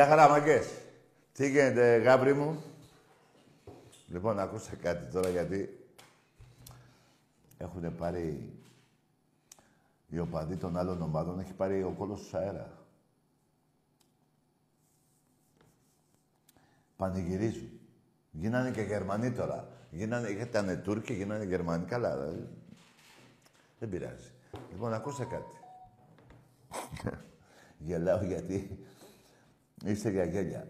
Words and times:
Γεια 0.00 0.08
χαρά, 0.08 0.28
μαγκές. 0.28 0.66
Τι 1.32 1.48
γίνεται, 1.50 1.96
γάβρι 1.96 2.34
μου; 2.34 2.62
Λοιπόν, 4.08 4.38
ακούστε 4.38 4.76
κάτι 4.76 5.12
τώρα, 5.12 5.28
γιατί 5.28 5.86
έχουν 7.58 7.96
πάρει 7.96 8.52
οι 10.08 10.18
οπαδοί 10.18 10.56
των 10.56 10.76
άλλων 10.76 11.02
ομάδων, 11.02 11.40
έχει 11.40 11.52
πάρει 11.52 11.82
ο 11.82 11.94
κόλος 11.98 12.20
του 12.20 12.36
αέρα. 12.36 12.78
Πανηγυρίζουν. 16.96 17.80
Γίνανε 18.30 18.70
και 18.70 18.82
Γερμανοί 18.82 19.32
τώρα. 19.32 19.68
Γίνανε, 19.90 20.28
ήταν 20.28 20.82
Τούρκοι, 20.82 21.12
γίνανε 21.12 21.44
Γερμανοί. 21.44 21.84
Καλά, 21.84 22.12
ε, 22.12 22.48
δεν 23.78 23.88
πειράζει. 23.88 24.30
Λοιπόν, 24.70 24.92
ακούστε 24.92 25.24
κάτι. 25.24 25.56
Γελάω 27.86 28.24
γιατί 28.24 28.84
Είστε 29.84 30.10
για 30.10 30.24
γέλια. 30.24 30.68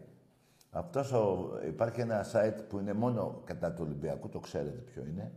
Αυτός 0.71 1.13
ο, 1.13 1.51
υπάρχει 1.67 2.01
ένα 2.01 2.27
site 2.33 2.65
που 2.69 2.79
είναι 2.79 2.93
μόνο 2.93 3.43
κατά 3.45 3.73
του 3.73 3.83
Ολυμπιακού, 3.87 4.29
το 4.29 4.39
ξέρετε 4.39 4.79
ποιο 4.79 5.05
είναι. 5.05 5.33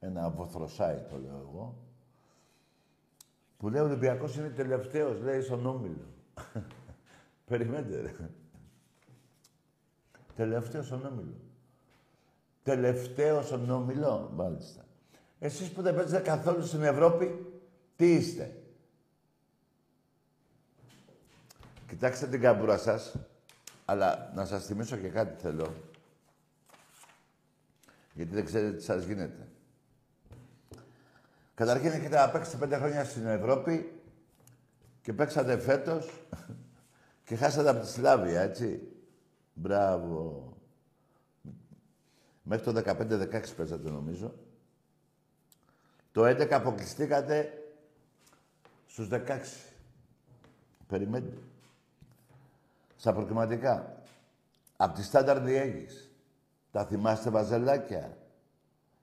Ένα 0.00 0.30
βοθρο 0.30 0.68
site 0.78 1.04
το 1.10 1.18
λέω 1.18 1.38
εγώ. 1.48 1.76
Που 3.56 3.68
λέει 3.68 3.80
ο 3.80 3.84
Ολυμπιακός 3.84 4.36
είναι 4.36 4.48
τελευταίος, 4.48 5.20
λέει 5.20 5.40
στον 5.40 5.66
Όμιλο. 5.66 6.06
Περιμένετε 7.48 8.00
ρε. 8.00 8.14
Τελευταίος 10.36 10.86
στον 10.86 11.06
Όμιλο. 11.06 11.34
Τελευταίος 12.62 13.46
στον 13.46 13.70
Όμιλο, 13.70 14.30
μάλιστα. 14.34 14.84
Εσείς 15.38 15.70
που 15.70 15.82
δεν 15.82 15.94
παίζετε 15.94 16.22
καθόλου 16.22 16.66
στην 16.66 16.82
Ευρώπη, 16.82 17.52
τι 17.96 18.12
είστε. 18.12 18.61
Κοιτάξτε 21.92 22.26
την 22.26 22.40
καμπούρα 22.40 22.78
σας. 22.78 23.14
Αλλά 23.84 24.32
να 24.34 24.44
σας 24.44 24.64
θυμίσω 24.66 24.96
και 24.96 25.08
κάτι 25.08 25.42
θέλω. 25.42 25.74
Γιατί 28.12 28.34
δεν 28.34 28.44
ξέρετε 28.44 28.76
τι 28.76 28.82
σας 28.82 29.04
γίνεται. 29.04 29.48
Καταρχήν 31.54 31.90
έχετε 31.90 32.16
να 32.16 32.30
παίξετε 32.30 32.56
πέντε 32.56 32.76
χρόνια 32.76 33.04
στην 33.04 33.26
Ευρώπη 33.26 34.00
και 35.02 35.12
παίξατε 35.12 35.58
φέτος 35.58 36.26
και 37.26 37.36
χάσατε 37.36 37.68
από 37.68 37.80
τη 37.80 37.86
Σλάβια, 37.86 38.40
έτσι. 38.40 38.92
Μπράβο. 39.54 40.48
Μέχρι 42.42 42.72
το 42.72 42.82
15-16 42.86 43.42
παίζατε 43.56 43.90
νομίζω. 43.90 44.34
Το 46.12 46.22
11 46.24 46.50
αποκλειστήκατε 46.50 47.62
στους 48.86 49.08
16. 49.10 49.38
Περιμένετε 50.86 51.36
στα 53.02 53.12
προκριματικά. 53.12 54.02
Απ' 54.76 54.94
τη 54.94 55.02
Στάνταρ 55.02 55.40
Διέγης. 55.40 56.10
Τα 56.70 56.84
θυμάστε 56.84 57.30
βαζελάκια; 57.30 58.16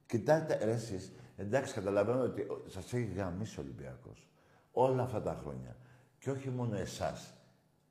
Κοιτάξτε, 0.05 0.59
ρε 0.63 0.71
εσείς, 0.71 1.11
εντάξει, 1.35 1.73
καταλαβαίνω 1.73 2.21
ότι 2.21 2.47
σας 2.67 2.93
έχει 2.93 3.13
γαμίσει 3.15 3.59
ο 3.59 3.61
Ολυμπιακός. 3.63 4.27
Όλα 4.71 5.03
αυτά 5.03 5.21
τα 5.21 5.39
χρόνια. 5.41 5.75
Και 6.19 6.31
όχι 6.31 6.49
μόνο 6.49 6.77
εσάς. 6.77 7.33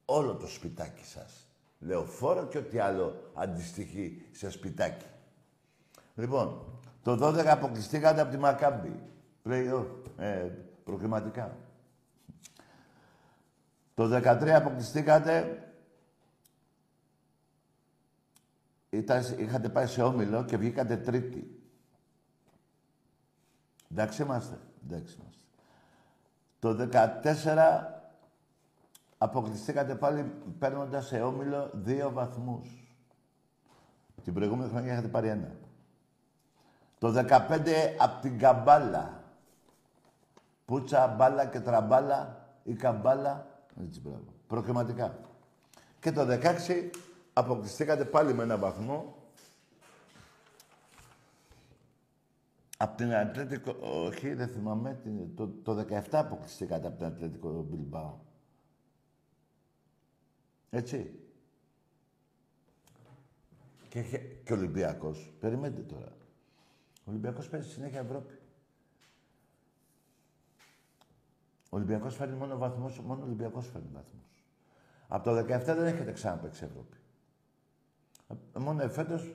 Όλο 0.05 0.35
το 0.35 0.47
σπιτάκι 0.47 1.05
σας. 1.05 1.49
Λεωφόρο 1.79 2.47
και 2.47 2.59
ό,τι 2.59 2.79
άλλο 2.79 3.31
αντιστοιχεί 3.35 4.29
σε 4.33 4.51
σπιτάκι. 4.51 5.07
Λοιπόν, 6.15 6.65
το 7.03 7.27
12 7.27 7.47
αποκλειστήκατε 7.47 8.21
από 8.21 8.31
τη 8.31 8.39
Μακάμπη. 8.39 9.03
Play 9.45 9.85
ε, 10.17 10.51
προκριματικά. 10.85 11.57
Το 13.95 14.17
13 14.17 14.49
αποκλειστήκατε 14.49 15.63
ήταν, 18.91 19.35
είχατε 19.39 19.69
πάει 19.69 19.87
σε 19.87 20.03
όμιλο 20.03 20.45
και 20.45 20.57
βγήκατε 20.57 20.97
τρίτη. 20.97 21.61
Εντάξει 23.91 24.23
είμαστε. 24.23 24.59
Εντάξει 24.85 25.17
είμαστε. 25.21 25.39
Το 26.59 26.89
14 27.25 27.99
αποκλειστήκατε 29.19 29.95
πάλι 29.95 30.33
παίρνοντας 30.59 31.07
σε 31.07 31.21
όμιλο 31.21 31.71
δύο 31.75 32.11
βαθμούς. 32.11 32.83
Την 34.25 34.35
προηγούμενη 34.35 34.71
χρονιά 34.71 34.93
είχατε 34.93 35.09
πάρει 35.09 35.29
ένα. 35.29 35.51
Το 36.99 37.25
15 37.29 37.97
από 37.99 38.21
την 38.21 38.39
καμπάλα. 38.39 39.23
Πούτσα, 40.65 41.07
μπάλα 41.07 41.47
και 41.47 41.61
τραμπάλα 41.61 42.47
ή 42.63 42.75
καμπάλα. 42.75 43.47
Έτσι, 43.85 44.01
μπράβο. 44.01 44.25
Προκριματικά. 44.47 45.19
Και 46.01 46.13
το 46.13 46.27
16 46.27 46.91
αποκλειστήκατε 47.39 48.05
πάλι 48.05 48.35
με 48.35 48.43
ένα 48.43 48.59
βαθμό. 48.59 49.17
Από 52.77 52.97
την 52.97 53.15
Ατλέτικο, 53.15 53.77
όχι, 53.81 54.35
δεν 54.35 54.49
θυμάμαι, 54.49 55.01
το, 55.35 55.49
το 55.49 55.87
17 55.91 56.03
αποκλειστήκατε 56.11 56.87
από 56.87 56.97
την 56.97 57.07
Ατλέτικο 57.07 57.63
Μπιλμπάου. 57.63 58.21
Έτσι. 60.71 61.19
Και, 63.89 64.03
και 64.45 64.53
ο 64.53 64.57
Ολυμπιακός. 64.57 65.33
Περιμένετε 65.41 65.81
τώρα. 65.83 66.13
Ο 67.05 67.11
Ολυμπιακός 67.11 67.49
παίζει 67.49 67.71
συνέχεια 67.71 68.01
Ευρώπη. 68.01 68.39
Ο 71.71 71.77
Ολυμπιακός 71.77 72.17
φέρνει 72.17 72.37
μόνο 72.37 72.57
βαθμούς, 72.57 73.01
μόνο 73.01 73.21
ο 73.21 73.25
Ολυμπιακός 73.25 73.67
φέρνει 73.67 73.89
βαθμούς. 73.93 74.45
Από 75.09 75.25
το 75.25 75.39
17 75.39 75.63
δεν 75.65 75.87
έχετε 75.87 76.13
ξαναπαίξει 76.13 76.65
Ευρώπη. 76.65 76.97
Μόνο 78.59 78.83
εφέτος 78.83 79.35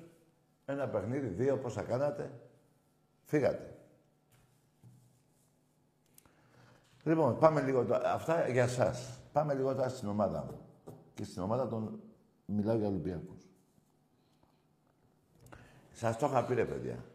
ένα 0.65 0.87
παιχνίδι, 0.87 1.27
δύο, 1.27 1.57
πόσα 1.57 1.81
κάνατε, 1.81 2.31
φύγατε. 3.23 3.77
Λοιπόν, 7.03 7.37
πάμε 7.37 7.61
λίγο 7.61 7.85
τώρα. 7.85 8.13
Αυτά 8.13 8.47
για 8.47 8.67
σας. 8.67 9.19
Πάμε 9.31 9.53
λίγο 9.53 9.75
τώρα 9.75 9.89
στην 9.89 10.07
ομάδα 10.07 10.43
μου. 10.43 10.59
Και 11.13 11.23
στην 11.23 11.41
ομάδα 11.41 11.67
των 11.67 11.99
μιλάω 12.45 12.75
για 12.75 12.87
Ολυμπιακούς. 12.87 13.41
Σας 15.91 16.17
το 16.17 16.25
είχα 16.25 16.45
πει, 16.45 16.53
ρε 16.53 16.65
παιδιά. 16.65 17.05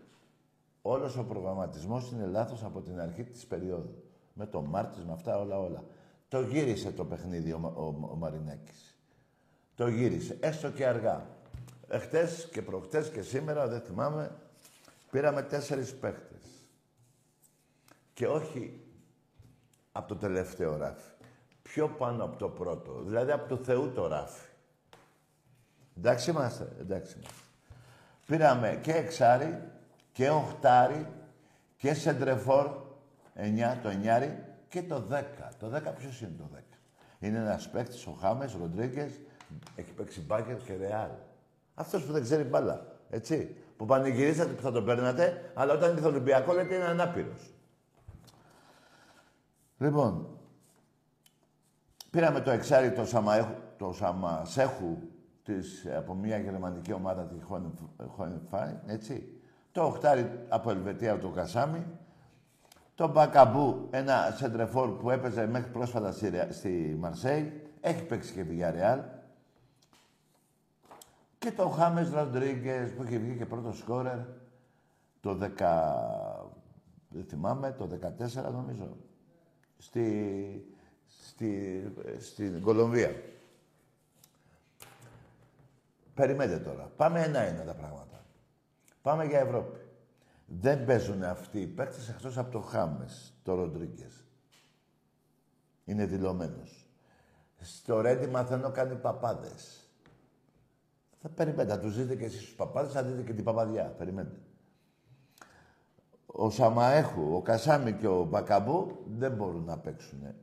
Όλος 0.82 1.16
ο 1.16 1.24
προγραμματισμός 1.24 2.10
είναι 2.10 2.26
λάθος 2.26 2.64
από 2.64 2.80
την 2.80 3.00
αρχή 3.00 3.24
της 3.24 3.46
περίοδου. 3.46 4.02
Με 4.32 4.46
το 4.46 4.60
Μάρτις, 4.60 5.04
με 5.04 5.12
αυτά 5.12 5.38
όλα 5.38 5.58
όλα. 5.58 5.84
Το 6.28 6.40
γύρισε 6.40 6.92
το 6.92 7.04
παιχνίδι 7.04 7.52
ο, 7.52 7.72
ο, 7.76 8.08
ο 8.10 8.16
Μαρινάκης. 8.16 8.96
Το 9.74 9.88
γύρισε, 9.88 10.38
έστω 10.40 10.70
και 10.70 10.86
αργά. 10.86 11.26
Εχθές 11.88 12.48
και 12.52 12.62
προχτές 12.62 13.10
και 13.10 13.22
σήμερα, 13.22 13.66
δεν 13.68 13.80
θυμάμαι, 13.80 14.30
πήραμε 15.10 15.42
τέσσερις 15.42 15.94
παίχτες. 15.94 16.42
Και 18.14 18.26
όχι 18.26 18.80
από 19.92 20.08
το 20.08 20.16
τελευταίο 20.16 20.76
ράφι. 20.76 21.10
Πιο 21.62 21.88
πάνω 21.88 22.24
από 22.24 22.36
το 22.36 22.48
πρώτο. 22.48 23.02
Δηλαδή 23.02 23.30
από 23.30 23.48
το 23.48 23.56
Θεού 23.64 23.92
το 23.92 24.06
ράφι. 24.06 24.48
Εντάξει 25.96 26.30
είμαστε, 26.30 26.68
εντάξει 26.80 27.16
είμαστε. 27.16 27.42
Πήραμε 28.26 28.78
και 28.82 28.92
εξάρι 28.92 29.62
και 30.12 30.30
οχτάρι 30.30 31.06
και 31.76 31.94
σεντρεφόρ 31.94 32.70
9, 33.34 33.78
το 33.82 33.88
εννιάρι 33.88 34.44
και 34.68 34.82
το 34.82 35.06
10. 35.10 35.22
Το 35.58 35.70
10 35.74 35.94
ποιος 35.98 36.20
είναι 36.20 36.34
το 36.38 36.44
10. 36.54 36.58
Είναι 37.18 37.38
ένας 37.38 37.68
παίκτης, 37.68 38.06
ο 38.06 38.10
Χάμες, 38.20 38.54
ο 38.54 38.58
Ροντρίγκες, 38.58 39.20
έχει 39.76 39.92
παίξει 39.92 40.20
μπάκερ 40.20 40.56
και 40.56 40.76
ρεάλ. 40.76 41.10
Αυτός 41.78 42.04
που 42.04 42.12
δεν 42.12 42.22
ξέρει 42.22 42.42
μπάλα, 42.42 42.86
έτσι. 43.10 43.56
Που 43.76 43.84
πανηγυρίσατε 43.84 44.52
που 44.52 44.62
θα 44.62 44.72
τον 44.72 44.84
παίρνατε, 44.84 45.50
αλλά 45.54 45.72
όταν 45.72 45.90
ήρθε 45.90 46.06
Ολυμπιακό 46.06 46.52
λέτε 46.52 46.74
είναι 46.74 46.84
ανάπηρος. 46.84 47.54
Λοιπόν, 49.78 50.26
πήραμε 52.10 52.40
το 52.40 52.50
εξάρι 52.50 52.92
το, 52.92 53.04
Σαμαέχου, 53.04 53.54
το 53.76 53.92
Σαμασέχου 53.92 54.98
της, 55.42 55.86
από 55.96 56.14
μια 56.14 56.38
γερμανική 56.38 56.92
ομάδα, 56.92 57.22
τη 57.22 57.34
Χόνεφάι, 58.06 58.74
έτσι. 58.86 59.32
Το 59.72 59.82
οχτάρι 59.82 60.44
από 60.48 60.70
Ελβετία, 60.70 61.18
το 61.18 61.28
Κασάμι. 61.28 61.86
Το 62.94 63.08
Μπακαμπού, 63.08 63.88
ένα 63.90 64.34
σεντρεφόρ 64.36 64.88
που 64.88 65.10
έπαιζε 65.10 65.46
μέχρι 65.46 65.70
πρόσφατα 65.70 66.12
στη, 66.12 66.30
στη 66.48 66.96
Μαρσέη. 66.98 67.62
Έχει 67.80 68.02
παίξει 68.04 68.32
και 68.32 68.44
Villarreal. 68.50 68.98
Και 71.38 71.52
το 71.52 71.68
Χάμες 71.68 72.10
Ροντρίγκες 72.10 72.92
που 72.92 73.02
είχε 73.02 73.18
βγει 73.18 73.36
και 73.36 73.46
πρώτο 73.46 73.72
σκόρερ 73.72 74.18
το 75.20 75.38
10... 75.40 75.48
Δεν 77.08 77.24
θυμάμαι, 77.24 77.72
το 77.72 77.88
14 78.38 78.52
νομίζω. 78.52 78.96
Στη, 79.78 80.76
στη, 81.06 81.82
στην 82.18 82.60
Κολομβία. 82.60 83.10
Περιμένετε 86.14 86.64
τώρα. 86.64 86.90
Πάμε 86.96 87.22
ένα-ένα 87.22 87.64
τα 87.64 87.74
πράγματα. 87.74 88.24
Πάμε 89.02 89.24
για 89.24 89.38
Ευρώπη. 89.38 89.78
Δεν 90.46 90.84
παίζουν 90.84 91.22
αυτοί 91.22 91.60
οι 91.60 91.66
παίκτες 91.66 92.08
εκτός 92.08 92.38
από 92.38 92.50
το 92.50 92.60
Χάμες, 92.60 93.34
το 93.42 93.54
Ροντρίγκες. 93.54 94.24
Είναι 95.84 96.06
δηλωμένος. 96.06 96.86
Στο 97.60 98.00
Ρέντι 98.00 98.26
μαθαίνω 98.26 98.70
κάνει 98.70 98.94
παπάδες. 98.94 99.87
Θα 101.20 101.28
περιμένετε, 101.28 101.74
θα 101.74 101.80
τους 101.80 101.96
δείτε 101.96 102.16
και 102.16 102.24
εσείς 102.24 102.40
τους 102.40 102.54
παπάδες, 102.54 102.92
θα 102.92 103.02
δείτε 103.02 103.22
και 103.22 103.32
την 103.32 103.44
παπαδιά. 103.44 103.84
Περιμένετε. 103.84 104.40
Ο 106.26 106.50
Σαμαέχου, 106.50 107.34
ο 107.34 107.42
Κασάμι 107.42 107.92
και 107.92 108.06
ο 108.06 108.24
Μπακαμπού 108.24 109.04
δεν 109.06 109.32
μπορούν 109.32 109.64
να 109.64 109.78
παίξουν. 109.78 110.34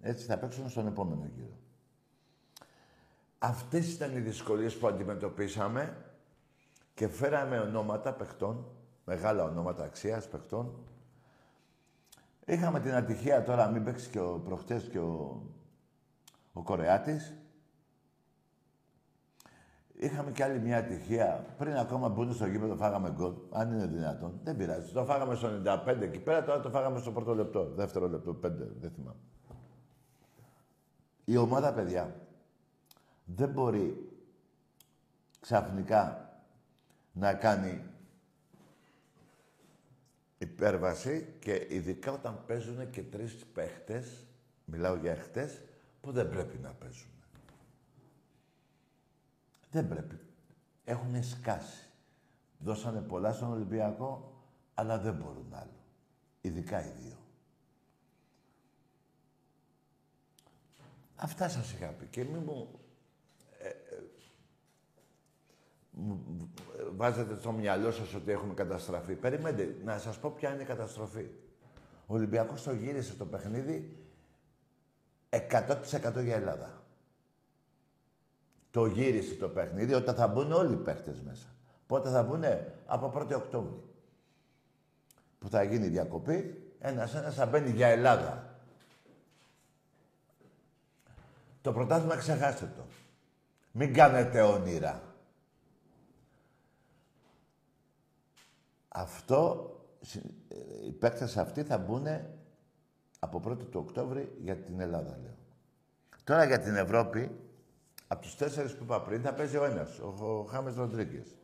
Έτσι 0.00 0.26
θα 0.26 0.38
παίξουν 0.38 0.68
στον 0.68 0.86
επόμενο 0.86 1.30
γύρο. 1.34 1.58
Αυτές 3.38 3.92
ήταν 3.92 4.16
οι 4.16 4.20
δυσκολίες 4.20 4.76
που 4.76 4.86
αντιμετωπίσαμε 4.86 6.04
και 6.94 7.08
φέραμε 7.08 7.58
ονόματα 7.58 8.12
παιχτών, 8.12 8.66
μεγάλα 9.04 9.44
ονόματα 9.44 9.84
αξίας 9.84 10.28
παιχτών. 10.28 10.84
Είχαμε 12.46 12.80
την 12.80 12.94
ατυχία 12.94 13.42
τώρα, 13.42 13.68
μην 13.68 13.84
παίξει 13.84 14.10
και 14.10 14.20
ο 14.20 14.40
προχτές 14.44 14.88
και 14.88 14.98
ο, 14.98 15.42
ο 16.52 16.62
Κορεάτης. 16.62 17.34
Είχαμε 20.02 20.30
κι 20.30 20.42
άλλη 20.42 20.58
μια 20.60 20.78
ατυχία. 20.78 21.54
Πριν 21.58 21.76
ακόμα 21.76 22.08
μπουν 22.08 22.32
στο 22.32 22.46
γήπεδο, 22.46 22.76
φάγαμε 22.76 23.10
γκολ. 23.10 23.32
Αν 23.50 23.72
είναι 23.72 23.86
δυνατόν. 23.86 24.40
Δεν 24.42 24.56
πειράζει. 24.56 24.92
Το 24.92 25.04
φάγαμε 25.04 25.34
στο 25.34 25.48
95 25.64 26.00
εκεί 26.00 26.18
πέρα, 26.18 26.44
τώρα 26.44 26.60
το 26.60 26.70
φάγαμε 26.70 26.98
στο 26.98 27.12
πρώτο 27.12 27.34
λεπτό. 27.34 27.64
Δεύτερο 27.74 28.08
λεπτό, 28.08 28.34
πέντε, 28.34 28.68
δεν 28.80 28.90
θυμάμαι. 28.90 29.18
Η 31.24 31.36
ομάδα, 31.36 31.72
παιδιά, 31.72 32.14
δεν 33.24 33.48
μπορεί 33.48 34.10
ξαφνικά 35.40 36.30
να 37.12 37.34
κάνει 37.34 37.82
υπέρβαση 40.38 41.34
και 41.38 41.66
ειδικά 41.70 42.12
όταν 42.12 42.44
παίζουν 42.46 42.90
και 42.90 43.02
τρεις 43.02 43.46
παίχτες, 43.54 44.26
μιλάω 44.64 44.94
για 44.94 45.16
χτες, 45.16 45.60
που 46.00 46.12
δεν 46.12 46.28
πρέπει 46.28 46.58
να 46.58 46.70
παίζουν. 46.70 47.10
Δεν 49.70 49.88
πρέπει. 49.88 50.18
Έχουν 50.84 51.22
σκάσει. 51.22 51.84
Δώσανε 52.58 53.00
πολλά 53.00 53.32
στον 53.32 53.52
Ολυμπιακό, 53.52 54.42
αλλά 54.74 54.98
δεν 54.98 55.14
μπορούν 55.14 55.54
άλλο. 55.54 55.78
Ειδικά 56.40 56.84
οι 56.84 56.90
δύο. 57.02 57.16
Αυτά 61.16 61.48
σας 61.48 61.72
είχα 61.72 61.86
πει. 61.86 62.06
Και 62.06 62.24
μην 62.24 62.42
μου 62.44 62.80
βάζετε 66.96 67.34
στο 67.34 67.52
μυαλό 67.52 67.90
σας 67.90 68.14
ότι 68.14 68.30
έχουμε 68.30 68.54
καταστραφεί. 68.54 69.14
Περιμένετε, 69.14 69.76
να 69.84 69.98
σας 69.98 70.18
πω 70.18 70.30
ποια 70.30 70.52
είναι 70.52 70.62
η 70.62 70.66
καταστροφή. 70.66 71.30
Ο 72.06 72.14
Ολυμπιακός 72.14 72.62
το 72.62 72.72
γύρισε 72.72 73.14
το 73.14 73.26
παιχνίδι 73.26 73.96
100% 75.30 76.22
για 76.24 76.34
Ελλάδα. 76.34 76.79
Το 78.70 78.86
γύρισε 78.86 79.34
το 79.34 79.48
παιχνίδι 79.48 79.94
όταν 79.94 80.14
θα 80.14 80.28
μπουν 80.28 80.52
όλοι 80.52 80.72
οι 80.72 80.76
παίχτες 80.76 81.20
μέσα. 81.20 81.46
Πότε 81.86 82.10
θα 82.10 82.22
μπουν, 82.22 82.44
από 82.86 83.12
1η 83.16 83.34
Οκτώβρη. 83.34 83.82
Που 85.38 85.48
θα 85.48 85.62
γίνει 85.62 85.86
διακοπή, 85.86 86.62
ένας-ένας 86.78 87.34
θα 87.34 87.46
μπαίνει 87.46 87.70
για 87.70 87.86
Ελλάδα. 87.86 88.58
Το 91.60 91.72
πρωτάθλημα 91.72 92.16
ξεχάστε 92.16 92.72
το. 92.76 92.82
Μην 93.72 93.94
κάνετε 93.94 94.40
όνειρα. 94.40 95.02
Αυτό, 98.88 99.70
οι 100.86 100.92
παίκτες 100.92 101.36
αυτοί 101.36 101.62
θα 101.62 101.78
μπουν 101.78 102.06
από 103.18 103.42
1η 103.44 103.58
του 103.70 103.80
Οκτώβρη 103.86 104.36
για 104.42 104.56
την 104.56 104.80
Ελλάδα, 104.80 105.18
λέω. 105.22 105.36
Τώρα 106.24 106.44
για 106.44 106.58
την 106.58 106.76
Ευρώπη, 106.76 107.30
από 108.12 108.22
τους 108.22 108.36
τέσσερις 108.36 108.76
που 108.76 108.82
είπα 108.82 109.00
πριν, 109.00 109.22
θα 109.22 109.32
παίζει 109.34 109.56
ο 109.56 109.64
ένας, 109.64 109.98
ο, 109.98 110.14
ο 110.24 110.44
Χάμες 110.44 110.74
Ροντρίγκες. 110.74 111.36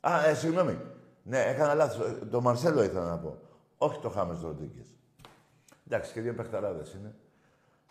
Α, 0.00 0.26
ε, 0.26 0.34
συγγνώμη. 0.34 0.78
Ναι, 1.22 1.42
έκανα 1.42 1.74
λάθος. 1.74 2.18
Το 2.30 2.40
Μαρσέλο 2.40 2.82
ήθελα 2.82 3.08
να 3.08 3.18
πω. 3.18 3.38
Όχι 3.78 4.00
το 4.00 4.08
Χάμες 4.08 4.40
Ροντρίγκες. 4.40 4.86
Εντάξει, 5.86 6.12
και 6.12 6.20
δύο 6.20 6.34
παιχταράδες 6.34 6.92
είναι. 6.92 7.14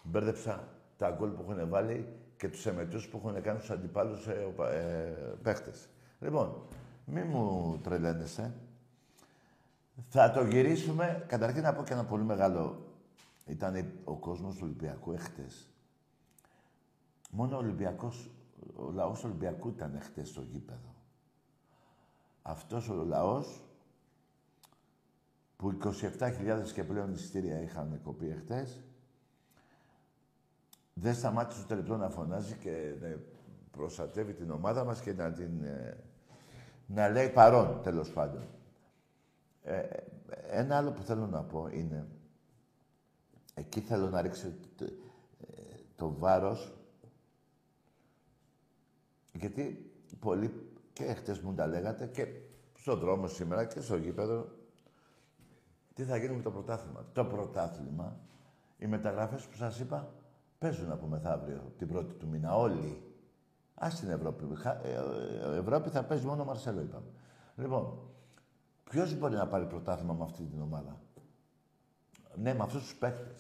Μπέρδεψα 0.04 0.68
τα 0.98 1.10
γκολ 1.10 1.30
που 1.30 1.46
έχουν 1.52 1.70
βάλει 1.70 2.08
και 2.38 2.50
τους 2.50 2.66
εμετούς 2.66 3.08
που 3.08 3.22
έχουν 3.24 3.42
κάνει 3.42 3.60
τους 3.60 3.70
αντιπάλους 3.70 4.28
ε, 4.28 4.54
ε, 4.60 5.36
παίχτες. 5.42 5.90
Λοιπόν, 6.20 6.62
μη 7.06 7.22
μου 7.22 7.80
τρελαίνεσαι. 7.84 8.54
Θα 10.10 10.32
το 10.32 10.44
γυρίσουμε. 10.44 11.26
Καταρχήν 11.28 11.62
να 11.62 11.74
πω 11.74 11.84
και 11.84 11.94
ένα 11.94 12.06
πολύ 12.06 12.24
μεγάλο. 12.24 12.87
Ήταν 13.48 13.92
ο 14.04 14.16
κόσμος 14.16 14.56
του 14.56 14.62
Ολυμπιακού 14.64 15.12
έχτες. 15.12 15.70
Μόνο 17.32 17.56
ο 17.56 17.60
Ολυμπιακός, 17.60 18.32
ο 18.76 18.92
λαός 18.92 19.20
του 19.20 19.26
Ολυμπιακού 19.30 19.70
ήταν 19.70 19.96
έχτες 19.96 20.28
στο 20.30 20.42
γήπεδο. 20.42 20.96
Αυτός 22.42 22.90
ο 22.90 23.04
λαός 23.04 23.62
που 25.58 25.78
27.000 26.20 26.72
και 26.74 26.84
πλέον 26.84 27.14
εισιτήρια 27.14 27.62
είχαν 27.62 28.00
κοπεί 28.04 28.30
εχθές, 28.30 28.82
δεν 30.94 31.14
σταμάτησε 31.14 31.62
ούτε 31.64 31.76
λεπτό 31.76 31.98
να 31.98 32.10
φωνάζει 32.10 32.56
και 32.56 32.96
να 33.02 33.18
προστατεύει 33.72 34.34
την 34.34 34.52
ομάδα 34.52 34.84
μας 34.84 35.02
και 35.02 35.14
να 35.14 35.32
την... 35.32 35.64
Ε, 35.64 36.04
να 36.86 37.10
λέει 37.10 37.30
παρόν, 37.30 37.82
τέλος 37.84 38.12
πάντων. 38.12 38.48
Ε, 39.64 39.88
ένα 40.50 40.78
άλλο 40.78 40.92
που 40.92 41.02
θέλω 41.02 41.28
να 41.28 41.44
πω 41.44 41.68
είναι... 41.68 42.08
Εκεί 43.58 43.80
θέλω 43.80 44.10
να 44.10 44.22
ρίξω 44.22 44.48
το, 44.76 44.86
το 45.96 46.14
βάρος 46.14 46.74
γιατί 49.32 49.92
πολλοί 50.20 50.72
και 50.94 51.04
χτες 51.04 51.40
μου 51.40 51.54
τα 51.54 51.68
λέγατε 51.68 52.08
και 52.08 52.28
στον 52.74 53.00
δρόμο 53.00 53.28
σήμερα 53.28 53.66
και 53.66 53.82
στο 53.82 53.98
γήπεδο 53.98 54.50
τι 55.94 56.04
θα 56.04 56.18
γίνει 56.18 56.36
με 56.36 56.42
το 56.42 56.52
πρωτάθλημα. 56.52 57.06
Το 57.14 57.26
πρωτάθλημα, 57.26 58.20
οι 58.78 58.88
μεταγραφές 58.88 59.48
που 59.48 59.56
σας 59.56 59.80
είπα, 59.80 60.14
Παίζουν 60.60 60.92
από 60.92 61.08
μεθαύριο, 61.08 61.74
την 61.78 61.88
πρώτη 61.88 62.14
του 62.14 62.28
μήνα, 62.28 62.56
όλοι. 62.56 63.02
Α 63.76 63.88
την 64.00 64.10
Ευρώπη. 64.10 64.48
Ε, 64.84 64.90
ε, 64.90 65.58
Ευρώπη 65.58 65.90
θα 65.90 66.04
παίζει 66.04 66.26
μόνο 66.26 66.42
ο 66.42 66.46
Μαρσέλο, 66.46 66.82
είπαμε. 66.82 67.06
Λοιπόν, 67.56 68.00
ποιος 68.90 69.18
μπορεί 69.18 69.36
να 69.36 69.48
πάρει 69.48 69.66
πρωτάθλημα 69.66 70.14
με 70.14 70.24
αυτή 70.24 70.44
την 70.44 70.62
ομάδα; 70.62 71.02
Ναι, 72.42 72.54
με 72.54 72.64
αυτούς 72.64 72.82
τους 72.82 72.96
παίχτε. 72.96 73.32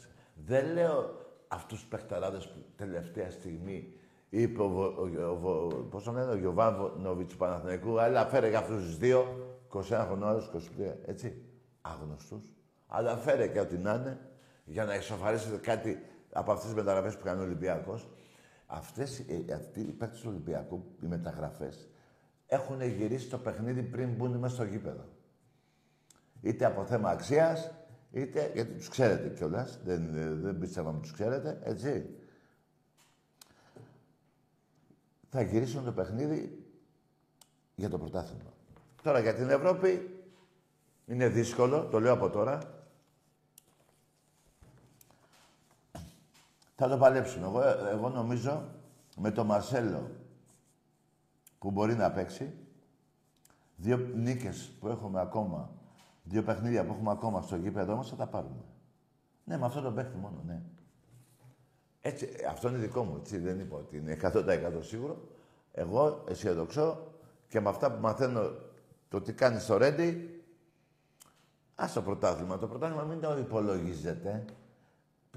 Δεν 0.45 0.73
λέω 0.73 1.25
αυτούς 1.47 1.79
τους 1.79 1.87
παιχταράδε 1.87 2.37
που 2.37 2.65
τελευταία 2.75 3.31
στιγμή 3.31 3.93
είπε 4.29 4.61
ο, 4.61 4.65
ο, 4.65 5.49
ο, 5.49 5.67
πώς 5.89 6.03
το 6.03 6.11
λένε, 6.11 6.31
ο 6.31 6.35
Γιωβάνοβιτς 6.35 7.31
του 7.31 7.37
Παναθηναϊκού, 7.37 7.99
αλλά 7.99 8.25
φέρε 8.25 8.49
για 8.49 8.59
αυτούς 8.59 8.83
τους 8.83 8.97
δύο, 8.97 9.47
21 9.73 9.81
χρονών, 10.05 10.41
23, 10.79 10.93
έτσι. 11.05 11.41
Άγνωστου. 11.81 12.41
Αλλά 12.87 13.15
φέρε 13.15 13.47
και 13.47 13.59
ό,τι 13.59 13.77
να 13.77 13.93
είναι, 13.93 14.19
για 14.65 14.85
να 14.85 14.93
εξοφαρίσετε 14.93 15.57
κάτι 15.57 15.99
από 16.31 16.51
αυτές 16.51 16.65
τις 16.65 16.75
μεταγραφές 16.75 17.17
που 17.17 17.23
κάνει 17.23 17.41
ο 17.41 17.43
Ολυμπιακός. 17.43 18.07
Αυτές, 18.65 19.19
ε, 19.19 19.53
αυτοί 19.53 19.79
οι 19.79 19.91
παίκτες 19.91 20.19
του 20.19 20.27
Ολυμπιακού, 20.29 20.83
οι 21.01 21.05
μεταγραφές, 21.05 21.87
έχουν 22.47 22.81
γυρίσει 22.81 23.29
το 23.29 23.37
παιχνίδι 23.37 23.83
πριν 23.83 24.09
μπουν 24.09 24.31
μέσα 24.31 24.53
στο 24.55 24.63
γήπεδο. 24.63 25.05
Είτε 26.41 26.65
από 26.65 26.85
θέμα 26.85 27.09
αξίας, 27.09 27.71
είτε 28.11 28.51
γιατί 28.53 28.73
τους 28.73 28.89
ξέρετε 28.89 29.29
κιόλας. 29.29 29.79
Δεν, 29.83 30.11
δεν 30.41 30.57
πίστευα 30.59 30.91
να 30.91 30.99
τους 30.99 31.11
ξέρετε, 31.11 31.59
έτσι. 31.63 32.09
Θα 35.29 35.41
γυρίσουν 35.41 35.83
το 35.83 35.91
παιχνίδι 35.91 36.65
για 37.75 37.89
το 37.89 37.97
πρωτάθλημα. 37.97 38.53
Τώρα 39.01 39.19
για 39.19 39.33
την 39.33 39.49
Ευρώπη 39.49 40.21
είναι 41.05 41.27
δύσκολο, 41.27 41.85
το 41.85 41.99
λέω 41.99 42.13
από 42.13 42.29
τώρα. 42.29 42.59
Θα 46.75 46.87
το 46.87 46.97
παλέψουν. 46.97 47.43
Εγώ, 47.43 47.61
εγώ 47.91 48.09
νομίζω 48.09 48.69
με 49.17 49.31
το 49.31 49.43
Μαρσέλο 49.43 50.11
που 51.59 51.71
μπορεί 51.71 51.95
να 51.95 52.11
παίξει, 52.11 52.53
δύο 53.75 53.97
νίκες 53.97 54.71
που 54.79 54.87
έχουμε 54.87 55.21
ακόμα, 55.21 55.71
δύο 56.27 56.43
παιχνίδια 56.43 56.85
που 56.85 56.93
έχουμε 56.93 57.11
ακόμα 57.11 57.41
στο 57.41 57.55
γήπεδο 57.55 57.95
μας, 57.95 58.09
θα 58.09 58.15
τα 58.15 58.27
πάρουμε. 58.27 58.63
Ναι, 59.43 59.57
με 59.57 59.65
αυτό 59.65 59.81
το 59.81 59.91
παίχτη 59.91 60.17
μόνο, 60.17 60.43
ναι. 60.45 60.61
Έτσι, 62.01 62.29
αυτό 62.49 62.67
είναι 62.69 62.77
δικό 62.77 63.03
μου, 63.03 63.15
έτσι, 63.19 63.37
δεν 63.37 63.59
είπα 63.59 63.77
ότι 63.77 63.97
είναι 63.97 64.17
100% 64.21 64.79
σίγουρο. 64.79 65.27
Εγώ 65.71 66.23
αισιοδοξώ 66.27 67.11
και 67.47 67.59
με 67.59 67.69
αυτά 67.69 67.91
που 67.91 68.01
μαθαίνω 68.01 68.51
το 69.09 69.21
τι 69.21 69.33
κάνει 69.33 69.59
στο 69.59 69.77
Ρέντι, 69.77 70.41
ας 71.75 71.93
το 71.93 72.01
πρωτάθλημα. 72.01 72.57
Το 72.57 72.67
πρωτάθλημα 72.67 73.03
μην 73.03 73.21
το 73.21 73.37
υπολογίζετε. 73.37 74.45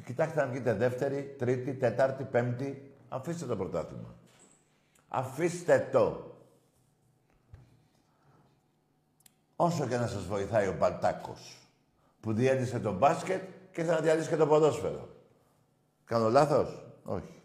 Κοιτάξτε 0.05 0.41
να 0.41 0.47
βγείτε 0.47 0.75
δεύτερη, 0.75 1.35
τρίτη, 1.39 1.75
τετάρτη, 1.75 2.25
πέμπτη. 2.25 2.95
Αφήστε 3.09 3.47
το 3.47 3.57
πρωτάθλημα. 3.57 4.15
Αφήστε 5.09 5.89
το. 5.93 6.30
Όσο 9.61 9.87
και 9.87 9.97
να 9.97 10.07
σας 10.07 10.27
βοηθάει 10.27 10.69
ο 10.69 10.77
Παλτάκος, 10.77 11.57
που 12.21 12.33
διέλυσε 12.33 12.79
το 12.81 12.93
μπάσκετ 12.93 13.43
και 13.73 13.85
θα 13.85 14.01
διαλύσει 14.01 14.29
και 14.29 14.37
το 14.37 14.47
ποδόσφαιρο. 14.47 15.09
Κάνω 16.05 16.29
λάθος; 16.29 16.85
Όχι. 17.05 17.43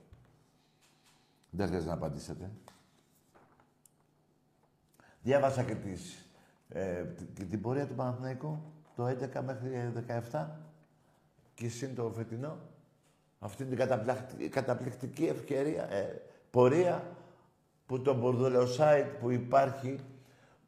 Δεν 1.49 1.67
χρειάζεται 1.67 1.89
να 1.91 1.97
απαντήσετε. 1.97 2.51
Διάβασα 5.21 5.63
και, 5.63 5.75
τις, 5.75 6.25
ε, 6.69 7.05
και 7.33 7.43
την 7.43 7.61
πορεία 7.61 7.87
του 7.87 7.95
Παναθηναϊκού 7.95 8.61
το 8.95 9.05
11 9.05 9.41
μέχρι 9.41 9.91
17 10.31 10.45
και 11.53 11.69
συν 11.69 11.95
το 11.95 12.11
φετινό. 12.15 12.57
Αυτή 13.39 13.65
την 13.65 13.77
καταπληκτική 14.49 15.25
ευκαιρία, 15.25 15.91
ε, 15.91 16.21
πορεία 16.51 17.03
που 17.85 18.01
το 18.01 18.15
site 18.79 19.09
που 19.19 19.31
υπάρχει, 19.31 19.99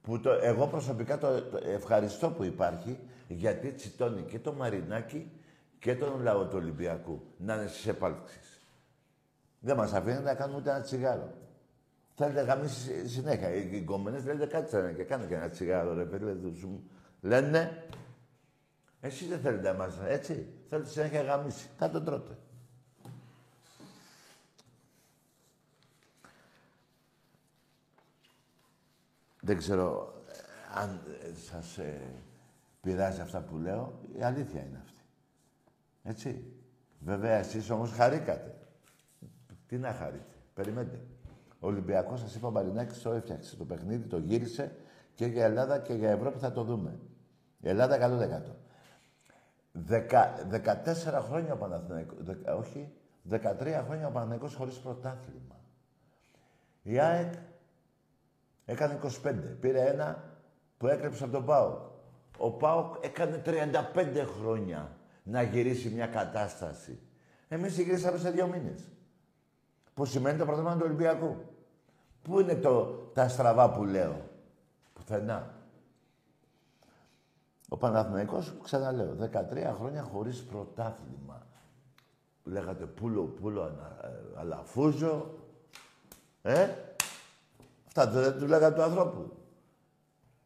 που 0.02 0.20
το, 0.20 0.30
εγώ 0.30 0.68
προσωπικά 0.68 1.18
το, 1.18 1.28
ευχαριστώ 1.66 2.30
που 2.30 2.44
υπάρχει, 2.44 3.00
γιατί 3.28 3.72
τσιτώνει 3.72 4.22
και 4.22 4.40
το 4.40 4.54
Μαρινάκι 4.54 5.32
και 5.80 5.96
τον 5.96 6.22
λαό 6.22 6.46
του 6.46 6.58
Ολυμπιακού 6.58 7.22
να 7.38 7.54
είναι 7.54 7.68
στις 7.68 7.88
επάλξεις. 7.88 8.60
Δεν 9.60 9.76
μας 9.76 9.94
αφήνει 9.94 10.20
να 10.20 10.34
κάνουμε 10.34 10.60
ούτε 10.60 10.70
ένα 10.70 10.82
τσιγάρο. 10.82 11.34
Θέλετε 12.16 12.42
γαμίσει 12.42 13.08
συνέχεια. 13.08 13.54
Οι 13.54 13.82
κομμενές 13.82 14.26
λέτε 14.26 14.46
κάτι 14.46 14.94
και 14.96 15.04
κάνε 15.04 15.26
και 15.26 15.36
ένα 15.36 15.50
τσιγάρο, 15.50 15.94
ρε 15.94 16.04
παιδί. 16.04 16.82
Λένε, 17.22 17.84
εσύ 19.00 19.26
δεν 19.26 19.40
θέλετε 19.40 19.70
εμάς, 19.70 20.00
έτσι. 20.08 20.48
Θέλετε 20.70 20.90
συνέχεια 20.90 21.22
γαμίσει. 21.22 21.68
Θα 21.78 21.90
τον 21.90 22.06
τρώτε. 22.06 22.38
Δεν 29.48 29.58
ξέρω 29.58 30.14
ε, 30.28 30.80
αν 30.80 31.02
ε, 31.22 31.34
σας 31.50 31.78
ε, 31.78 32.00
πειράζει 32.82 33.22
αυτά 33.22 33.42
που 33.42 33.58
λέω. 33.58 34.00
Η 34.18 34.24
αλήθεια 34.24 34.62
είναι 34.62 34.80
αυτή. 34.84 35.02
Έτσι. 36.04 36.54
Βέβαια, 37.00 37.36
εσείς 37.36 37.70
όμως 37.70 37.92
χαρήκατε. 37.92 38.58
Τι 39.68 39.78
να 39.78 39.94
χαρείτε. 39.94 40.36
Περιμένετε. 40.54 41.00
Ο 41.60 41.68
Ολυμπιακός, 41.68 42.20
σας 42.20 42.36
είπα, 42.36 42.48
ο 42.48 42.52
Μαρινάκης 42.52 43.02
το 43.02 43.12
έφτιαξε 43.12 43.56
το 43.56 43.66
παιχνίδι, 43.66 44.08
το 44.08 44.18
γύρισε 44.18 44.76
και 45.16 45.26
για 45.26 45.46
Ελλάδα 45.46 45.80
και 45.80 45.94
για 45.94 46.10
Ευρώπη 46.10 46.40
θα 46.40 46.52
το 46.52 46.64
δούμε. 46.64 47.00
Η 47.60 47.70
Ελλάδα 47.70 47.96
100%. 47.96 48.56
Δεκα, 49.72 50.34
14 50.52 51.22
χρόνια 51.28 51.54
ο 51.54 51.58
Παναθηναϊκός, 51.58 52.18
όχι, 52.58 52.94
13 53.30 53.84
χρόνια 53.86 54.08
ο 54.08 54.12
Παναθηναϊκός 54.12 54.56
χωρίς 54.56 54.80
πρωτάθλημα. 54.80 55.60
Η 56.84 57.00
ΑΕΚ 57.00 57.34
έκανε 58.70 59.00
25. 59.24 59.34
Πήρε 59.60 59.86
ένα 59.86 60.24
που 60.78 60.88
έκρυψε 60.88 61.24
από 61.24 61.34
τον 61.34 61.46
ΠΑΟΚ. 61.46 61.80
Ο 62.38 62.52
ΠΑΟΚ 62.52 62.96
έκανε 63.02 63.42
35 63.46 64.26
χρόνια 64.40 64.98
να 65.24 65.42
γυρίσει 65.42 65.90
μια 65.90 66.08
κατάσταση. 66.08 67.00
Εμείς 67.48 67.80
γυρίσαμε 67.80 68.18
σε 68.18 68.30
δύο 68.32 68.48
μήνες. 68.48 68.92
Που 69.94 70.06
σημαίνει 70.06 70.38
το 70.38 70.46
πρωτάθλημα 70.46 70.76
του 70.76 70.86
Ολυμπιακού. 70.86 71.36
Πού 72.22 72.40
είναι 72.40 72.56
το, 72.56 72.86
τα 73.14 73.28
στραβά 73.28 73.72
που 73.72 73.84
λέω; 73.84 74.22
Πουθενά. 74.94 75.56
Ο 77.70 77.78
Παναθηναϊκός, 77.78 78.54
ξαναλέω, 78.64 79.16
13 79.34 79.74
χρόνια 79.78 80.04
χωρίς 80.04 80.44
πρωτάθλημα. 80.44 81.48
Λέγατε 82.44 82.86
πούλο, 82.86 83.24
πούλο, 83.24 83.64
ε, 83.64 84.08
αλαφούζο. 84.36 85.34
Ε, 86.42 86.68
αυτά 88.02 88.22
δεν 88.22 88.40
του 88.40 88.48
λέγατε 88.48 88.76
του 88.76 88.82
ανθρώπου. 88.82 89.32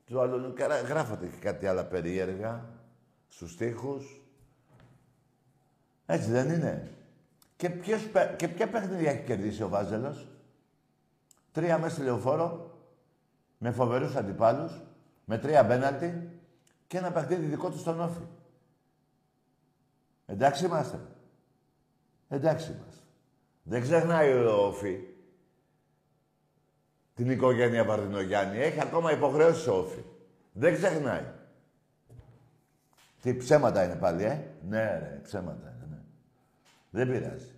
Του 0.05 0.21
άλλου 0.21 0.53
γράφατε 0.87 1.25
και 1.25 1.37
κάτι 1.39 1.67
άλλα 1.67 1.85
περίεργα 1.85 2.69
στους 3.27 3.57
τοίχους. 3.57 4.21
Έτσι 6.05 6.31
δεν 6.31 6.49
είναι. 6.49 6.91
Και, 7.55 7.69
ποιος, 7.69 8.07
και 8.35 8.47
ποια 8.47 8.69
παιχνίδια 8.69 9.11
έχει 9.11 9.23
κερδίσει 9.23 9.63
ο 9.63 9.69
Βάζελος; 9.69 10.27
Τρία 11.51 11.77
μέσα 11.77 11.95
στη 11.95 12.03
λεωφόρο, 12.03 12.79
με 13.57 13.71
φοβερούς 13.71 14.15
αντιπάλους, 14.15 14.81
με 15.25 15.37
τρία 15.37 15.63
μπέναλτι 15.63 16.29
και 16.87 16.97
ένα 16.97 17.11
παιχνίδι 17.11 17.45
δικό 17.45 17.69
του 17.69 17.77
στον 17.77 18.01
Όφη. 18.01 18.23
Εντάξει 20.25 20.65
είμαστε. 20.65 20.99
Εντάξει 22.27 22.71
είμαστε. 22.71 23.01
Δεν 23.63 23.81
ξεχνάει 23.81 24.33
ο 24.33 24.65
Όφη 24.65 25.10
την 27.13 27.29
οικογένεια 27.29 27.85
Βαρδινογιάννη. 27.85 28.57
Έχει 28.57 28.81
ακόμα 28.81 29.11
υποχρέωση 29.11 29.69
ο 29.69 29.73
Όφη. 29.73 30.03
Δεν 30.53 30.73
ξεχνάει. 30.73 31.25
Τι 33.21 33.35
ψέματα 33.35 33.83
είναι 33.83 33.95
πάλι, 33.95 34.23
ε; 34.23 34.47
Ναι, 34.67 34.99
ρε, 34.99 35.19
ψέματα 35.23 35.75
είναι, 35.75 35.87
ναι. 35.89 36.01
Δεν 36.89 37.11
πειράζει. 37.11 37.55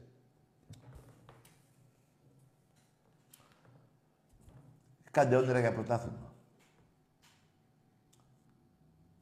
Κάντε 5.11 5.35
όνειρα 5.35 5.59
για 5.59 5.73
πρωτάθλημα. 5.73 6.33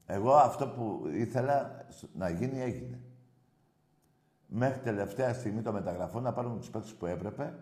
Εγώ 0.06 0.34
αυτό 0.34 0.68
που 0.68 1.08
ήθελα 1.12 1.86
να 2.14 2.28
γίνει, 2.28 2.60
έγινε. 2.60 3.00
Μέχρι 4.46 4.80
τελευταία 4.80 5.34
στιγμή 5.34 5.62
το 5.62 5.72
μεταγραφών 5.72 6.22
να 6.22 6.32
πάρουν 6.32 6.58
τους 6.58 6.70
παίκτες 6.70 6.94
που 6.94 7.06
έπρεπε, 7.06 7.54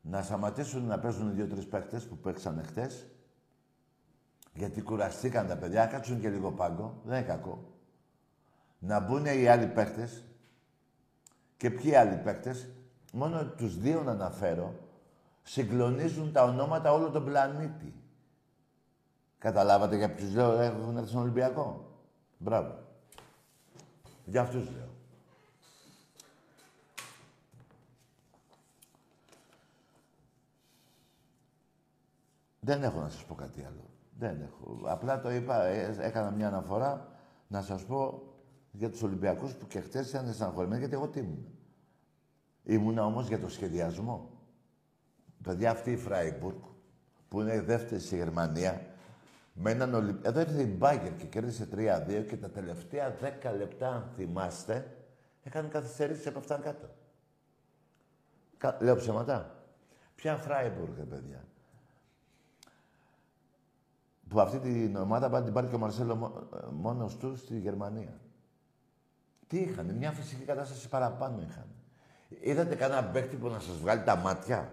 να 0.00 0.22
σταματήσουν 0.22 0.86
να 0.86 0.98
παίζουν 0.98 1.28
οι 1.28 1.32
δύο-τρεις 1.32 1.66
παίκτες 1.66 2.06
που 2.06 2.16
παίξαν 2.16 2.62
χτες, 2.64 3.06
γιατί 4.52 4.82
κουραστήκαν 4.82 5.46
τα 5.46 5.56
παιδιά, 5.56 5.86
κάτσουν 5.86 6.20
και 6.20 6.28
λίγο 6.28 6.52
πάγκο, 6.52 7.00
δεν 7.04 7.18
είναι 7.18 7.26
κακό. 7.26 7.64
Να 8.78 9.00
μπουν 9.00 9.24
οι 9.24 9.46
άλλοι 9.46 9.66
παίκτες 9.66 10.24
και 11.56 11.70
ποιοι 11.70 11.94
άλλοι 11.94 12.16
παίκτες, 12.16 12.68
μόνο 13.12 13.44
τους 13.44 13.78
δύο 13.78 14.02
να 14.02 14.10
αναφέρω, 14.10 14.74
συγκλονίζουν 15.42 16.32
τα 16.32 16.44
ονόματα 16.44 16.92
όλο 16.92 17.10
τον 17.10 17.24
πλανήτη. 17.24 17.94
Καταλάβατε 19.38 19.96
για 19.96 20.14
ποιους 20.14 20.34
λέω 20.34 20.60
έχουν 20.60 20.96
έρθει 20.96 21.08
στον 21.08 21.20
Ολυμπιακό. 21.20 21.98
Μπράβο. 22.38 22.78
Για 24.24 24.40
αυτούς 24.40 24.70
λέω. 24.70 24.89
Δεν 32.60 32.82
έχω 32.82 33.00
να 33.00 33.08
σας 33.08 33.24
πω 33.24 33.34
κάτι 33.34 33.64
άλλο. 33.64 33.90
Δεν 34.18 34.40
έχω. 34.40 34.80
Απλά 34.84 35.20
το 35.20 35.30
είπα, 35.30 35.64
ε, 35.64 35.96
έκανα 36.00 36.30
μια 36.30 36.46
αναφορά 36.46 37.08
να 37.48 37.62
σας 37.62 37.84
πω 37.84 38.22
για 38.70 38.90
τους 38.90 39.02
Ολυμπιακούς 39.02 39.54
που 39.54 39.66
και 39.66 39.80
χτες 39.80 40.08
ήταν 40.08 40.32
στεναχωρημένοι, 40.32 40.78
γιατί 40.78 40.94
εγώ 40.94 41.08
τι 41.08 41.18
ήμουν. 41.18 41.46
Ήμουνα 42.64 43.04
όμως 43.04 43.28
για 43.28 43.40
το 43.40 43.48
σχεδιασμό. 43.48 44.30
Παιδιά, 45.42 45.70
αυτή 45.70 45.90
η 45.90 45.96
Φράιμπουργκ, 45.96 46.58
που 47.28 47.40
είναι 47.40 47.60
δεύτερη 47.60 48.00
στη 48.00 48.16
Γερμανία, 48.16 48.86
με 49.52 49.70
έναν 49.70 49.94
Ολυ... 49.94 50.18
Εδώ 50.22 50.40
ήρθε 50.40 50.62
η 50.62 50.74
Μπάγκερ 50.78 51.16
και 51.16 51.26
κέρδισε 51.26 51.68
3-2 51.74 52.24
και 52.28 52.36
τα 52.36 52.50
τελευταία 52.50 53.16
10 53.42 53.56
λεπτά, 53.56 53.88
αν 53.88 54.10
θυμάστε, 54.16 54.96
έκανε 55.42 55.68
καθυστερήσεις 55.68 56.26
από 56.26 56.38
αυτά 56.38 56.56
κάτω. 56.56 56.88
Κα... 58.56 58.78
Λέω 58.80 58.96
ψέματα. 58.96 59.64
Ποια 60.14 60.36
Φράιμπουργκ, 60.36 60.92
παιδιά. 60.92 61.44
Που 64.30 64.40
αυτή 64.40 64.58
την 64.58 64.96
ομάδα 64.96 65.30
πάει 65.30 65.42
την 65.42 65.52
πάρει 65.52 65.66
και 65.66 65.74
ο 65.74 65.78
Μαρσέλο 65.78 66.44
μόνος 66.72 67.16
τους 67.16 67.40
στη 67.40 67.58
Γερμανία. 67.58 68.20
Τι 69.46 69.58
είχαν, 69.58 69.86
μια 69.86 70.12
φυσική 70.12 70.44
κατάσταση 70.44 70.88
παραπάνω 70.88 71.42
είχαν. 71.48 71.66
Είδατε 72.40 72.74
κανένα 72.74 73.04
παίκτη 73.04 73.36
που 73.36 73.48
να 73.48 73.60
σας 73.60 73.76
βγάλει 73.76 74.02
τα 74.02 74.16
μάτια; 74.16 74.72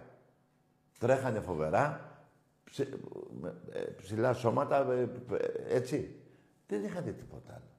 Τρέχανε 0.99 1.39
φοβερά, 1.39 2.11
ε, 3.71 3.79
ψηλά 3.79 4.33
σώματα, 4.33 4.91
ε, 4.91 5.07
έτσι. 5.75 6.15
Δεν 6.67 6.83
είχατε 6.83 7.11
τίποτα 7.11 7.53
άλλο. 7.53 7.71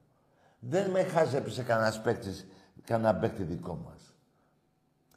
Δεν 0.59 0.89
με 0.89 1.03
χάζεψε 1.03 1.63
κανένας 1.63 2.01
παίκτης, 2.01 2.47
κανένα 2.83 3.15
παίκτη 3.15 3.43
δικό 3.43 3.75
μας. 3.75 4.13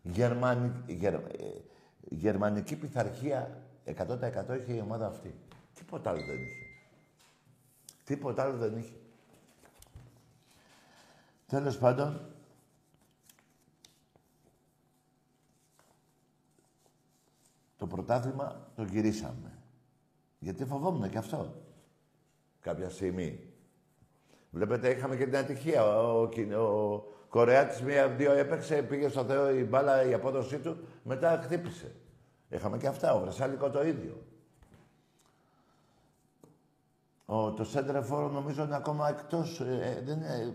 Γερμανι, 0.03 0.73
γερ, 0.87 1.15
ε, 1.15 1.21
γερμανική 2.01 2.77
πειθαρχία 2.77 3.63
100% 3.85 4.55
είχε 4.55 4.73
η 4.73 4.81
ομάδα 4.81 5.07
αυτή. 5.07 5.35
Τίποτα 5.93 6.11
άλλο 6.11 6.25
δεν 6.27 6.43
είχε. 6.43 6.67
Τίποτα 8.05 8.43
άλλο 8.43 8.57
δεν 8.57 8.79
είχε. 8.79 8.95
Τέλος 11.47 11.79
πάντων, 11.79 12.21
το 17.77 17.87
πρωτάθλημα 17.87 18.71
το 18.77 18.83
γυρίσαμε. 18.83 19.59
Γιατί 20.39 20.65
φοβόμουν 20.65 21.11
και 21.11 21.19
αυτό. 21.19 21.63
Κάποια 22.61 22.91
στιγμή. 22.91 23.53
Βλέπετε, 24.51 24.91
είχαμε 24.91 25.17
και 25.17 25.25
την 25.25 25.37
ατυχία. 25.37 25.85
Ο, 25.85 26.23
ο, 26.23 26.63
ο 26.63 27.05
Κορεάτης 27.29 27.83
μία-δύο 27.83 28.33
έπαιξε, 28.33 28.83
πήγε 28.83 29.09
στο 29.09 29.25
Θεό 29.25 29.51
η 29.51 29.65
μπάλα, 29.65 30.05
η 30.05 30.15
απόδοσή 30.15 30.59
του, 30.59 30.77
μετά 31.03 31.41
χτύπησε. 31.45 31.95
Είχαμε 32.49 32.79
και 32.79 32.87
αυτά, 32.87 33.15
ο 33.15 33.21
Βρασάλικο 33.21 33.71
το 33.71 33.87
ίδιο. 33.87 34.32
Ο, 37.33 37.53
το 37.53 37.65
Σέντρεφόρο 37.65 38.29
νομίζω 38.29 38.65
είναι 38.65 38.77
ακόμα 38.77 39.09
εκτός, 39.09 39.61
ε, 39.61 39.65
ε, 39.65 40.03
δεν 40.05 40.17
είναι, 40.17 40.55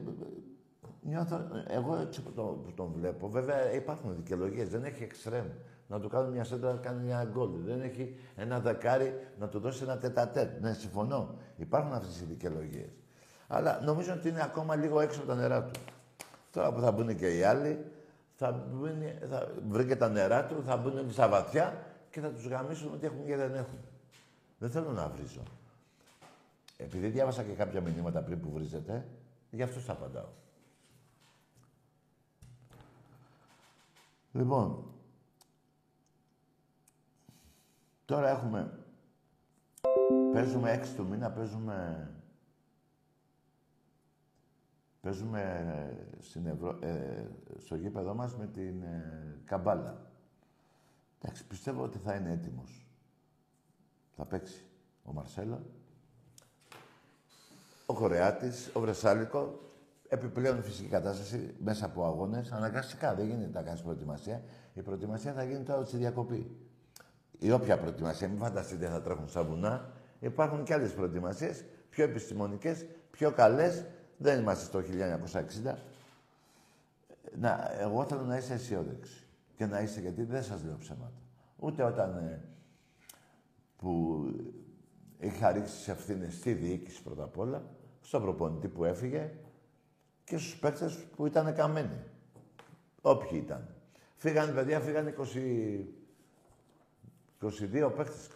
Νιώθω, 1.02 1.42
εγώ 1.68 1.96
έτσι 1.96 2.22
που, 2.22 2.32
το, 2.32 2.42
που 2.42 2.72
τον 2.72 2.92
βλέπω, 2.96 3.30
βέβαια 3.30 3.74
υπάρχουν 3.74 4.16
δικαιολογίες, 4.16 4.70
δεν 4.70 4.84
έχει 4.84 5.04
εξτρέμ. 5.04 5.46
Να 5.88 6.00
του 6.00 6.10
κάνουν 6.10 6.32
μια 6.32 6.44
σέντρα 6.44 6.72
να 6.72 6.78
κάνει 6.78 7.04
μια 7.04 7.30
γκολ. 7.32 7.50
Δεν 7.66 7.82
έχει 7.82 8.16
ένα 8.36 8.60
δεκάρι 8.60 9.28
να 9.40 9.48
του 9.48 9.60
δώσει 9.60 9.84
ένα 9.84 9.98
τετατέτ. 9.98 10.62
Ναι, 10.62 10.74
συμφωνώ. 10.74 11.36
Υπάρχουν 11.56 11.94
αυτές 11.94 12.22
οι 12.22 12.26
δικαιολογίες. 12.26 12.90
Αλλά 13.48 13.82
νομίζω 13.84 14.14
ότι 14.14 14.30
είναι 14.30 14.44
ακόμα 14.44 14.76
λίγο 14.76 15.00
έξω 15.00 15.20
από 15.20 15.28
τα 15.28 15.36
νερά 15.36 15.64
του. 15.64 15.80
Τώρα 16.52 16.74
που 16.74 16.80
θα 16.80 16.92
μπουν 16.92 17.16
και 17.16 17.38
οι 17.38 17.44
άλλοι, 17.44 17.86
θα, 18.36 18.68
μπουν, 18.72 18.90
θα 19.30 19.48
βρει 19.70 19.86
και 19.86 19.96
τα 19.96 20.10
νερά 20.10 20.46
του, 20.46 20.64
θα 20.66 20.78
μπουν 20.78 21.12
στα 21.12 21.28
βαθιά 21.28 21.84
και 22.10 22.20
θα 22.20 22.30
τους 22.30 22.48
γαμίσουν 22.48 22.94
ότι 22.94 23.06
έχουν 23.06 23.26
και 23.26 23.36
δεν 23.36 23.54
έχουν. 23.54 23.80
Δεν 24.58 24.70
θέλω 24.70 24.92
να 24.92 25.08
βρίζω. 25.16 25.42
Επειδή 26.78 27.10
διάβασα 27.10 27.44
και 27.44 27.54
κάποια 27.54 27.82
μηνύματα 27.82 28.24
πριν 28.24 28.42
που 28.42 28.52
βρίζετε, 28.52 29.10
γι' 29.50 29.64
αυτό 29.64 29.80
θα 29.80 29.92
απαντάω. 29.92 30.30
Λοιπόν, 34.32 34.94
τώρα 38.06 38.30
έχουμε... 38.30 38.80
Παίζουμε 40.32 40.72
έξι 40.72 40.96
του 40.96 41.08
μήνα, 41.08 41.32
παίζουμε... 41.32 42.12
Παίζουμε 45.02 46.16
στην 46.20 46.46
Ευρω... 46.46 46.78
ε, 46.82 47.28
στο 47.58 47.76
γήπεδό 47.76 48.14
μας 48.14 48.36
με 48.36 48.48
την 48.48 48.84
ε, 48.84 49.42
Καμπάλα. 49.46 50.12
Εντάξει, 51.22 51.48
πιστεύω 51.48 51.84
ότι 51.84 51.98
θα 51.98 52.16
είναι 52.16 52.32
έτοιμος. 52.32 52.88
Θα 54.16 54.26
παίξει 54.26 54.66
ο 55.04 55.14
Μαρσέλο, 55.14 55.66
ο 57.90 57.94
Κορεάτης, 57.94 58.70
ο 58.74 58.80
Βρεσάλικο 58.80 59.60
επιπλέον 60.08 60.64
φυσική 60.64 60.88
κατάσταση 60.88 61.54
μέσα 61.60 61.86
από 61.86 62.06
αγώνες. 62.06 62.52
Αναγκαστικά 62.52 63.16
δεν 63.16 63.26
γίνεται 63.26 63.50
να 63.54 63.62
κάνεις 63.62 63.82
προετοιμασία. 63.82 64.42
Η 64.74 64.82
προετοιμασία 64.82 65.34
θα 65.34 65.44
γίνει 65.44 65.64
τώρα 65.64 65.86
στη 65.86 65.98
διακοπή. 65.98 66.58
Η 67.40 67.52
όποια 67.52 67.78
προετοιμασία, 67.78 68.28
μην 68.28 68.38
φανταστείτε 68.38 68.88
θα 68.88 69.02
τρέχουν 69.02 69.28
στα 69.28 69.44
βουνά. 69.44 69.92
Υπάρχουν 70.20 70.64
και 70.64 70.74
άλλες 70.74 70.94
προετοιμασίες, 70.94 71.64
πιο 71.90 72.04
επιστημονικές, 72.04 72.86
πιο 73.12 73.32
καλές. 73.32 73.86
Δεν 74.18 74.40
είμαστε 74.40 74.66
στο 74.66 74.82
1960. 74.82 75.78
Να, 77.40 77.72
εγώ 77.80 78.06
θέλω 78.06 78.22
να 78.22 78.38
είσαι 78.38 78.54
αισιόδοξη. 78.54 79.28
Και 79.56 79.66
να 79.66 79.82
είσαι, 79.82 80.00
γιατί 80.00 80.24
δεν 80.24 80.44
σας 80.44 80.64
λέω 80.64 80.78
ψέματα. 80.80 81.22
Ούτε 81.58 81.84
όταν 81.84 82.18
ε, 82.18 82.42
που 83.78 84.24
είχα 85.20 85.52
ρίξει 85.52 85.76
τις 85.76 85.88
ευθύνες 85.88 86.34
στη 86.34 86.54
διοίκηση 86.54 87.04
πρώτα 87.04 87.24
απ' 87.24 87.38
όλα, 87.38 87.64
στον 88.08 88.22
προπονητή 88.22 88.68
που 88.68 88.86
έφυγε, 88.86 89.32
και 90.24 90.38
στους 90.38 90.56
παίκτες 90.60 90.96
που 91.16 91.26
ήταν 91.26 91.56
καμένοι. 91.56 92.04
Όποιοι 93.02 93.42
ήταν. 93.44 93.68
Φύγανε, 94.16 94.52
παιδιά, 94.52 94.80
φύγανε 94.80 95.16
20... 95.18 95.24
22 97.42 97.92
παίκτες, 97.96 98.30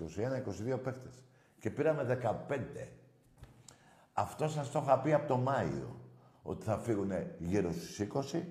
21-22 0.74 0.80
παίκτες. 0.84 1.24
Και 1.60 1.70
πήραμε 1.70 2.20
15. 2.50 2.88
Αυτό 4.14 4.48
σας 4.48 4.72
το 4.72 4.82
είχα 4.84 5.00
πει 5.00 5.14
από 5.14 5.28
το 5.28 5.38
Μάιο. 5.38 6.00
Ότι 6.44 6.64
θα 6.64 6.78
φύγουν 6.78 7.12
γύρω 7.38 7.72
στους 7.72 8.00
20 8.34 8.42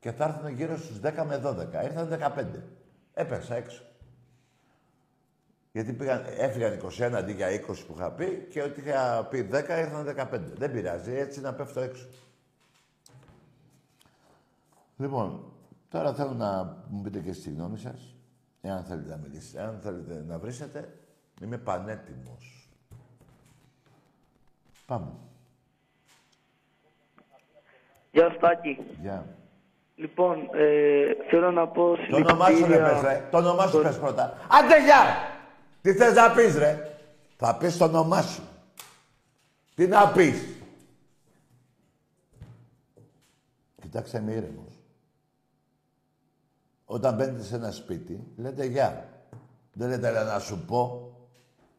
και 0.00 0.12
θα 0.12 0.24
έρθουν 0.24 0.48
γύρω 0.48 0.76
στους 0.76 1.00
10 1.02 1.24
με 1.26 1.40
12. 1.44 1.84
Ήρθαν 1.84 2.08
15. 2.08 2.62
Έπεσα 3.12 3.54
έξω. 3.54 3.82
Γιατί 5.72 5.92
πήγαν, 5.92 6.24
έφυγαν 6.36 6.80
21 6.98 7.12
αντί 7.14 7.32
για 7.32 7.48
20 7.48 7.74
που 7.86 7.94
είχα 7.96 8.10
πει 8.10 8.46
και 8.50 8.62
ότι 8.62 8.80
είχα 8.80 9.26
πει 9.30 9.48
10 9.52 9.54
ήρθαν 9.54 10.28
15. 10.32 10.40
Δεν 10.54 10.72
πειράζει, 10.72 11.14
έτσι 11.14 11.40
να 11.40 11.54
πέφτω 11.54 11.80
έξω. 11.80 12.06
Λοιπόν, 14.96 15.52
τώρα 15.88 16.14
θέλω 16.14 16.32
να 16.32 16.76
μου 16.88 17.02
πείτε 17.02 17.18
και 17.18 17.32
στη 17.32 17.50
γνώμη 17.50 17.78
σας, 17.78 18.14
εάν 18.60 18.84
θέλετε 18.84 19.10
να 19.10 19.16
μιλήσετε. 19.16 19.62
Εάν 19.62 19.78
θέλετε 19.82 20.24
να 20.26 20.38
βρίσετε, 20.38 20.98
είμαι 21.42 21.58
πανέτοιμος. 21.58 22.68
Πάμε. 24.86 25.10
Γεια 28.10 28.34
Στάκη. 28.36 28.78
Γεια. 29.00 29.26
Λοιπόν, 29.94 30.48
ε, 30.52 31.04
θέλω 31.30 31.50
να 31.50 31.68
πω 31.68 31.96
Το 32.10 32.16
όνομά 32.16 32.50
σου 32.50 32.66
ρε 32.66 32.78
πες, 32.78 33.00
ρε. 33.02 33.28
Το 33.30 33.38
όνομά 33.38 33.66
σου 33.66 33.82
πες 33.82 33.98
πρώτα. 33.98 34.32
Άντε, 34.48 34.84
γεια! 34.84 35.36
Τι 35.88 35.94
θες 35.94 36.14
να 36.14 36.30
πεις, 36.30 36.56
ρε; 36.56 36.96
Θα 37.36 37.56
πεις 37.56 37.76
το 37.76 37.84
όνομά 37.84 38.22
σου. 38.22 38.42
Τι 39.74 39.86
να 39.86 40.12
πεις; 40.12 40.36
Κοιτάξτε, 43.80 44.18
είμαι 44.18 44.32
ήρεμος. 44.32 44.78
Όταν 46.84 47.14
μπαίνετε 47.14 47.42
σε 47.42 47.54
ένα 47.54 47.70
σπίτι, 47.70 48.32
λέτε 48.36 48.64
γεια. 48.64 49.08
Δεν 49.72 49.88
λέτε 49.88 50.10
να 50.10 50.38
σου 50.38 50.64
πω. 50.66 51.12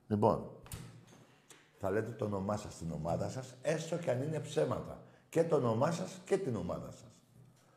Λοιπόν, 0.07 0.49
θα 1.79 1.89
λέτε 1.89 2.11
το 2.11 2.25
όνομά 2.25 2.57
σας 2.57 2.73
στην 2.73 2.91
ομάδα 2.91 3.29
σας, 3.29 3.53
έστω 3.61 3.95
και 3.95 4.11
αν 4.11 4.21
είναι 4.21 4.39
ψέματα. 4.39 5.01
Και 5.29 5.43
το 5.43 5.55
όνομά 5.55 5.91
σας 5.91 6.21
και 6.25 6.37
την 6.37 6.55
ομάδα 6.55 6.91
σας. 6.91 7.11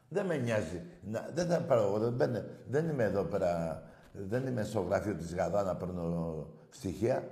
Δεν 0.08 0.26
με 0.26 0.36
νοιάζει. 0.36 0.82
Να, 1.02 1.30
δεν 1.34 1.48
θα 1.48 1.60
πάρω 1.60 1.98
δεν, 1.98 2.44
δεν 2.68 2.88
είμαι 2.88 3.04
εδώ 3.04 3.22
πέρα, 3.22 3.82
δεν 4.12 4.46
είμαι 4.46 4.64
στο 4.64 4.80
γραφείο 4.80 5.14
της 5.14 5.34
Γαδά 5.34 5.62
να 5.62 5.76
παίρνω 5.76 6.46
στοιχεία, 6.70 7.28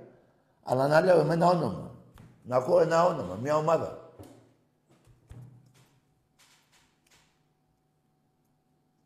αλλά 0.63 0.87
να 0.87 1.01
λέω 1.01 1.23
με 1.23 1.33
ένα 1.33 1.47
όνομα. 1.47 1.95
Να 2.43 2.55
ακούω 2.55 2.79
ένα 2.79 3.05
όνομα, 3.05 3.37
μια 3.41 3.55
ομάδα. 3.55 4.11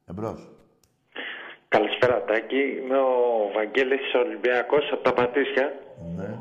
Εμπρός. 0.05 0.49
Καλησπέρα 1.67 2.23
Τάκη, 2.23 2.61
είμαι 2.81 2.97
ο 2.97 3.51
Βαγγέλης 3.53 4.13
Ολυμπιακός 4.13 4.91
από 4.91 5.03
τα 5.03 5.13
Πατήσια. 5.13 5.73
Ναι. 6.15 6.39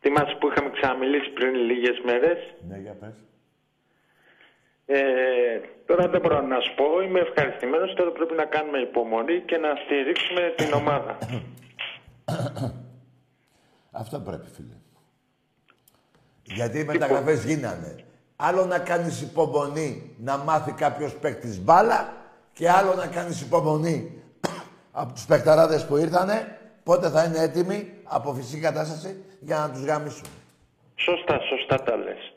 Θυμάσαι 0.00 0.36
που 0.40 0.48
είχαμε 0.48 0.70
ξαναμιλήσει 0.70 1.30
πριν 1.30 1.54
λίγες 1.54 2.00
μέρες. 2.04 2.54
Ναι, 2.68 2.78
για 2.78 2.92
πες. 2.92 3.14
Ε, 4.86 5.60
τώρα 5.86 6.08
δεν 6.08 6.20
μπορώ 6.20 6.40
να 6.40 6.60
σου 6.60 6.74
πω, 6.74 7.02
είμαι 7.02 7.20
ευχαριστημένος, 7.20 7.94
τώρα 7.94 8.10
πρέπει 8.10 8.34
να 8.34 8.44
κάνουμε 8.44 8.78
υπομονή 8.78 9.40
και 9.40 9.56
να 9.56 9.68
στηρίξουμε 9.84 10.54
την 10.56 10.72
ομάδα. 10.72 11.18
Αυτό 14.00 14.18
πρέπει, 14.20 14.46
φίλε. 14.56 14.76
Γιατί 16.42 16.78
οι 16.78 16.84
μεταγραφές 16.84 17.44
γίνανε. 17.44 17.96
Άλλο 18.36 18.64
να 18.64 18.78
κάνεις 18.78 19.22
υπομονή 19.22 20.16
να 20.18 20.36
μάθει 20.36 20.72
κάποιος 20.72 21.14
παίκτης 21.14 21.60
μπάλα 21.60 22.12
και 22.52 22.70
άλλο 22.70 22.94
να 22.94 23.06
κάνεις 23.06 23.40
υπομονή 23.40 24.22
από 25.00 25.12
τους 25.12 25.24
παικταράδες 25.24 25.86
που 25.86 25.96
ήρθανε 25.96 26.58
πότε 26.84 27.08
θα 27.08 27.24
είναι 27.24 27.38
έτοιμοι 27.38 27.92
από 28.04 28.34
φυσική 28.34 28.60
κατάσταση 28.60 29.24
για 29.40 29.58
να 29.58 29.70
τους 29.70 29.84
γαμίσουν. 29.84 30.26
Σωστά, 30.94 31.40
σωστά 31.40 31.82
τα 31.82 31.96
λες. 31.96 32.32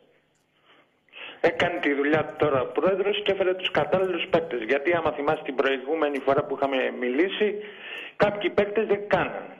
Έκανε 1.51 1.79
τη 1.79 1.93
δουλειά 1.93 2.25
του 2.25 2.35
τώρα 2.37 2.61
ο 2.61 2.65
πρόεδρος 2.65 3.21
και 3.23 3.31
έφερε 3.31 3.53
τους 3.53 3.71
κατάλληλους 3.71 4.27
παίκτες. 4.29 4.61
Γιατί 4.63 4.93
άμα 4.93 5.11
θυμάσαι 5.11 5.43
την 5.43 5.55
προηγούμενη 5.55 6.19
φορά 6.19 6.43
που 6.43 6.55
είχαμε 6.55 6.77
μιλήσει, 6.99 7.55
κάποιοι 8.15 8.49
παίκτες 8.49 8.87
δεν 8.87 9.07
κάνανε. 9.07 9.55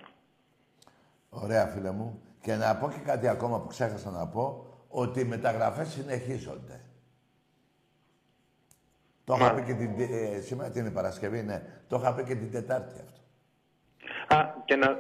Ωραία, 1.29 1.65
φίλε 1.67 1.91
μου. 1.91 2.21
Και 2.41 2.55
να 2.55 2.75
πω 2.75 2.89
και 2.89 3.01
κάτι 3.05 3.27
ακόμα 3.27 3.61
που 3.61 3.67
ξέχασα 3.67 4.09
να 4.09 4.27
πω, 4.27 4.65
ότι 4.89 5.19
οι 5.19 5.23
μεταγραφές 5.23 5.87
συνεχίζονται. 5.87 6.81
Το 9.23 9.35
είχα 9.39 9.53
πει 9.53 9.61
και 9.61 9.73
την... 9.73 9.91
Ε, 9.99 10.39
σήμερα 10.39 10.69
την 10.69 10.93
Παρασκευή, 10.93 11.41
ναι. 11.43 11.61
Το 11.87 11.97
είχα 12.01 12.13
πει 12.13 12.23
και 12.23 12.35
την 12.35 12.51
Τετάρτη 12.51 12.95
αυτό. 13.05 13.19
Α, 14.35 14.53
και 14.65 14.75
να, 14.75 14.89
ε, 14.89 14.95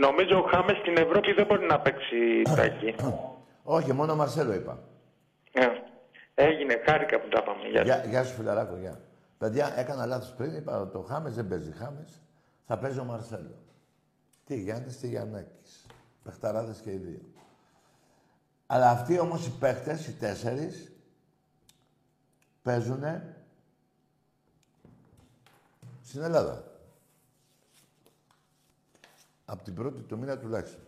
νομίζω 0.00 0.38
ο 0.38 0.42
Χάμες 0.42 0.76
στην 0.76 0.96
Ευρώπη 0.96 1.32
δεν 1.32 1.46
μπορεί 1.46 1.66
να 1.66 1.80
παίξει 1.80 2.42
τάκι. 2.56 2.94
Όχι, 3.62 3.92
μόνο 3.92 4.16
Μαρσέλο 4.16 4.54
είπα. 4.54 4.78
Ε, 5.52 5.66
έγινε, 6.42 6.82
χάρηκα 6.84 7.20
που 7.20 7.28
τα 7.28 7.40
είπαμε. 7.42 7.68
Γεια, 7.68 7.82
Γεια, 7.82 8.04
γεια 8.04 8.24
σου, 8.24 8.34
φιλαράκο, 8.34 8.76
γεια. 8.76 9.00
Παιδιά, 9.38 9.78
έκανα 9.78 10.06
λάθος 10.06 10.34
πριν, 10.34 10.54
είπα 10.54 10.88
το 10.88 11.00
Χάμες 11.00 11.34
δεν 11.34 11.48
παίζει 11.48 11.72
Χάμες, 11.72 12.20
θα 12.66 12.78
παίζει 12.78 12.98
ο 12.98 13.04
Μαρσέλο. 13.04 13.62
Τι 14.44 14.60
Γιάννης, 14.60 14.98
τι 14.98 15.08
Γιαννάκης. 15.08 15.86
Πεχταράδες 16.22 16.80
και 16.80 16.92
οι 16.92 16.96
δύο. 16.96 17.20
Αλλά 18.66 18.90
αυτοί 18.90 19.18
όμως 19.18 19.46
οι 19.46 19.50
παίχτες, 19.50 20.06
οι 20.06 20.12
τέσσερις, 20.12 20.92
παίζουνε 22.62 23.36
στην 26.02 26.22
Ελλάδα. 26.22 26.64
Από 29.44 29.62
την 29.62 29.74
πρώτη 29.74 30.02
του 30.02 30.18
μήνα 30.18 30.38
τουλάχιστον. 30.38 30.82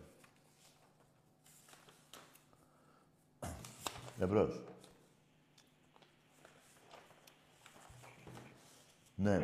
Εμπρός. 4.19 4.72
Ναι. 9.15 9.39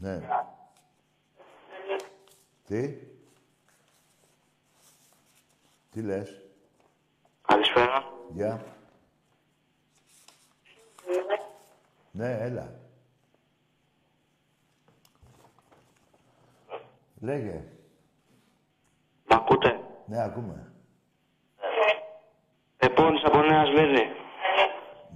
Ναι. 0.00 0.20
Τι; 2.66 2.98
Τι 5.90 6.02
λες; 6.02 6.40
Καλησπέρα. 7.46 8.04
Γεια. 8.32 8.64
Ναι, 12.10 12.32
έλα. 12.40 12.80
Λέγε. 17.20 17.64
Μ' 19.28 19.34
ακούτε; 19.34 19.80
Ναι, 20.06 20.22
ακούμε. 20.22 20.72
Επώνης 22.76 23.24
από 23.24 23.38
Νέα 23.42 23.64
Σβέζη. 23.64 24.04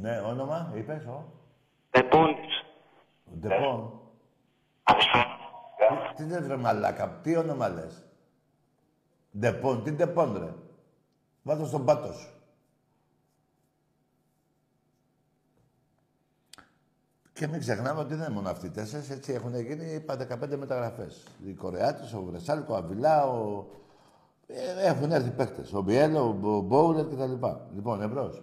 Ναι, 0.01 0.20
όνομα, 0.20 0.73
είπες, 0.75 1.05
ο. 1.07 1.39
Επώνης. 3.42 3.59
Ντεπών. 3.59 4.00
Καλησπέρα. 4.83 5.26
Τι- 6.09 6.22
Τι 6.22 6.24
δεν 6.24 6.44
βρε 6.44 6.57
μαλάκα, 6.57 7.09
τι 7.22 7.37
όνομα 7.37 7.68
λες; 7.68 8.05
Ντεπών, 9.38 9.83
τι 9.83 9.90
ντεπών 9.92 10.38
ρε. 10.38 10.53
Βάζω 11.42 11.66
στον 11.66 11.85
πάτο 11.85 12.12
σου. 12.12 12.29
Και 17.33 17.46
μην 17.46 17.61
ξεχνάμε 17.61 18.00
ότι 18.00 18.14
δεν 18.14 18.24
είναι 18.26 18.35
μόνο 18.35 18.48
αυτοί 18.50 18.66
οι 18.66 18.70
τέσσερις, 18.70 19.11
έτσι 19.11 19.33
έχουν 19.33 19.55
γίνει 19.61 19.92
είπα 19.92 20.16
15 20.16 20.57
μεταγραφές. 20.57 21.26
Οι 21.46 21.53
Κορεάτες, 21.55 22.12
ο 22.12 22.22
Βρεσάλικο, 22.22 22.72
ο 22.74 22.76
Αβιλά, 22.76 23.26
ο... 23.26 23.66
Ε, 24.46 24.87
έχουν 24.87 25.12
έρθει 25.12 25.31
παίκτες. 25.31 25.72
Ο 25.72 25.83
Μπιέλο, 25.83 26.29
ο 26.29 26.33
Μπο- 26.33 26.61
Μπόουλερ 26.61 27.07
κτλ. 27.07 27.46
Λοιπόν, 27.74 28.03
εμπρός. 28.03 28.42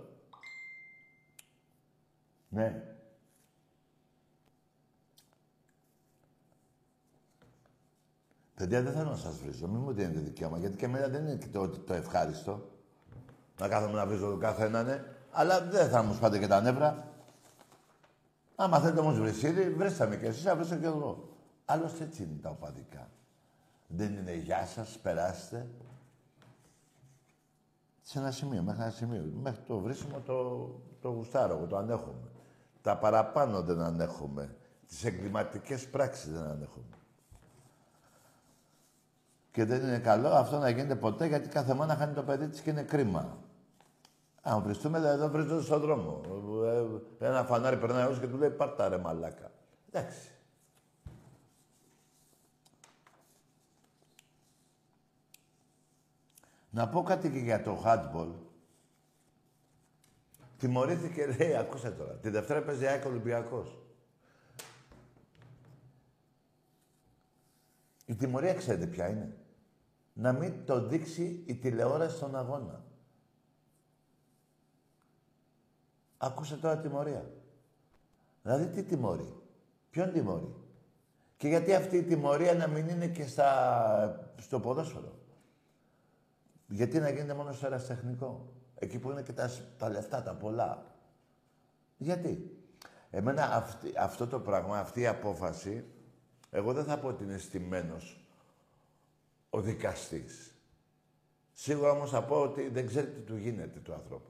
Ναι. 2.50 2.97
Παιδιά, 8.58 8.82
δεν 8.82 8.94
θέλω 8.94 9.10
να 9.10 9.16
σας 9.16 9.38
βρίζω. 9.38 9.68
Μην 9.68 9.82
μου 9.82 9.92
δίνετε 9.94 10.20
δικαίωμα. 10.20 10.58
Γιατί 10.58 10.78
και 10.78 10.86
εμένα 10.86 11.08
δεν 11.08 11.24
είναι 11.24 11.36
και 11.36 11.48
το, 11.48 11.70
το 11.70 11.94
ευχάριστο. 11.94 12.70
Να 13.60 13.68
κάθομαι 13.68 13.94
να 13.94 14.06
βρίζω 14.06 14.30
τον 14.30 14.40
καθέναν. 14.40 14.86
ναι. 14.86 15.04
Αλλά 15.32 15.62
δεν 15.62 15.90
θα 15.90 16.04
μου 16.04 16.14
σπάτε 16.14 16.40
και 16.40 16.48
τα 16.48 16.62
νεύρα. 16.62 17.08
Άμα 18.56 18.80
θέλετε 18.80 19.00
όμως 19.00 19.20
βρυσίδι, 19.20 19.74
βρέστε 19.74 20.08
με 20.08 20.18
κι 20.18 20.26
εσείς, 20.26 20.44
θα 20.44 20.56
βρίσω 20.56 20.76
κι 20.76 20.86
εγώ. 20.86 21.30
Άλλωστε 21.66 22.04
έτσι 22.04 22.24
είναι 22.24 22.40
τα 22.42 22.50
οπαδικά. 22.50 23.10
Δεν 23.88 24.14
είναι 24.14 24.36
γεια 24.36 24.66
σας, 24.66 24.98
περάστε. 25.02 25.68
Σε 28.02 28.20
ένα 28.20 28.32
σημείο, 28.32 28.62
μέχρι 28.62 28.82
ένα 28.82 28.92
σημείο. 28.92 29.32
Μέχρι 29.42 29.62
το 29.68 29.80
βρίσιμο 29.80 30.20
το, 30.20 30.70
το 31.02 31.10
γουστάρω, 31.10 31.56
εγώ 31.56 31.66
το 31.66 31.78
ανέχομαι. 31.78 32.30
Τα 32.82 32.98
παραπάνω 32.98 33.62
δεν 33.62 33.80
ανέχομαι. 33.80 34.56
Τις 34.88 35.04
εγκληματικές 35.04 35.88
πράξεις 35.88 36.32
δεν 36.32 36.42
ανέχομαι. 36.42 36.97
Και 39.58 39.66
δεν 39.66 39.82
είναι 39.82 40.00
καλό 40.00 40.30
αυτό 40.30 40.58
να 40.58 40.70
γίνεται 40.70 40.96
ποτέ 40.96 41.26
γιατί 41.26 41.48
κάθε 41.48 41.74
μάνα 41.74 41.96
χάνει 41.96 42.14
το 42.14 42.24
παιδί 42.24 42.48
της 42.48 42.62
και 42.62 42.70
είναι 42.70 42.84
κρίμα. 42.84 43.38
Αν 44.42 44.62
βριστούμε, 44.62 45.00
δηλαδή 45.00 45.22
εδώ 45.22 45.30
βρίσκονται 45.30 45.62
στον 45.62 45.82
δρόμο. 45.82 46.22
Ε, 47.20 47.26
Ένα 47.26 47.44
φανάρι 47.44 47.78
περνάει 47.78 48.06
όλος 48.06 48.20
και 48.20 48.28
του 48.28 48.38
λέει 48.38 48.50
πάρτα 48.50 48.90
ρε 48.90 48.98
μαλάκα. 48.98 49.52
Εντάξει. 49.92 50.32
Να 56.70 56.90
πω 56.90 57.04
κάτι 57.04 57.30
και 57.30 57.38
για 57.38 57.64
το 57.64 57.82
hardball. 57.86 58.32
Τιμωρήθηκε, 60.58 61.26
λέει, 61.26 61.56
ακούσε 61.56 61.92
τώρα. 61.92 62.14
Τη 62.14 62.30
Δευτέρα 62.30 62.62
παίζει 62.62 62.86
ΑΕΚ 62.86 63.06
Ολυμπιακός. 63.06 63.78
Η 68.06 68.16
τιμωρία 68.16 68.54
ξέρετε 68.54 68.86
ποια 68.86 69.08
είναι. 69.10 69.38
Να 70.20 70.32
μην 70.34 70.66
το 70.66 70.88
δείξει 70.88 71.44
η 71.46 71.56
τηλεόραση 71.56 72.16
στον 72.16 72.36
αγώνα. 72.36 72.84
Άκουσε 76.18 76.58
τώρα 76.58 76.78
τιμωρία. 76.78 77.30
Δηλαδή 78.42 78.68
τι 78.68 78.84
τιμωρεί; 78.84 79.34
Ποιον 79.90 80.12
τιμωρεί; 80.12 80.56
Και 81.38 81.48
γιατί 81.48 81.74
αυτή 81.74 81.98
η 81.98 82.04
τιμωρία 82.04 82.54
να 82.54 82.68
μην 82.68 82.88
είναι 82.88 83.08
και 83.08 83.28
στα... 83.28 84.34
στο 84.38 84.60
ποδόσφαιρο; 84.60 85.20
Γιατί 86.68 87.00
να 87.00 87.10
γίνεται 87.10 87.34
μόνο 87.34 87.52
στο 87.52 87.66
αεραστεχνικό; 87.66 88.54
Εκεί 88.76 89.00
που 89.00 89.12
είναι 89.12 89.24
και 89.24 89.34
τα, 89.34 89.50
τα 89.78 89.90
λεφτά, 89.90 90.24
τα 90.24 90.36
πολλά. 90.36 90.96
Γιατί; 91.98 92.58
Εμένα 93.10 93.56
αυτή, 93.56 93.94
αυτό 93.98 94.28
το 94.28 94.40
πράγμα, 94.40 94.80
αυτή 94.80 95.02
η 95.02 95.08
απόφαση, 95.08 95.86
εγώ 96.50 96.74
δεν 96.74 96.84
θα 96.84 97.00
πω 97.00 97.08
ότι 97.08 97.24
είναι 97.24 97.38
στημένος 97.38 98.27
ο 99.50 99.62
δικαστής. 99.62 100.52
Σίγουρα 101.54 101.92
όμως 101.92 102.10
θα 102.10 102.24
πω 102.24 102.36
ότι 102.36 102.70
δεν 102.70 102.88
ξέρει 102.88 103.08
τι 103.08 103.20
του 103.20 103.36
γίνεται 103.36 103.80
του 103.80 103.94
ανθρώπου. 103.94 104.30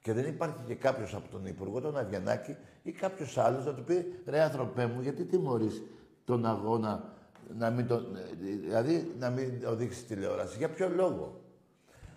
Και 0.00 0.12
δεν 0.12 0.26
υπάρχει 0.26 0.58
και 0.66 0.74
κάποιος 0.74 1.14
από 1.14 1.28
τον 1.28 1.46
Υπουργό, 1.46 1.80
τον 1.80 1.96
Αβιανάκη 1.96 2.56
ή 2.82 2.92
κάποιος 2.92 3.38
άλλος 3.38 3.64
να 3.64 3.74
του 3.74 3.84
πει 3.84 4.22
«Ρε 4.26 4.40
άνθρωπέ 4.40 4.86
μου, 4.86 5.00
γιατί 5.00 5.24
τιμωρείς 5.24 5.82
τον 6.24 6.46
αγώνα 6.46 7.14
να 7.54 7.70
μην 7.70 7.86
τον, 7.86 8.16
δηλαδή 8.40 9.14
να 9.18 9.30
μην 9.30 9.64
οδείξει 9.66 10.04
τηλεόραση. 10.04 10.56
Για 10.56 10.70
ποιο 10.70 10.88
λόγο; 10.88 11.40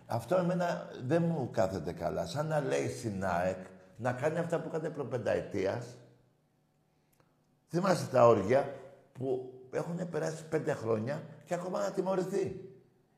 Αυτό 0.05 0.35
εμένα 0.35 0.89
δεν 1.05 1.23
μου 1.23 1.49
κάθεται 1.51 1.91
καλά. 1.93 2.25
Σαν 2.25 2.47
να 2.47 2.59
λέει 2.59 2.87
στην 2.87 3.25
ΑΕΚ 3.25 3.65
να 3.97 4.13
κάνει 4.13 4.37
αυτά 4.37 4.59
που 4.59 4.67
έκανε 4.67 4.89
προπενταετίας. 4.89 5.97
Θυμάστε 7.69 8.07
τα 8.11 8.27
όργια 8.27 8.73
που 9.13 9.53
έχουν 9.71 10.09
περάσει 10.09 10.45
πέντε 10.49 10.73
χρόνια 10.73 11.23
και 11.45 11.53
ακόμα 11.53 11.79
να 11.79 11.91
τιμωρηθεί 11.91 12.59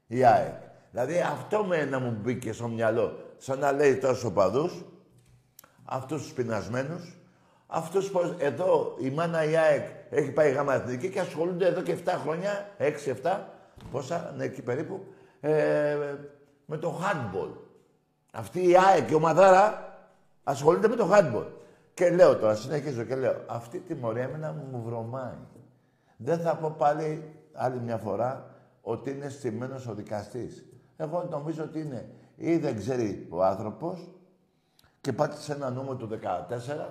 η 0.07 0.25
ΑΕΚ. 0.25 0.55
Δηλαδή 0.91 1.19
αυτό 1.19 1.63
με 1.63 1.85
να 1.85 1.99
μου 1.99 2.17
μπήκε 2.21 2.53
στο 2.53 2.67
μυαλό. 2.67 3.33
Σαν 3.37 3.59
να 3.59 3.71
λέει 3.71 3.97
τόσο 3.97 4.31
παδούς, 4.31 4.85
αυτούς 5.85 6.21
τους 6.21 6.33
πεινασμένους, 6.33 7.17
αυτούς 7.67 8.09
που 8.09 8.35
εδώ 8.37 8.95
η 8.99 9.09
μάνα 9.09 9.43
η 9.43 9.55
ΑΕΚ 9.55 9.87
έχει 10.09 10.31
πάει 10.31 10.51
γάμα 10.51 10.73
εθνική 10.73 11.09
και 11.09 11.19
ασχολούνται 11.19 11.67
εδώ 11.67 11.81
και 11.81 11.97
7 12.05 12.11
χρόνια, 12.23 12.69
6-7, 12.77 13.39
πόσα, 13.91 14.33
ναι, 14.37 14.43
εκεί 14.43 14.61
περίπου, 14.61 15.05
ε, 15.39 15.97
με 16.65 16.77
το 16.77 16.99
handball. 17.01 17.49
Αυτή 18.31 18.69
η 18.69 18.77
ΑΕΚ 18.77 19.05
και 19.05 19.13
η 19.13 19.15
ομαδάρα 19.15 19.95
ασχολείται 20.43 20.87
με 20.87 20.95
το 20.95 21.09
handball. 21.13 21.45
Και 21.93 22.09
λέω 22.09 22.37
τώρα, 22.37 22.55
συνεχίζω 22.55 23.03
και 23.03 23.15
λέω, 23.15 23.43
αυτή 23.47 23.79
τη 23.79 23.93
τιμωρία 23.93 24.23
εμένα 24.23 24.51
μου 24.71 24.81
βρωμάει. 24.85 25.33
Δεν 26.23 26.39
θα 26.39 26.55
πω 26.55 26.75
πάλι 26.77 27.35
άλλη 27.53 27.79
μια 27.79 27.97
φορά 27.97 28.55
ότι 28.81 29.11
είναι 29.11 29.29
στημένος 29.29 29.87
ο 29.87 29.93
δικαστής. 29.93 30.65
Εγώ 30.97 31.23
νομίζω 31.23 31.63
ότι 31.63 31.79
είναι 31.79 32.09
ή 32.35 32.57
δεν 32.57 32.77
ξέρει 32.77 33.27
ο 33.29 33.43
άνθρωπος 33.43 34.09
και 35.01 35.13
πάτησε 35.13 35.53
ένα 35.53 35.69
νούμερο 35.69 35.95
του 35.95 36.09
14 36.09 36.89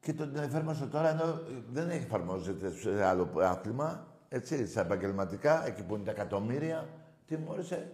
και 0.00 0.12
τον 0.12 0.36
εφάρμοσε 0.36 0.86
τώρα 0.86 1.08
ενώ 1.08 1.40
δεν 1.70 1.90
έχει 1.90 2.04
εφαρμόζεται 2.04 2.70
σε 2.70 3.04
άλλο 3.04 3.30
άθλημα, 3.40 4.06
έτσι, 4.28 4.66
στα 4.66 4.80
επαγγελματικά, 4.80 5.66
εκεί 5.66 5.82
που 5.82 5.94
είναι 5.94 6.04
τα 6.04 6.10
εκατομμύρια, 6.10 6.88
τιμώρησε 7.26 7.92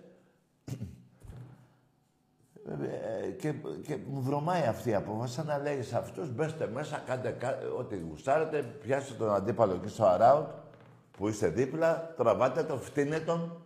ε, 0.65 0.73
και, 3.39 3.55
και 3.83 3.97
μου 4.07 4.23
βρωμάει 4.23 4.63
αυτή 4.63 4.91
η 4.91 4.95
απόφαση, 4.95 5.35
σαν 5.35 5.47
να 5.47 5.59
λέει 5.59 5.83
σε 5.83 5.97
αυτούς, 5.97 6.35
μπέστε 6.35 6.67
μέσα, 6.67 7.03
κάντε 7.07 7.31
κα, 7.31 7.59
ό,τι 7.79 7.97
γουστάρετε, 7.97 8.63
πιάστε 8.63 9.15
τον 9.15 9.35
αντίπαλο 9.35 9.75
εκεί 9.75 9.89
στο 9.89 10.05
αράουτ, 10.05 10.49
που 11.17 11.29
είστε 11.29 11.49
δίπλα, 11.49 12.15
τραβάτε 12.17 12.63
τον, 12.63 12.81
φτύνε 12.81 13.21
τον 13.21 13.63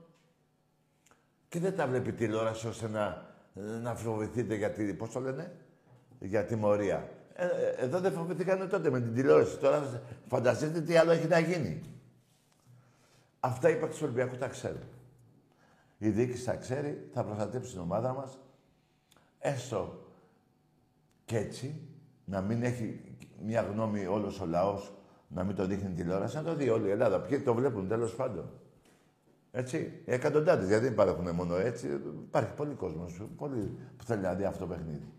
και 1.48 1.60
δεν 1.60 1.76
τα 1.76 1.86
βλέπει 1.86 2.12
τηλεόραση 2.12 2.66
ώστε 2.66 2.88
να, 2.88 3.26
να 3.82 3.94
φοβηθείτε 3.94 4.54
γιατί, 4.54 4.94
πώς 4.94 5.10
το 5.10 5.20
λένε, 5.20 5.52
για 6.18 6.44
τιμωρία. 6.44 7.08
Ε, 7.34 7.44
ε, 7.44 7.84
εδώ 7.84 8.00
δεν 8.00 8.12
φοβηθήκανε 8.12 8.66
τότε 8.66 8.90
με 8.90 9.00
την 9.00 9.14
τηλεόραση. 9.14 9.56
Τώρα 9.56 10.02
φανταστείτε 10.28 10.80
τι 10.80 10.96
άλλο 10.96 11.10
έχει 11.10 11.26
να 11.26 11.38
γίνει. 11.38 11.80
Αυτά 13.40 13.68
οι 13.68 13.76
παίκτες 13.76 13.98
του 13.98 14.04
Ολυμπιακούς 14.04 14.38
τα 14.38 14.48
ξέρουν. 14.48 14.82
Η 15.98 16.08
διοίκηση 16.08 16.44
τα 16.44 16.54
ξέρει, 16.54 17.08
θα 17.12 17.24
προστατέψει 17.24 17.72
την 17.72 17.80
ομάδα 17.80 18.12
μας. 18.12 18.38
Έστω 19.42 20.06
και 21.24 21.36
έτσι, 21.36 21.88
να 22.24 22.40
μην 22.40 22.62
έχει 22.62 23.16
μια 23.42 23.62
γνώμη 23.62 24.06
όλος 24.06 24.40
ο 24.40 24.46
λαός, 24.46 24.94
να 25.28 25.44
μην 25.44 25.56
το 25.56 25.66
δείχνει 25.66 25.94
τηλεόραση, 25.94 26.36
να 26.36 26.42
το 26.42 26.54
δει 26.54 26.68
όλη 26.68 26.86
η 26.86 26.90
Ελλάδα. 26.90 27.20
Ποιοι 27.20 27.40
το 27.40 27.54
βλέπουν 27.54 27.88
τέλος 27.88 28.14
πάντων. 28.14 28.50
Έτσι, 29.50 30.02
εκατοντάδες, 30.04 30.68
γιατί 30.68 30.84
δεν 30.84 30.92
υπάρχουν 30.92 31.34
μόνο 31.34 31.56
έτσι. 31.56 31.88
Υπάρχει 32.26 32.54
πολύ 32.54 32.74
κόσμος, 32.74 33.22
πολύ 33.36 33.78
που 33.96 34.04
θέλει 34.04 34.22
να 34.22 34.34
δει 34.34 34.44
αυτό 34.44 34.66
το 34.66 34.74
παιχνίδι. 34.74 35.12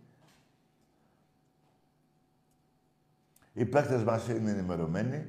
Οι 3.53 3.65
παίχτες 3.65 4.03
μας 4.03 4.27
είναι 4.27 4.51
ενημερωμένοι. 4.51 5.25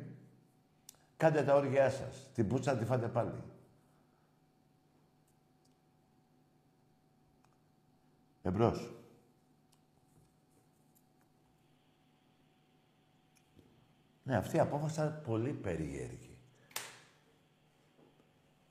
Κάντε 1.16 1.42
τα 1.42 1.54
όργια 1.54 1.90
σας. 1.90 2.30
Την 2.34 2.48
πούτσα 2.48 2.76
τη 2.76 2.84
φάτε 2.84 3.06
πάλι. 3.06 3.42
Εμπρός. 8.42 8.94
Ναι, 14.22 14.36
αυτή 14.36 14.56
η 14.56 14.60
απόφαση 14.60 14.94
ήταν 14.94 15.22
πολύ 15.24 15.52
περίεργη. 15.52 16.36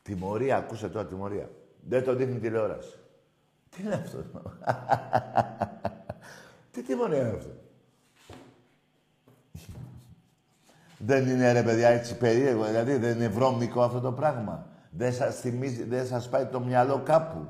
Τιμωρία, 0.02 0.58
ακούσε 0.58 0.90
τώρα 0.90 1.08
τιμωρία. 1.08 1.50
Δεν 1.88 2.04
το 2.04 2.16
δείχνει 2.16 2.40
τηλεόραση. 2.40 3.00
Τι 3.70 3.84
είναι 3.84 3.94
αυτό; 3.94 4.24
Τι 6.72 6.84
τιμωρία 6.84 7.28
είναι 7.28 7.38
αυτό; 7.38 7.50
δεν 10.98 11.28
είναι 11.28 11.52
ρε 11.52 11.64
παιδιά 11.64 11.88
έτσι 11.88 12.18
περίεργο, 12.18 12.66
δηλαδή 12.66 12.98
δεν 12.98 13.16
είναι 13.16 13.28
βρώμικο 13.28 13.82
αυτό 13.82 14.00
το 14.00 14.12
πράγμα. 14.12 14.68
Δεν 14.92 15.14
σας 15.14 15.40
θυμίζει, 15.40 15.84
δεν 15.84 16.06
σας 16.08 16.30
πάει 16.30 16.46
το 16.46 16.60
μυαλό 16.60 17.02
κάπου. 17.04 17.48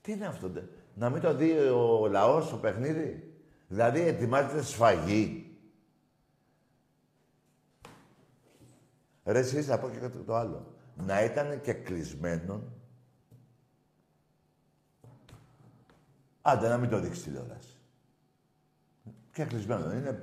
Τι 0.00 0.12
είναι 0.12 0.26
αυτό, 0.26 0.50
να 0.98 1.10
μην 1.10 1.20
το 1.20 1.34
δει 1.34 1.52
ο 1.58 2.06
λαός, 2.06 2.50
το 2.50 2.56
παιχνίδι. 2.56 3.32
Δηλαδή 3.68 4.00
ετοιμάζεται 4.00 4.62
σφαγή. 4.62 5.56
Ρε 9.24 9.38
εσείς 9.38 9.66
θα 9.66 9.78
πω 9.78 9.88
και 9.88 9.98
κάτι 9.98 10.18
το 10.18 10.34
άλλο. 10.34 10.66
Να 10.96 11.24
ήταν 11.24 11.60
και 11.60 11.72
κλεισμένο. 11.72 12.62
Άντε 16.42 16.68
να 16.68 16.78
μην 16.78 16.90
το 16.90 17.00
δείξει 17.00 17.22
τηλεόραση. 17.22 17.76
Και 19.32 19.44
κλεισμένο. 19.44 19.92
Είναι 19.92 20.20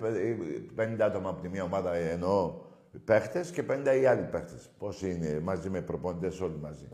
50 0.76 0.98
άτομα 1.00 1.30
από 1.30 1.42
τη 1.42 1.50
μία 1.50 1.64
ομάδα 1.64 1.94
εννοώ 1.94 2.62
παίχτες 3.06 3.52
και 3.52 3.64
50 3.70 3.98
οι 4.02 4.06
άλλοι 4.06 4.24
παίχτες. 4.24 4.70
Πόσοι 4.78 5.12
είναι 5.12 5.40
μαζί 5.40 5.70
με 5.70 5.82
προπονητές 5.82 6.42
όλοι 6.42 6.58
μαζί. 6.58 6.88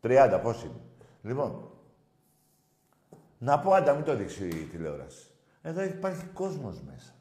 30 0.00 0.40
πόσοι 0.42 0.66
είναι. 0.66 0.80
Λοιπόν, 1.22 1.73
να 3.38 3.60
πω 3.60 3.72
άντα 3.72 3.94
μην 3.94 4.04
το 4.04 4.16
δείξει 4.16 4.48
η 4.48 4.64
τηλεόραση. 4.64 5.26
Εδώ 5.62 5.82
υπάρχει 5.82 6.24
κόσμος 6.24 6.80
μέσα. 6.80 7.12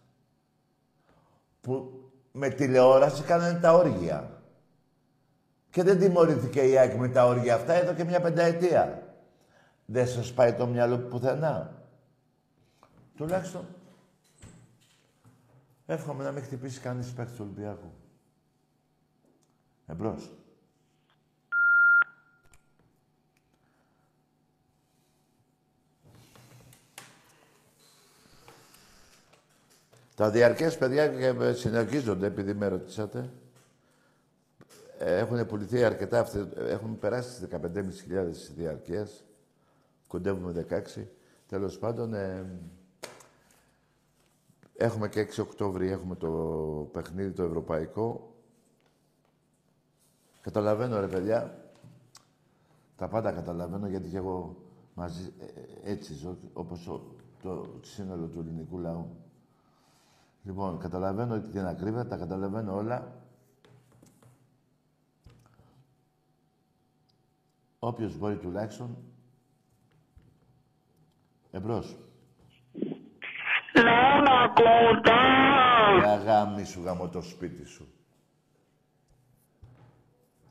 Που 1.61 2.03
με 2.31 2.49
τηλεόραση 2.49 3.23
κάνανε 3.23 3.59
τα 3.59 3.73
όργια. 3.73 4.41
Και 5.69 5.83
δεν 5.83 5.99
τιμωρήθηκε 5.99 6.61
η 6.61 6.77
ΑΕΚ 6.77 6.95
με 6.95 7.09
τα 7.09 7.25
όργια 7.25 7.55
αυτά 7.55 7.73
εδώ 7.73 7.93
και 7.93 8.03
μια 8.03 8.21
πενταετία. 8.21 9.13
Δεν 9.85 10.07
σας 10.07 10.33
πάει 10.33 10.53
το 10.53 10.67
μυαλό 10.67 10.97
πουθενά. 10.97 11.83
Τουλάχιστον 13.15 13.65
εύχομαι 15.85 16.23
να 16.23 16.31
μην 16.31 16.43
χτυπήσει 16.43 16.79
κανείς 16.79 17.13
παίκτης 17.13 17.35
του 17.35 17.43
Ολυμπιακού. 17.45 17.91
Εμπρός. 19.87 20.31
Τα 30.15 30.29
διαρκές 30.29 30.77
παιδιά 30.77 31.13
συνεχίζονται, 31.53 32.25
επειδή 32.25 32.53
με 32.53 32.67
ρωτήσατε. 32.67 33.29
Έχουν 34.97 35.45
πουληθεί 35.45 35.83
αρκετά, 35.83 36.27
έχουν 36.57 36.99
περάσει 36.99 37.39
τις 37.39 37.59
15.500 37.59 38.53
διαρκές. 38.55 39.23
Κοντεύουμε 40.07 40.65
16. 40.97 41.07
Τέλος 41.47 41.79
πάντων, 41.79 42.13
ε, 42.13 42.45
έχουμε 44.75 45.09
και 45.09 45.19
6 45.19 45.41
Οκτώβρη, 45.41 45.89
έχουμε 45.91 46.15
το 46.15 46.29
παιχνίδι 46.91 47.31
το 47.31 47.43
ευρωπαϊκό. 47.43 48.33
Καταλαβαίνω 50.41 50.99
ρε 50.99 51.07
παιδιά, 51.07 51.69
τα 52.95 53.07
πάντα 53.07 53.31
καταλαβαίνω 53.31 53.87
γιατί 53.87 54.09
και 54.09 54.17
εγώ 54.17 54.55
μαζί 54.93 55.33
ε, 55.83 55.91
έτσι 55.91 56.13
ζω, 56.13 56.37
όπως 56.53 57.01
το 57.41 57.79
σύνολο 57.81 58.25
του 58.25 58.39
ελληνικού 58.39 58.79
λαού. 58.79 59.22
Λοιπόν, 60.43 60.79
καταλαβαίνω 60.79 61.39
την 61.39 61.65
ακρίβεια, 61.65 62.07
τα 62.07 62.17
καταλαβαίνω 62.17 62.75
όλα. 62.75 63.21
Όποιος 67.79 68.17
μπορεί 68.17 68.37
τουλάχιστον, 68.37 68.97
εμπρός. 71.51 71.97
Λάμα 73.75 74.47
κοντά! 74.47 75.21
Για 75.99 76.15
γάμι 76.15 76.63
σου 76.63 76.81
γάμο 76.81 77.09
το 77.09 77.21
σπίτι 77.21 77.65
σου. 77.65 77.87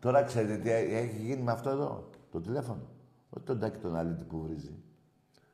Τώρα 0.00 0.22
ξέρετε 0.22 0.56
τι 0.56 0.70
έχει 0.70 1.16
γίνει 1.16 1.42
με 1.42 1.52
αυτό 1.52 1.70
εδώ, 1.70 2.10
το 2.30 2.40
τηλέφωνο. 2.40 2.82
Όχι 3.30 3.44
τον 3.44 3.58
τάκι 3.58 3.78
τον 3.78 3.96
αλήτη 3.96 4.24
που 4.24 4.40
βρίζει. 4.40 4.74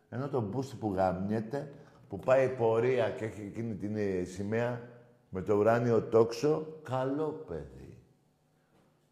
Ενώ 0.09 0.29
το 0.29 0.40
μπούστι 0.40 0.77
που 0.77 0.94
γαμιέται, 0.94 1.72
που 2.09 2.18
πάει 2.18 2.49
πορεία 2.49 3.11
και 3.11 3.25
έχει 3.25 3.40
εκείνη 3.40 3.75
την 3.75 3.97
ε, 3.97 4.25
σημαία 4.25 4.81
με 5.29 5.42
το 5.42 5.57
ουράνιο 5.57 6.03
τόξο, 6.03 6.66
καλό 6.83 7.44
παιδί. 7.49 7.97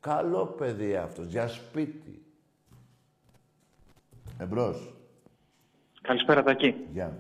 Καλό 0.00 0.46
παιδί 0.46 0.96
αυτός, 0.96 1.26
για 1.26 1.48
σπίτι. 1.48 2.22
Εμπρός. 4.38 4.94
Καλησπέρα, 6.02 6.42
Τάκη. 6.42 6.74
Γεια. 6.92 7.18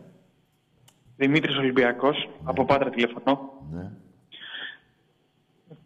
Δημήτρης 1.16 1.56
Ολυμπιακός, 1.56 2.28
από 2.44 2.64
Πάτρα 2.64 2.90
τηλεφωνώ. 2.90 3.62
Ναι. 3.72 3.90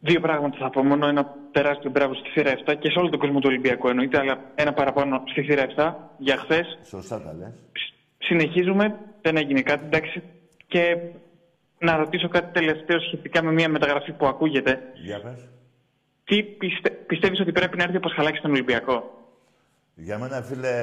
Δύο 0.01 0.21
πράγματα 0.21 0.57
θα 0.57 0.71
πω. 0.71 0.83
Μόνο 0.83 1.07
ένα 1.07 1.35
τεράστιο 1.51 1.91
μπράβο 1.91 2.15
στη 2.15 2.29
θύρα 2.29 2.53
7 2.67 2.75
και 2.79 2.91
σε 2.91 2.99
όλο 2.99 3.09
τον 3.09 3.19
κόσμο 3.19 3.39
του 3.39 3.49
Ολυμπιακού 3.49 3.89
εννοείται, 3.89 4.19
αλλά 4.19 4.41
ένα 4.55 4.73
παραπάνω 4.73 5.23
στη 5.27 5.43
θύρα 5.43 5.67
7 5.77 5.95
για 6.19 6.37
χθες. 6.37 6.79
Σωστά 6.85 7.23
τα 7.23 7.33
λες. 7.33 7.55
Συνεχίζουμε, 8.19 8.99
δεν 9.23 9.37
έγινε 9.37 9.63
κάτι, 9.63 9.85
εντάξει. 9.85 10.23
Και 10.67 10.97
να 11.79 11.97
ρωτήσω 11.97 12.29
κάτι 12.29 12.53
τελευταίο 12.53 13.01
σχετικά 13.01 13.43
με 13.43 13.53
μια 13.53 13.69
μεταγραφή 13.69 14.13
που 14.13 14.27
ακούγεται. 14.27 14.79
Για 14.95 15.21
πες. 15.23 15.49
Τι 16.25 16.43
πιστε... 16.43 16.91
πιστεύεις 16.91 17.41
ότι 17.41 17.53
πρέπει 17.53 17.77
να 17.77 17.83
έρθει 17.83 17.97
ο 17.97 18.01
Πασχαλάκης 18.01 18.39
στον 18.39 18.51
Ολυμπιακό; 18.51 19.25
Για 19.95 20.19
μένα, 20.19 20.43
φίλε, 20.43 20.75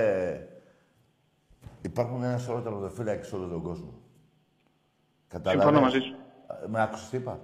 υπάρχουν 1.81 2.23
ένα 2.23 2.37
σωρό 2.37 2.61
τερματοφύλακες 2.61 3.27
σε 3.27 3.35
όλο 3.35 3.47
τον 3.47 3.61
κόσμο. 3.61 3.93
Κατάλαβες. 5.27 5.63
Συμφωνώ 5.63 5.85
μαζί 5.85 5.99
σου. 5.99 6.15
Ε, 6.63 6.67
Με 6.67 6.81
άκουσες 6.81 7.09
τι 7.09 7.17
είπα; 7.17 7.39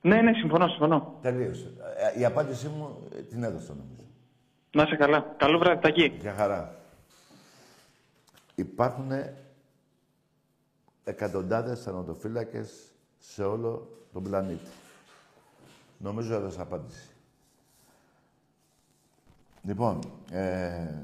Ναι, 0.00 0.20
ναι, 0.20 0.32
συμφωνώ, 0.32 0.68
συμφωνώ. 0.68 1.18
Τελείωσε. 1.22 1.72
Ε, 2.14 2.20
Η 2.20 2.24
απάντησή 2.24 2.68
μου 2.68 3.08
ε, 3.14 3.22
την 3.22 3.42
έδωσα 3.42 3.74
νομίζω. 3.74 4.04
Να 4.72 4.82
είσαι 4.82 4.96
καλά. 4.96 5.34
Καλό 5.36 5.58
βράδυ, 5.58 5.80
Τάκη. 5.80 6.12
Για 6.20 6.32
χαρά. 6.32 6.74
Υπάρχουν 8.54 9.10
εκατοντάδες 11.04 11.82
θανατοφύλακες 11.82 12.92
σε 13.18 13.44
όλο 13.44 13.88
τον 14.12 14.22
πλανήτη. 14.22 14.70
Νομίζω 15.98 16.34
έδωσα 16.34 16.62
απάντηση. 16.62 17.08
Λοιπόν, 19.62 19.98
ε, 20.30 20.94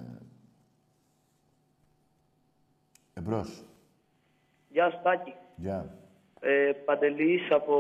εμπρός. 3.14 3.62
Γεια 4.68 4.90
σου, 4.90 4.98
Τάκη. 5.02 5.34
Γεια. 5.56 5.94
Ε, 6.40 6.72
Παντελής 6.84 7.50
από, 7.50 7.76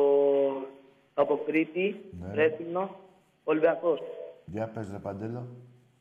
από 1.14 1.40
Κρήτη, 1.46 2.04
Ναι. 2.20 2.34
Ρέθυμνο, 2.34 2.96
Ολυμπιακός. 3.44 4.00
Γεια, 4.44 4.66
πες 4.68 4.90
ρε 4.90 4.98
Παντέλο. 4.98 5.46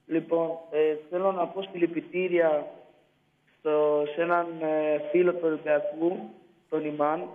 Λοιπόν, 0.06 0.50
ε, 0.72 0.96
θέλω 1.10 1.32
να 1.32 1.48
πω 1.48 1.62
συλληπιτήρια 1.62 2.72
στο, 3.66 4.04
σε 4.16 4.22
έναν 4.22 4.46
ε, 4.62 5.00
φίλο 5.12 5.34
του 5.34 5.40
Ολυμπιακού, 5.44 6.30
τον 6.70 6.86
Ιμάν. 6.86 7.30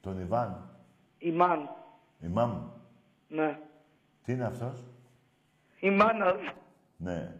Τον 0.00 0.20
Ιβάν. 0.20 0.70
Ιμάν, 1.18 1.70
Ημάμ. 2.20 2.68
ναι. 3.28 3.58
Τι 4.24 4.32
είναι 4.32 4.44
αυτός; 4.44 4.84
Ιμάνας. 5.80 6.36
Ναι. 6.96 7.32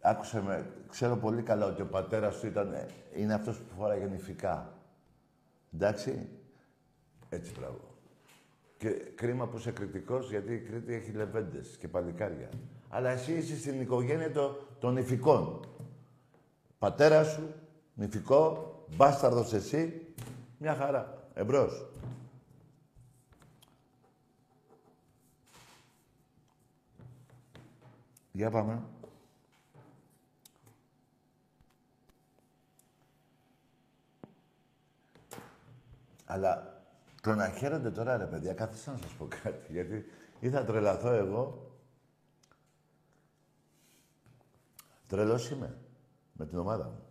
Άκουσε 0.00 0.42
με. 0.42 0.66
Ξέρω 0.88 1.16
πολύ 1.16 1.42
καλά 1.42 1.66
ότι 1.66 1.82
ο 1.82 1.86
πατέρας 1.86 2.40
του 2.40 2.46
ήταν, 2.46 2.72
ε, 2.72 2.86
είναι 3.16 3.34
αυτός 3.34 3.58
που 3.58 3.74
φοράγε 3.78 4.04
νηφικά. 4.04 4.72
Εντάξει. 5.74 6.28
Έτσι, 7.28 7.52
μπράβο. 7.58 7.80
Και 8.78 8.88
κρίμα 8.90 9.46
που 9.46 9.56
είσαι 9.56 9.70
κριτικός, 9.70 10.30
γιατί 10.30 10.52
η 10.54 10.58
Κρήτη 10.60 10.94
έχει 10.94 11.10
λεβέντες 11.12 11.76
και 11.76 11.88
παλικάρια. 11.88 12.48
Αλλά 12.88 13.10
εσύ 13.10 13.32
είσαι 13.32 13.56
στην 13.56 13.80
οικογένεια 13.80 14.32
το- 14.32 14.56
των 14.80 14.92
νηφικών. 14.94 15.60
Πατέρα 16.82 17.24
σου, 17.24 17.54
νηφικό, 17.94 18.74
μπάσταρδος 18.96 19.52
εσύ, 19.52 20.06
μια 20.58 20.74
χαρά. 20.74 21.28
Εμπρός. 21.34 21.86
Για 28.32 28.50
πάμε. 28.50 28.82
Αλλά 36.24 36.82
το 37.22 37.34
να 37.34 37.48
χαίρονται 37.48 37.90
τώρα, 37.90 38.16
ρε 38.16 38.26
παιδιά, 38.26 38.54
κάθεσα 38.54 38.92
να 38.92 38.98
σας 38.98 39.12
πω 39.12 39.28
κάτι, 39.42 39.72
γιατί 39.72 40.04
ή 40.40 40.50
θα 40.50 40.64
τρελαθώ 40.64 41.10
εγώ. 41.10 41.70
Τρελός 45.06 45.50
είμαι 45.50 45.81
με 46.32 46.46
την 46.46 46.58
ομάδα 46.58 46.84
μου. 46.84 47.02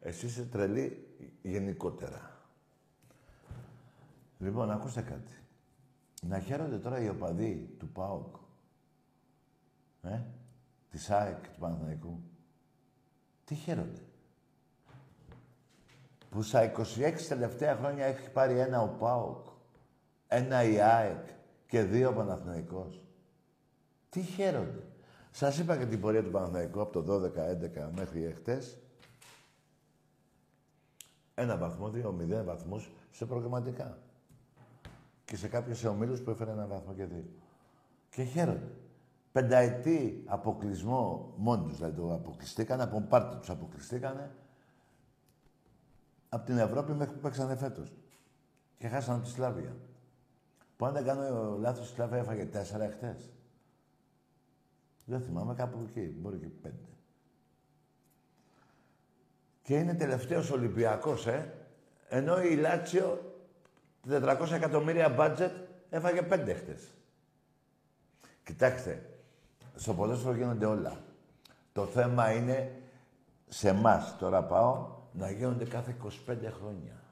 Εσύ 0.00 0.26
είσαι 0.26 0.44
τρελή 0.44 1.06
γενικότερα. 1.42 2.38
Λοιπόν, 4.38 4.70
ακούστε 4.70 5.02
κάτι. 5.02 5.38
Να 6.22 6.38
χαίρονται 6.38 6.78
τώρα 6.78 7.00
οι 7.00 7.08
οπαδοί 7.08 7.74
του 7.78 7.88
ΠΑΟΚ 7.88 8.36
ε, 10.02 10.20
της 10.90 11.10
ΑΕΚ 11.10 11.48
του 11.48 11.58
Παναθηναϊκού. 11.58 12.20
Τι 13.44 13.54
χαίρονται. 13.54 14.00
Που 16.30 16.42
στα 16.42 16.72
26 16.72 17.14
τελευταία 17.28 17.76
χρόνια 17.76 18.04
έχει 18.04 18.30
πάρει 18.30 18.58
ένα 18.58 18.82
ο 18.82 18.88
ΠΑΟΚ, 18.88 19.46
ένα 20.28 20.62
η 20.62 20.80
ΑΕΚ 20.80 21.28
και 21.66 21.82
δύο 21.82 22.08
ο 22.08 22.12
Παναθηναϊκός. 22.12 23.00
Τι 24.08 24.20
χαίρονται. 24.20 24.82
Σας 25.36 25.58
είπα 25.58 25.76
και 25.76 25.86
την 25.86 26.00
πορεία 26.00 26.22
του 26.22 26.30
Παναθηναϊκού 26.30 26.80
από 26.80 27.02
το 27.02 27.22
12-11 27.24 27.90
μέχρι 27.94 28.24
εχθές. 28.24 28.78
Ένα 31.34 31.56
βαθμό, 31.56 31.88
δύο, 31.88 32.12
μηδέν 32.12 32.44
βαθμούς 32.44 32.90
σε 33.10 33.26
προγραμματικά. 33.26 33.98
Και 35.24 35.36
σε 35.36 35.48
κάποιους 35.48 35.84
ομίλους 35.84 36.20
που 36.20 36.30
έφερε 36.30 36.50
ένα 36.50 36.66
βαθμό 36.66 36.94
και 36.94 37.04
δύο. 37.04 37.24
Και 38.10 38.22
χαίρονται. 38.22 38.70
Πενταετή 39.32 40.24
αποκλεισμό 40.26 41.32
μόνοι 41.36 41.66
τους, 41.66 41.76
δηλαδή 41.76 41.96
το 41.96 42.14
αποκλειστήκανε, 42.14 42.82
από 42.82 43.00
πάρτι 43.00 43.36
τους 43.36 43.50
αποκλειστήκανε. 43.50 44.30
Από 46.28 46.46
την 46.46 46.58
Ευρώπη 46.58 46.92
μέχρι 46.92 47.14
που 47.14 47.20
παίξανε 47.20 47.56
φέτος. 47.56 47.92
Και 48.78 48.88
χάσανε 48.88 49.22
τη 49.22 49.28
Σλάβια. 49.28 49.76
Που 50.76 50.86
αν 50.86 50.92
δεν 50.92 51.04
κάνω 51.04 51.56
λάθος, 51.58 51.90
η 51.90 51.94
Σλάβια 51.94 52.18
έφαγε 52.18 52.44
τέσσερα 52.44 52.84
εχθές. 52.84 53.33
Δεν 55.04 55.20
θυμάμαι, 55.20 55.54
κάπου 55.54 55.86
εκεί, 55.88 56.14
μπορεί 56.18 56.38
και 56.38 56.46
πέντε. 56.46 56.88
Και 59.62 59.74
είναι 59.74 59.94
τελευταίος 59.94 60.50
Ολυμπιακός, 60.50 61.26
ε. 61.26 61.52
Ενώ 62.08 62.42
η 62.42 62.56
Λάτσιο 62.56 63.34
400 64.08 64.50
εκατομμύρια 64.52 65.08
μπάτζετ 65.08 65.52
έφαγε 65.90 66.22
πέντε 66.22 66.54
χτες. 66.54 66.92
Κοιτάξτε, 68.44 69.10
στο 69.74 69.94
ποδόσφαιρο 69.94 70.34
γίνονται 70.34 70.66
όλα. 70.66 71.00
Το 71.72 71.86
θέμα 71.86 72.32
είναι 72.32 72.82
σε 73.48 73.68
εμάς 73.68 74.18
τώρα 74.18 74.44
πάω 74.44 75.02
να 75.12 75.30
γίνονται 75.30 75.64
κάθε 75.64 75.96
25 76.26 76.36
χρόνια. 76.58 77.02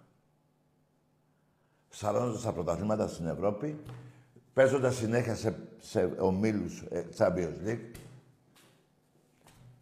Σαρώνοντα 1.88 2.40
τα 2.40 2.52
πρωταθλήματα 2.52 3.08
στην 3.08 3.26
Ευρώπη, 3.26 3.82
παίζοντας 4.52 4.96
συνέχεια 4.96 5.34
σε, 5.34 5.56
σε 5.78 6.14
ομίλους 6.18 6.80
ε, 6.90 7.04
Champions 7.16 7.66
League, 7.66 7.90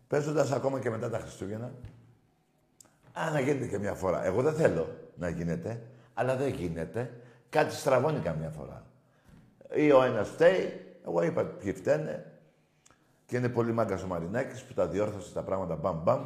παίζοντας 0.09 0.52
ακόμα 0.52 0.80
και 0.80 0.90
μετά 0.90 1.11
τα 1.11 1.18
Χριστούγεννα. 1.18 1.72
Α, 3.12 3.30
να 3.30 3.40
γίνεται 3.40 3.66
και 3.66 3.78
μια 3.78 3.94
φορά. 3.94 4.24
Εγώ 4.24 4.42
δεν 4.42 4.54
θέλω 4.54 4.88
να 5.16 5.28
γίνεται, 5.28 5.83
αλλά 6.14 6.37
δεν 6.37 6.48
γίνεται. 6.48 7.20
Κάτι 7.48 7.74
στραβώνει 7.74 8.20
καμιά 8.20 8.50
φορά. 8.50 8.87
Ή 9.74 9.92
ο 9.92 10.02
ένας 10.02 10.28
φταίει, 10.28 10.96
εγώ 11.04 11.22
είπα 11.22 11.44
ποιοι 11.44 11.72
φταίνε. 11.72 12.24
Και 13.26 13.37
είναι 13.37 13.48
πολύ 13.48 13.72
μάγκας 13.72 14.02
ο 14.02 14.06
Μαρινάκης 14.06 14.62
που 14.62 14.74
τα 14.74 14.87
διόρθωσε 14.87 15.33
τα 15.33 15.42
πράγματα 15.42 15.76
μπαμ 15.76 16.02
μπαμ. 16.02 16.24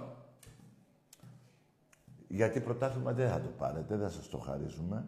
Γιατί 2.29 2.61
πρωτάθλημα 2.61 3.13
δεν 3.13 3.31
θα 3.31 3.41
το 3.41 3.49
πάρετε, 3.49 3.97
δεν 3.97 4.11
σας 4.11 4.29
το 4.29 4.39
χαρίζουμε. 4.39 5.05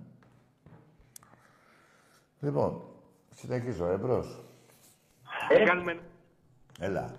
Λοιπόν, 2.41 2.96
συνεχίζω, 3.37 3.87
εμπρός. 3.87 4.45
Ε, 5.49 5.65
κάνουμε... 5.65 6.01
Έλα. 6.79 7.15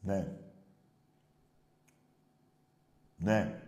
Ναι. 0.00 0.26
Ναι. 3.16 3.62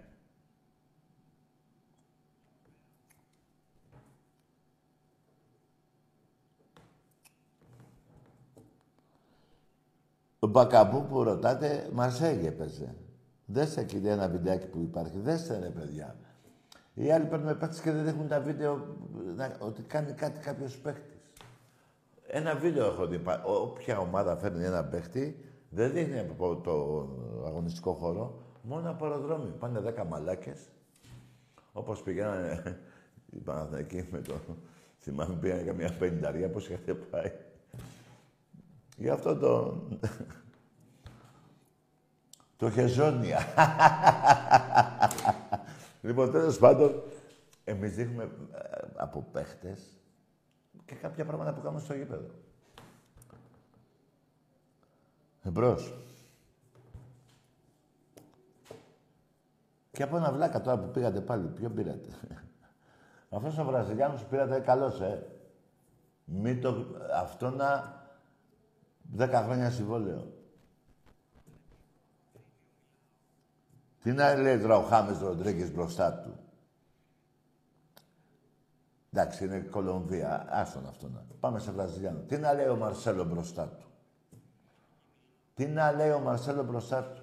Ο 10.39 10.47
Μπακαμπού 10.47 11.07
που 11.07 11.23
ρωτάτε, 11.23 11.89
Μαρσέγγι 11.93 12.47
έπαιζε. 12.47 12.95
Δέστε 13.47 13.85
κύριε 13.85 14.11
ένα 14.11 14.29
βιντεάκι 14.29 14.67
που 14.67 14.81
υπάρχει. 14.81 15.19
Δέστε 15.19 15.59
ρε 15.59 15.71
παιδιά. 15.71 16.17
Οι 17.01 17.11
άλλοι 17.13 17.25
παίρνουν 17.25 17.59
παίκτες 17.59 17.81
και 17.81 17.91
δεν 17.91 18.05
δείχνουν 18.05 18.29
τα 18.29 18.41
βίντεο 18.41 18.97
να- 19.37 19.57
ότι 19.59 19.83
κάνει 19.83 20.13
κάτι 20.13 20.41
κάποιος 20.41 20.79
παίκτης. 20.79 21.19
Ένα 22.27 22.55
βίντεο 22.55 22.87
έχω 22.87 23.07
δει. 23.07 23.19
πα- 23.19 23.43
Όποια 23.45 23.99
ομάδα 23.99 24.37
φέρνει 24.37 24.65
ένα 24.65 24.85
παίχτη, 24.85 25.45
δεν 25.71 25.93
δείχνει 25.93 26.19
από 26.19 26.57
το 26.57 26.73
αγωνιστικό 27.47 27.93
χώρο, 27.93 28.43
μόνο 28.63 28.91
από 28.91 29.05
αεροδρόμιο. 29.05 29.55
Πάνε 29.59 29.81
δέκα 29.81 30.05
μαλάκες, 30.05 30.61
όπως 31.73 32.03
πηγαίνανε 32.03 32.79
οι 33.37 33.39
Παναθηναϊκοί 33.39 34.09
με 34.11 34.21
το... 34.21 34.35
Θυμάμαι 35.03 35.35
πήγανε 35.35 35.63
καμιά 35.63 35.93
πενταρία, 35.99 36.51
πώς 36.51 36.69
είχατε 36.69 36.95
πάει. 36.95 37.33
Γι' 38.97 39.11
αυτό 39.11 39.37
το... 39.37 39.83
το 42.57 42.71
χεζόνια. 42.71 43.39
Λοιπόν, 46.01 46.31
τέλος 46.31 46.59
πάντων, 46.59 47.03
εμείς 47.65 47.95
δείχνουμε 47.95 48.23
ε, 48.23 48.87
από 48.97 49.27
παίχτες 49.33 49.97
και 50.85 50.95
κάποια 50.95 51.25
πράγματα 51.25 51.53
που 51.55 51.61
κάνουμε 51.61 51.81
στο 51.81 51.95
γήπεδο. 51.95 52.31
Εμπρός. 55.43 55.95
Και 59.91 60.03
από 60.03 60.17
ένα 60.17 60.33
βλάκα 60.33 60.61
τώρα 60.61 60.79
που 60.79 60.91
πήγατε 60.91 61.21
πάλι, 61.21 61.47
ποιο 61.47 61.71
πήρατε; 61.71 62.09
Αυτός 63.31 63.59
ο 63.59 63.65
Βραζιλιάνος 63.65 64.23
που 64.23 64.29
πήρατε 64.29 64.61
καλός, 64.61 65.01
ε. 65.01 65.27
Μην 66.25 66.61
το... 66.61 66.87
Αυτό 67.15 67.51
να... 67.51 67.99
Δέκα 69.13 69.43
χρόνια 69.43 69.71
συμβόλαιο. 69.71 70.40
Τι 74.03 74.13
να 74.13 74.35
λέει 74.35 74.59
τώρα 74.59 74.77
ο 74.77 74.83
Χάμες 74.83 75.19
Ροντρίγκες 75.19 75.73
μπροστά 75.73 76.13
του; 76.13 76.39
Εντάξει, 79.13 79.45
είναι 79.45 79.61
Κολομβία. 79.61 80.47
Άστον 80.51 80.87
αυτό 80.87 81.09
να. 81.09 81.25
Πάμε 81.41 81.59
σε 81.59 81.71
Βραζιλιάνο. 81.71 82.19
Τι 82.19 82.39
να 82.39 82.53
λέει 82.53 82.67
ο 82.67 82.77
Μαρσέλο 82.77 83.25
μπροστά 83.25 83.69
του; 83.69 83.87
Τι 85.55 85.67
να 85.67 85.93
λέει 85.93 86.11
ο 86.11 86.19
Μαρσέλο 86.19 86.63
μπροστά 86.63 87.05
του; 87.05 87.23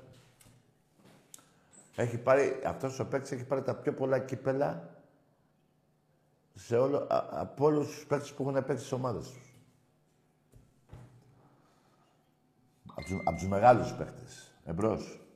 Έχει 1.96 2.18
πάρει, 2.18 2.62
αυτός 2.66 3.00
ο 3.00 3.08
παίκτης 3.08 3.32
έχει 3.32 3.46
πάρει 3.46 3.62
τα 3.62 3.76
πιο 3.76 3.94
πολλά 3.94 4.20
κύπελα 4.20 4.90
σε 6.54 6.78
όλο, 6.78 6.98
α, 6.98 7.26
από 7.30 7.66
όλους 7.66 7.88
τους 7.88 8.06
παίκτες 8.06 8.34
που 8.34 8.50
έχουν 8.50 8.54
παίξει 8.66 8.78
στις 8.78 8.92
ομάδες 8.92 9.32
τους. 9.32 9.56
Από 13.24 13.40
του 13.40 13.48
μεγάλους 13.48 13.94
τους 13.94 14.52
εμπρός. 14.64 15.27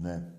Ναι. 0.00 0.32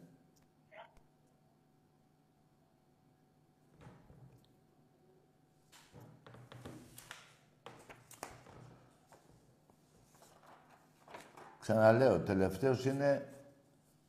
Ξαναλέω, 11.60 12.20
τελευταίος 12.20 12.86
είναι 12.86 13.34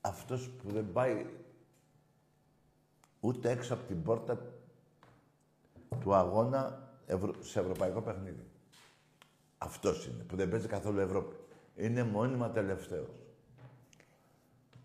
αυτός 0.00 0.50
που 0.50 0.70
δεν 0.70 0.92
πάει 0.92 1.26
ούτε 3.20 3.50
έξω 3.50 3.74
από 3.74 3.82
την 3.86 4.03
πόρτα 4.03 4.38
του 6.00 6.14
αγώνα 6.14 6.90
σε 7.40 7.61
ευρωπαϊκό 7.61 8.03
παιχνίδι. 8.03 8.50
Αυτός 9.59 10.07
είναι, 10.07 10.22
που 10.22 10.36
δεν 10.36 10.48
παίζει 10.48 10.66
καθόλου 10.66 11.00
Ευρώπη. 11.00 11.36
Είναι 11.76 12.05
μόνιμα 12.05 12.50
τελευταίος. 12.50 13.21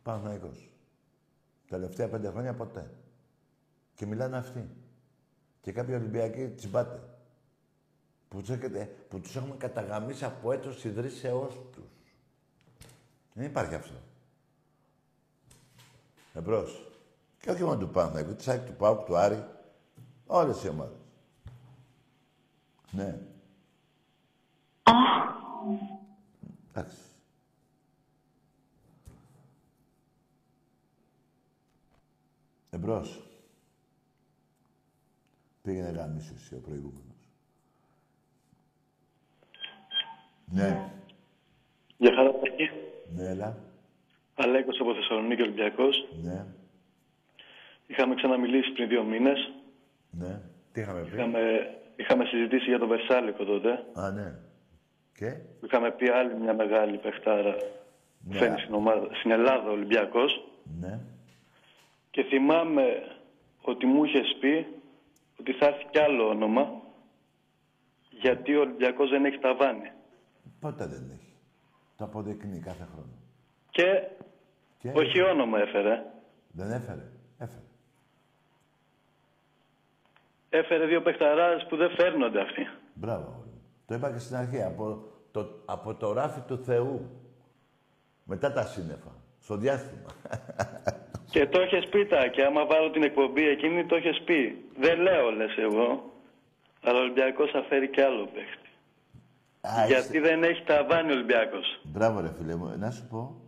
Παναθηναϊκός. 0.07 0.69
Τελευταία 1.67 2.09
πέντε 2.09 2.29
χρόνια 2.29 2.53
ποτέ. 2.53 2.89
Και 3.95 4.05
μιλάνε 4.05 4.37
αυτοί. 4.37 4.69
Και 5.61 5.71
κάποιοι 5.71 5.95
Ολυμπιακοί 5.97 6.47
τσιμπάτε. 6.47 6.99
Που 8.27 8.41
τους, 8.41 8.57
που 9.09 9.19
τους 9.19 9.35
έχουμε 9.35 9.55
καταγαμίσει 9.57 10.25
από 10.25 10.51
έτος 10.51 10.83
ιδρύσεώς 10.83 11.59
τους. 11.71 12.15
Δεν 13.33 13.45
υπάρχει 13.45 13.75
αυτό. 13.75 13.95
Εμπρός. 16.33 16.91
Και 17.39 17.51
όχι 17.51 17.63
μόνο 17.63 17.77
του 17.77 17.89
Παναθηναϊκού, 17.89 18.35
του 18.35 18.43
Σάκη, 18.43 18.65
του 18.65 18.75
Πάουκ, 18.75 19.05
του 19.05 19.17
Άρη. 19.17 19.45
Όλες 20.25 20.63
οι 20.63 20.69
ομάδες. 20.69 20.97
Ναι. 22.91 23.19
Εντάξει. 26.69 27.06
Εμπρός. 32.77 33.21
Πήγαινε 35.61 35.89
γάμισο 35.89 36.33
εσύ 36.35 36.55
ο 36.55 36.61
προηγούμενος. 36.65 37.29
Ναι. 40.45 40.91
Γεια 41.97 42.13
χαρά, 42.15 42.31
Πακή. 42.31 42.69
Ναι, 43.15 43.23
έλα. 43.29 43.57
Αλέκος 44.35 44.79
από 44.79 44.93
Θεσσαλονίκη, 44.93 45.41
Ολυμπιακός. 45.41 46.07
Ναι. 46.23 46.45
Είχαμε 47.87 48.15
ξαναμιλήσει 48.15 48.71
πριν 48.71 48.87
δύο 48.87 49.03
μήνες. 49.03 49.51
Ναι. 50.11 50.41
Τι 50.71 50.81
είχαμε 50.81 51.01
πει; 51.01 51.15
Είχαμε, 51.15 51.39
είχαμε 51.95 52.25
συζητήσει 52.25 52.65
για 52.69 52.79
τον 52.79 52.87
Βερσάλικο 52.87 53.43
τότε. 53.43 53.85
Α, 53.93 54.11
ναι. 54.11 54.35
Και; 55.13 55.35
Είχαμε 55.63 55.91
πει 55.91 56.09
άλλη 56.09 56.35
μια 56.35 56.53
μεγάλη 56.53 56.97
παιχτάρα 56.97 57.53
που 57.53 58.33
Ναι. 58.33 58.37
φέρνει 58.37 58.59
στην, 58.59 58.73
ομάδα, 58.73 59.07
στην 59.15 59.31
Ελλάδα 59.31 59.69
ο 59.69 59.71
Ολυμπιακός. 59.71 60.47
Ναι. 60.79 60.99
Και 62.17 62.23
θυμάμαι 62.23 62.83
ότι 63.61 63.85
μου 63.85 64.03
είχες 64.03 64.37
πει 64.39 64.81
ότι 65.39 65.53
θα 65.53 65.65
έρθει 65.65 65.85
κι 65.91 65.99
άλλο 65.99 66.27
όνομα 66.27 66.81
γιατί 68.09 68.55
ο 68.55 68.59
Ολυμπιακός 68.59 69.09
δεν 69.09 69.25
έχει 69.25 69.39
ταβάνι. 69.39 69.91
Ποτέ 70.59 70.85
δεν 70.85 71.09
έχει. 71.13 71.33
Το 71.97 72.03
αποδεικνύει 72.03 72.59
κάθε 72.59 72.87
χρόνο. 72.93 73.13
Και 73.69 74.07
Και 74.77 74.91
όχι 74.95 75.21
όνομα 75.21 75.59
έφερε. 75.59 76.05
Δεν 76.51 76.71
έφερε. 76.71 77.11
Έφερε. 77.37 77.63
Έφερε 80.49 80.85
δύο 80.85 81.01
παιχταράδες 81.01 81.65
που 81.69 81.75
δεν 81.75 81.89
φέρνονται 81.89 82.41
αυτοί. 82.41 82.67
Μπράβο. 82.93 83.27
αγόρι 83.27 83.49
μου. 83.49 83.61
Το 83.85 83.95
είπα 83.95 84.11
και 84.11 84.19
στην 84.19 84.35
αρχή. 84.35 84.61
Από 84.61 85.03
το, 85.31 85.61
από 85.65 85.95
το 85.95 86.13
ράφι 86.13 86.41
του 86.41 86.57
Θεού. 86.57 87.09
Μετά 88.23 88.53
τα 88.53 88.63
σύννεφα. 88.63 89.11
Στο 89.39 89.57
διάστημα. 89.57 90.09
Και 91.37 91.47
το 91.47 91.59
έχεις 91.59 91.89
πει 91.89 92.05
τα 92.05 92.27
και 92.27 92.43
άμα 92.43 92.65
βάλω 92.65 92.91
την 92.91 93.03
εκπομπή 93.03 93.47
εκείνη 93.47 93.85
το 93.85 93.95
έχεις 93.95 94.21
πει. 94.21 94.65
Δεν 94.79 94.99
λέω 94.99 95.29
λες 95.31 95.57
εγώ, 95.57 96.11
αλλά 96.83 96.97
ο 96.97 97.01
Ολυμπιακός 97.01 97.51
θα 97.51 97.63
φέρει 97.69 97.89
κι 97.89 98.01
άλλο 98.01 98.25
παίχτη. 98.25 98.69
Α, 99.61 99.85
Γιατί 99.87 100.01
είστε- 100.17 100.21
δεν 100.21 100.43
έχει 100.43 100.63
ταβάνι 100.63 101.11
ο 101.11 101.13
Ολυμπιακός. 101.13 101.81
Μπράβο 101.83 102.19
ρε 102.19 102.31
φίλε 102.37 102.55
μου. 102.55 102.75
Να 102.77 102.91
σου 102.91 103.07
πω. 103.09 103.41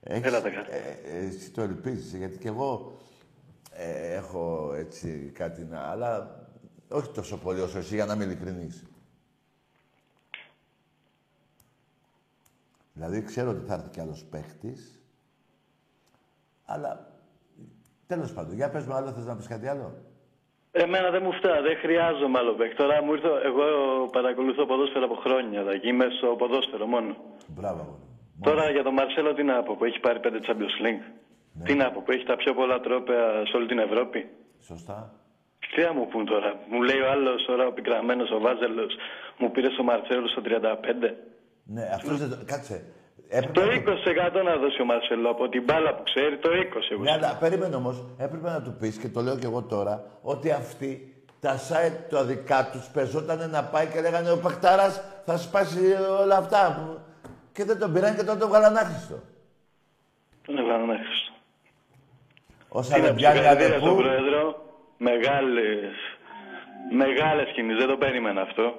Έχεις, 0.00 0.26
Έλα 0.26 0.42
τα 0.42 0.50
κάτω. 0.50 0.72
ε, 0.72 0.98
ε, 1.04 1.26
εσύ 1.26 1.50
το 1.50 1.62
ελπίζεις, 1.62 2.14
γιατί 2.14 2.38
και 2.38 2.48
εγώ 2.48 2.92
ε, 3.72 4.14
έχω 4.14 4.72
έτσι 4.76 5.30
κάτι 5.34 5.62
να... 5.64 5.80
Αλλά 5.80 6.40
όχι 6.88 7.10
τόσο 7.10 7.36
πολύ 7.38 7.60
όσο 7.60 7.78
εσύ, 7.78 7.94
για 7.94 8.04
να 8.06 8.14
είμαι 8.14 8.24
ειλικρινής. 8.24 8.84
Δηλαδή, 12.92 13.22
ξέρω 13.22 13.50
ότι 13.50 13.66
θα 13.66 13.74
έρθει 13.74 13.88
κι 13.88 14.00
άλλος 14.00 14.24
παίχτης, 14.24 15.00
αλλά 16.64 17.11
τέλος 18.12 18.32
πάντων. 18.36 18.52
Για 18.60 18.68
πες 18.72 18.84
μου 18.86 18.94
άλλο, 18.98 19.08
θες 19.14 19.26
να 19.30 19.34
πεις 19.36 19.48
κάτι 19.54 19.66
άλλο; 19.72 19.86
Εμένα 20.84 21.08
δεν 21.14 21.22
μου 21.26 21.32
φτάνει, 21.38 21.62
δεν 21.68 21.76
χρειάζομαι 21.84 22.36
άλλο 22.40 22.52
παίχτη. 22.58 22.76
Τώρα 22.82 22.94
μου 23.04 23.12
ήρθε, 23.16 23.28
εγώ 23.50 23.64
παρακολουθώ 24.16 24.62
ποδόσφαιρο 24.70 25.04
από 25.10 25.16
χρόνια 25.24 25.58
εδώ, 25.60 25.70
εκεί 25.76 25.88
είμαι 25.92 26.06
στο 26.16 26.28
ποδόσφαιρο 26.40 26.86
μόνο. 26.94 27.12
Μπράβο. 27.56 27.80
αγόρι 27.80 28.02
μου. 28.36 28.44
Τώρα 28.48 28.64
για 28.76 28.82
τον 28.86 28.94
Μαρσέλο 28.98 29.30
τι 29.36 29.42
να 29.50 29.62
πω, 29.66 29.72
που 29.78 29.84
έχει 29.88 30.00
πάρει 30.06 30.18
πέντε 30.24 30.38
Champions 30.46 30.76
League. 30.84 31.04
Ναι. 31.52 31.64
Τι 31.66 31.74
να 31.80 31.86
πω, 31.92 31.98
που 32.04 32.12
έχει 32.14 32.24
τα 32.30 32.36
πιο 32.42 32.52
πολλά 32.58 32.76
τρόπαια 32.86 33.24
σε 33.48 33.56
όλη 33.56 33.66
την 33.72 33.78
Ευρώπη. 33.86 34.20
Σωστά. 34.70 34.96
Τι 35.74 35.82
να 35.86 35.92
μου 35.96 36.06
πούν 36.10 36.24
τώρα, 36.32 36.50
μου 36.70 36.80
λέει 36.88 37.00
ο 37.06 37.08
άλλος 37.14 37.44
τώρα 37.50 37.64
ο 37.66 37.72
πικραμένος 37.72 38.30
ο 38.36 38.38
Βάζελος, 38.44 38.92
μου 39.38 39.50
πήρε 39.50 39.68
ο 39.80 39.82
Μαρσέλο 39.82 40.28
στο 40.28 40.40
35. 40.44 41.14
Ναι, 41.64 41.84
αυτός 41.94 42.18
δεν 42.18 42.30
το... 42.30 42.36
Κάτσε. 42.52 42.76
Το 43.32 43.60
Έπρεπε 43.60 43.90
να 43.90 44.40
20% 44.40 44.44
να 44.44 44.56
δώσει 44.56 44.82
ο 44.82 44.84
Μαρσελό 44.84 45.30
από 45.30 45.48
την 45.48 45.62
μπάλα 45.64 45.94
που 45.94 46.02
ξέρει, 46.02 46.38
το 46.38 46.48
20% 46.50 46.92
εγώ. 46.92 47.02
Ναι, 47.02 47.10
αλλά 47.12 47.36
περίμενε 47.40 47.74
όμως, 47.76 48.04
έπρεπε 48.18 48.48
να 48.50 48.62
του 48.62 48.76
πεις 48.80 48.96
και 48.98 49.08
το 49.08 49.20
λέω 49.20 49.38
και 49.38 49.46
εγώ 49.46 49.62
τώρα, 49.62 50.04
ότι 50.22 50.50
αυτοί 50.50 51.14
τα 51.40 51.56
site 51.68 51.96
τα 52.10 52.24
δικά 52.24 52.68
τους 52.72 52.86
πεζόταν 52.92 53.50
να 53.50 53.64
πάει 53.64 53.86
και 53.86 54.00
λέγανε 54.00 54.30
ο 54.30 54.38
Παχτάρα 54.38 54.88
θα 55.24 55.36
σπάσει 55.36 55.80
όλα 56.22 56.36
αυτά. 56.36 56.60
που- 56.76 57.00
Και 57.52 57.64
δεν 57.64 57.78
τον 57.78 57.92
πήραν 57.92 58.16
και 58.16 58.22
τον 58.22 58.38
το 58.38 58.48
βγάλαν 58.48 58.76
άχρηστο. 58.76 59.18
Τον 60.46 60.58
έβαλαν 60.58 60.90
έξω. 60.90 61.32
Όσα 62.68 62.96
Είναι 62.96 63.06
δεν 63.06 63.14
πιάνει 63.14 63.36
συγχαρητήρια 63.36 63.78
στον 63.78 63.88
αδερφού. 63.88 64.02
Πρόεδρο. 64.02 64.62
Μεγάλες, 64.98 65.92
μεγάλες 67.02 67.48
κινήσεις. 67.54 67.78
Δεν 67.78 67.88
το 67.88 67.96
περίμενα 67.96 68.40
αυτό. 68.40 68.74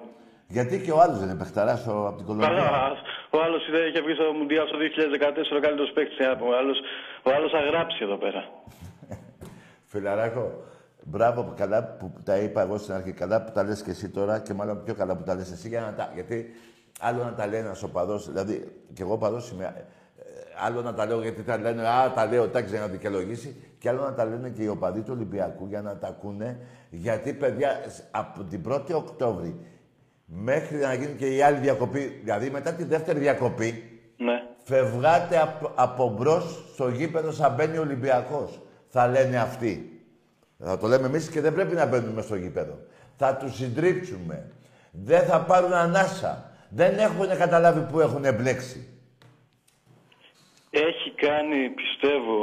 Γιατί 0.48 0.82
και 0.82 0.92
ο 0.92 1.00
άλλος 1.02 1.18
δεν 1.20 1.30
είναι 1.30 1.38
Παχτάρα 1.38 1.74
από 1.86 2.14
την 2.18 2.26
Κολομβία. 2.26 2.96
Καλά, 3.34 3.46
ο 3.46 3.48
άλλος 3.48 3.62
είχε 3.90 4.02
βγει 4.02 4.14
στο 4.14 4.34
Μουντιάλ 4.34 4.68
στο 4.68 4.78
2014 4.78 5.58
ο 5.58 5.60
καλύτερος 5.60 5.92
παίκτης. 5.94 6.18
τι 6.18 6.24
να 6.24 6.36
πούμε. 6.38 6.56
Ο 6.56 6.58
άλλος, 6.58 6.78
ο 7.24 7.30
άλλος 7.36 7.52
θα 7.52 7.60
γράψει 7.60 7.98
εδώ 8.02 8.18
πέρα. 8.18 8.42
Φιλαράκο, 9.86 10.64
μπράβο 11.04 11.44
που 11.44 11.54
καλά 11.58 11.84
που 11.84 12.14
τα 12.26 12.38
είπα 12.38 12.62
εγώ 12.62 12.78
στην 12.78 12.94
αρχή. 12.94 13.12
Καλά 13.12 13.44
που 13.44 13.52
τα 13.52 13.64
λες 13.64 13.82
και 13.84 13.92
εσύ 13.92 14.10
τώρα 14.10 14.40
και 14.40 14.54
μάλλον 14.54 14.84
πιο 14.84 14.94
καλά 14.96 15.16
που 15.16 15.24
τα 15.24 15.36
λες 15.36 15.52
εσύ. 15.52 15.68
Για 15.68 15.82
να 15.82 15.94
τα... 15.94 16.12
Γιατί 16.14 16.54
άλλο 17.00 17.24
να 17.24 17.34
τα 17.34 17.48
λέει 17.48 17.60
ένας 17.60 17.84
οπαδός, 17.84 18.28
δηλαδή 18.32 18.72
και 18.94 19.02
εγώ 19.02 19.14
οπαδός 19.14 19.52
είμαι, 19.52 19.64
ε, 19.66 20.24
άλλο 20.66 20.82
να 20.82 20.94
τα 20.94 21.06
λέω 21.06 21.22
γιατί 21.22 21.42
θα 21.42 21.58
λένε 21.58 21.88
«Α, 21.88 22.12
τα 22.16 22.26
λέω 22.26 22.48
τάξη 22.48 22.70
για 22.72 22.80
να 22.80 22.88
δικαιολογήσει» 22.88 23.56
και 23.80 23.90
άλλο 23.90 24.02
να 24.02 24.14
τα 24.14 24.26
λένε 24.26 24.50
και 24.50 24.64
οι 24.64 24.68
οπαδοί 24.68 25.02
του 25.02 25.12
Ολυμπιακού 25.16 25.66
για 25.68 25.82
να 25.82 25.98
τα 25.98 26.08
ακούνε. 26.08 26.60
Γιατί, 26.90 27.34
παιδιά, 27.34 27.70
σ- 27.88 28.04
από 28.12 28.44
την 28.44 28.62
1η 28.70 28.94
Οκτώβρη 28.94 29.56
μέχρι 30.36 30.78
να 30.78 30.94
γίνει 30.94 31.16
και 31.18 31.36
η 31.36 31.42
άλλη 31.42 31.58
διακοπή, 31.58 32.20
δηλαδή 32.24 32.50
μετά 32.50 32.74
τη 32.74 32.84
δεύτερη 32.84 33.20
διακοπή, 33.20 33.84
Ναι. 34.18 34.44
Φευγάτε 34.64 35.42
από, 35.42 35.72
από 35.76 36.10
μπρος 36.10 36.64
στο 36.74 36.90
γήπεδο 36.90 37.32
σαν 37.32 37.54
μπαίνει 37.56 37.78
ο 37.78 37.82
Ολυμπιακός. 37.82 38.60
Θα 38.88 39.08
λένε 39.08 39.38
αυτοί. 39.38 40.02
Θα 40.60 40.78
το 40.78 40.88
λέμε 40.88 41.08
εμείς 41.08 41.30
και 41.30 41.42
δεν 41.42 41.54
πρέπει 41.54 41.76
να 41.76 41.86
μπαίνουμε 41.86 42.22
στο 42.22 42.36
γήπεδο. 42.36 42.80
Θα 43.18 43.36
τους 43.36 43.56
συντρίψουμε. 43.56 44.52
Δεν 44.92 45.24
θα 45.24 45.42
πάρουν 45.42 45.74
ανάσα. 45.74 46.52
Δεν 46.70 46.98
έχουν 46.98 47.28
καταλάβει 47.38 47.92
που 47.92 48.00
έχουν 48.00 48.22
μπλέξει. 48.36 48.88
Έχει 50.70 51.12
κάνει, 51.12 51.70
πιστεύω, 51.70 52.38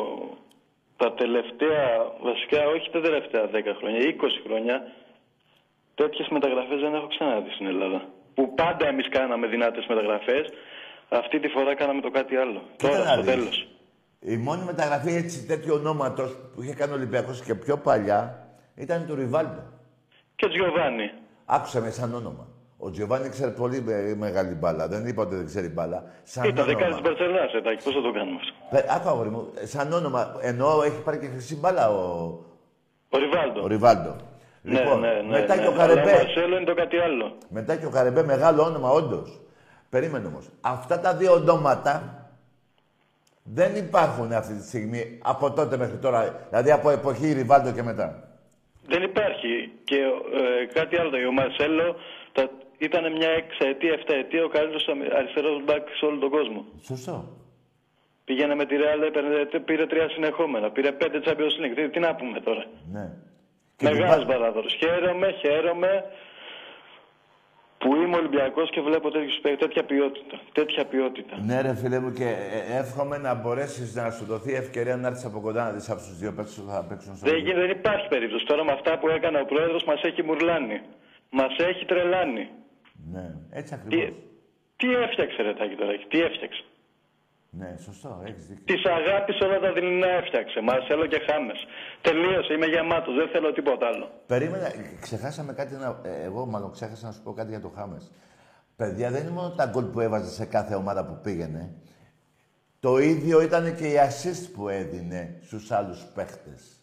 τα 0.97 1.12
τελευταία, 1.14 1.88
βασικά 2.22 2.68
όχι 2.74 2.91
τα 2.91 3.01
τελευταία 3.01 3.45
10 3.47 3.49
χρόνια, 3.78 4.01
20 4.01 4.41
χρόνια, 4.47 4.82
τέτοιες 6.03 6.28
μεταγραφές 6.36 6.78
δεν 6.84 6.92
έχω 6.98 7.07
ξαναδεί 7.14 7.51
στην 7.57 7.66
Ελλάδα. 7.72 8.01
Που 8.34 8.55
πάντα 8.55 8.84
εμείς 8.92 9.09
κάναμε 9.09 9.46
δυνατές 9.46 9.84
μεταγραφές, 9.92 10.44
αυτή 11.09 11.36
τη 11.40 11.48
φορά 11.48 11.74
κάναμε 11.74 12.01
το 12.01 12.11
κάτι 12.11 12.34
άλλο. 12.36 12.61
Κοίτα 12.76 12.88
Τώρα, 12.92 13.05
να 13.05 13.12
στο 13.12 13.22
δεις. 13.22 13.30
τέλος. 13.34 13.57
Η 14.20 14.36
μόνη 14.36 14.62
μεταγραφή 14.64 15.12
έτσι 15.22 15.46
τέτοιου 15.46 15.74
ονόματος 15.80 16.30
που 16.55 16.62
είχε 16.62 16.74
κάνει 16.74 16.92
ο 16.92 16.94
Ολυμπιακός 16.94 17.42
και 17.42 17.55
πιο 17.55 17.76
παλιά 17.78 18.46
ήταν 18.74 19.07
του 19.07 19.14
Ριβάλντο. 19.14 19.62
Και 20.36 20.48
Τζιοβάνι. 20.48 21.11
Άκουσα 21.44 21.80
με 21.80 21.90
σαν 21.90 22.14
όνομα. 22.14 22.46
Ο 22.78 22.90
Τζιοβάνι 22.90 23.28
ξέρει 23.28 23.51
πολύ 23.53 23.80
με- 23.82 24.14
μεγάλη 24.18 24.55
μπάλα. 24.55 24.88
Δεν 24.88 25.07
είπα 25.07 25.22
ότι 25.22 25.34
δεν 25.34 25.46
ξέρει 25.46 25.68
μπάλα. 25.68 26.05
Σαν 26.22 26.44
Ήταν 26.44 26.59
όνομα. 26.64 26.78
δεκάρι 26.78 26.92
της 26.92 27.03
Μπαρσελάς, 27.03 27.53
ετάκι, 27.55 27.84
πώς 27.84 27.94
θα 27.94 28.01
το 28.01 28.12
κάνουμε 28.12 28.36
αυτό. 28.40 28.53
Πε- 28.70 28.90
Άκου 28.96 29.09
αγόρι 29.09 29.28
μου, 29.28 29.53
σαν 29.62 29.92
όνομα, 29.92 30.36
ενώ 30.40 30.82
έχει 30.84 31.03
πάρει 31.03 31.18
και 31.18 31.26
χρυσή 31.26 31.57
μπάλα 31.57 31.90
ο, 31.90 32.03
Ο 33.11 33.18
Ριβάλντο. 33.18 33.62
Ο 33.62 33.66
Ριβάλντο. 33.66 34.16
Ναι, 34.63 34.81
λοιπόν, 34.81 35.01
ναι, 35.01 35.13
ναι, 35.13 35.23
μετά 35.29 35.55
ναι. 35.55 35.63
και 35.63 35.69
ο 35.69 35.73
Αλλά 35.73 35.87
Καρεμπέ. 35.87 36.11
Ο 36.11 36.15
Μαρσέλο 36.15 36.57
είναι 36.57 36.65
το 36.65 36.75
κάτι 36.75 36.99
άλλο. 36.99 37.37
Μετά 37.49 37.77
και 37.77 37.87
ο 37.87 37.91
Καρεμπέ, 37.91 38.23
μεγάλο 38.23 38.63
όνομα, 38.63 38.91
όντως. 38.91 39.41
Περίμενε 39.91 40.27
όμως. 40.27 40.49
Αυτά 40.61 41.01
τα 41.01 41.15
δύο 41.15 41.33
ονόματα 41.33 42.25
δεν 43.43 43.77
υπάρχουν 43.77 44.33
αυτή 44.33 44.55
τη 44.55 44.67
στιγμή 44.67 45.19
από 45.23 45.53
τότε 45.53 45.77
μέχρι 45.77 45.97
τώρα. 45.97 46.47
Δηλαδή 46.49 46.71
από 46.71 46.91
εποχή 46.91 47.33
Ριβάλτο 47.33 47.73
και 47.73 47.83
μετά. 47.83 48.29
Δεν 48.87 49.03
υπάρχει. 49.03 49.73
Και 49.85 49.97
ε, 49.97 50.67
κάτι 50.73 50.97
άλλο. 50.97 51.29
Ο 51.29 51.33
Μαρσέλο 51.33 51.97
τα, 52.33 52.51
ήταν 52.79 53.13
μια 53.13 53.31
εξαετία, 53.31 53.93
εφταετία 53.93 54.45
ο 54.45 54.49
καλύτερος 54.49 54.89
αριστερός 55.19 55.65
μπακ 55.65 55.89
σε 55.99 56.05
όλο 56.05 56.19
τον 56.19 56.31
κόσμο. 56.31 56.65
Σωστό. 56.83 57.29
Πήγαινε 58.25 58.55
με 58.55 58.65
τη 58.67 58.75
Real, 58.79 59.03
έπαιρνε, 59.07 59.61
πήρε 59.65 59.87
τρία 59.87 60.09
συνεχόμενα. 60.09 60.71
Πήρε 60.71 60.93
πέντε 60.93 61.21
Champions 61.25 61.57
League. 61.61 61.75
Τι, 61.75 61.89
τι 61.89 61.99
να 61.99 62.15
πούμε 62.15 62.41
τώρα. 62.41 62.65
Ναι. 62.93 63.13
Και 63.81 63.87
την 63.89 63.97
Μεγάλος 63.99 64.24
πα- 64.24 64.33
παράδορο. 64.33 64.68
Χαίρομαι, 64.68 65.28
χαίρομαι 65.43 66.05
που 67.78 67.95
είμαι 67.97 68.16
Ολυμπιακός 68.16 68.70
και 68.70 68.81
βλέπω 68.81 69.11
τέτοιους 69.11 69.39
παίκτες, 69.43 69.66
τέτοια 69.66 69.85
ποιότητα. 69.85 70.41
Τέτοια 70.53 70.85
ποιότητα. 70.85 71.37
Ναι, 71.45 71.61
ρε 71.61 71.74
φίλε 71.74 71.99
μου, 72.01 72.12
και 72.12 72.24
ε, 72.24 72.78
εύχομαι 72.78 73.18
να 73.18 73.35
μπορέσεις 73.35 73.95
να 73.95 74.11
σου 74.11 74.24
δοθεί 74.24 74.53
ευκαιρία 74.55 74.97
να 74.97 75.07
έρθεις 75.09 75.24
από 75.24 75.41
κοντά 75.41 75.64
να 75.64 75.70
δεις 75.70 75.91
από 75.91 76.01
τους 76.01 76.18
δύο 76.18 76.33
παίκτες 76.33 76.55
που 76.64 76.70
θα 76.70 76.87
παίξουν 76.89 77.16
στο 77.16 77.26
Δεν, 77.31 77.39
γι- 77.39 77.53
δεν 77.55 77.70
υπάρχει 77.70 78.09
περίπτωση. 78.09 78.45
Τώρα 78.47 78.64
με 78.64 78.72
αυτά 78.72 78.99
που 78.99 79.09
έκανε 79.09 79.41
ο 79.41 79.45
πρόεδρος 79.45 79.85
μας 79.85 80.03
έχει 80.03 80.22
μουρλάνει. 80.22 80.81
Μας 81.31 81.57
έχει 81.59 81.85
τρελάνει. 81.85 82.49
Ναι, 83.12 83.24
έτσι 83.53 83.74
Τι, 83.74 83.81
ακριβώς. 83.85 84.09
τι 84.76 84.95
έφτιαξε 84.95 85.43
ρε 85.43 85.55
Τάκη 85.55 85.74
τώρα, 85.74 85.93
τι 86.09 86.20
έφτιαξε. 86.20 86.62
Ναι, 87.53 87.76
σωστό, 87.84 88.22
έχεις 88.26 88.46
δίκιο. 88.46 88.64
Της 88.64 88.84
αγάπης 88.84 89.40
όλα 89.40 89.61
τα 89.61 89.72
δειλινά 89.72 90.07
έφτιαξε. 90.07 90.61
Μαρσέλο 90.61 91.07
και 91.07 91.20
Χάμες. 91.30 91.66
Τελείωσε, 92.01 92.53
είμαι 92.53 92.66
γεμάτος, 92.66 93.14
δεν 93.14 93.28
θέλω 93.28 93.53
τίποτα 93.53 93.86
άλλο. 93.86 94.11
Περίμενα, 94.26 94.72
ξεχάσαμε 95.01 95.53
κάτι 95.53 95.74
να. 95.74 96.01
ε, 96.05 96.22
εγώ 96.22 96.46
μάλλον 96.46 96.72
ξέχασα 96.72 97.07
να 97.07 97.12
σου 97.12 97.22
πω 97.22 97.32
κάτι 97.32 97.51
για 97.51 97.61
το 97.61 97.68
Χάμες. 97.68 98.12
Παιδιά, 98.76 99.11
δεν 99.11 99.20
είναι 99.22 99.30
μόνο 99.30 99.51
τα 99.51 99.66
γκολ 99.66 99.84
που 99.84 100.01
έβαζε 100.01 100.30
σε 100.30 100.44
κάθε 100.46 100.74
ομάδα 100.74 101.07
που 101.07 101.20
πήγαινε. 101.22 101.74
Το 102.80 102.98
ίδιο 102.98 103.42
ήταν 103.42 103.76
και 103.76 103.86
η 103.86 103.94
assist 104.07 104.51
που 104.55 104.68
έδινε 104.68 105.38
στους 105.42 105.70
άλλους 105.70 106.05
παίχτες. 106.14 106.80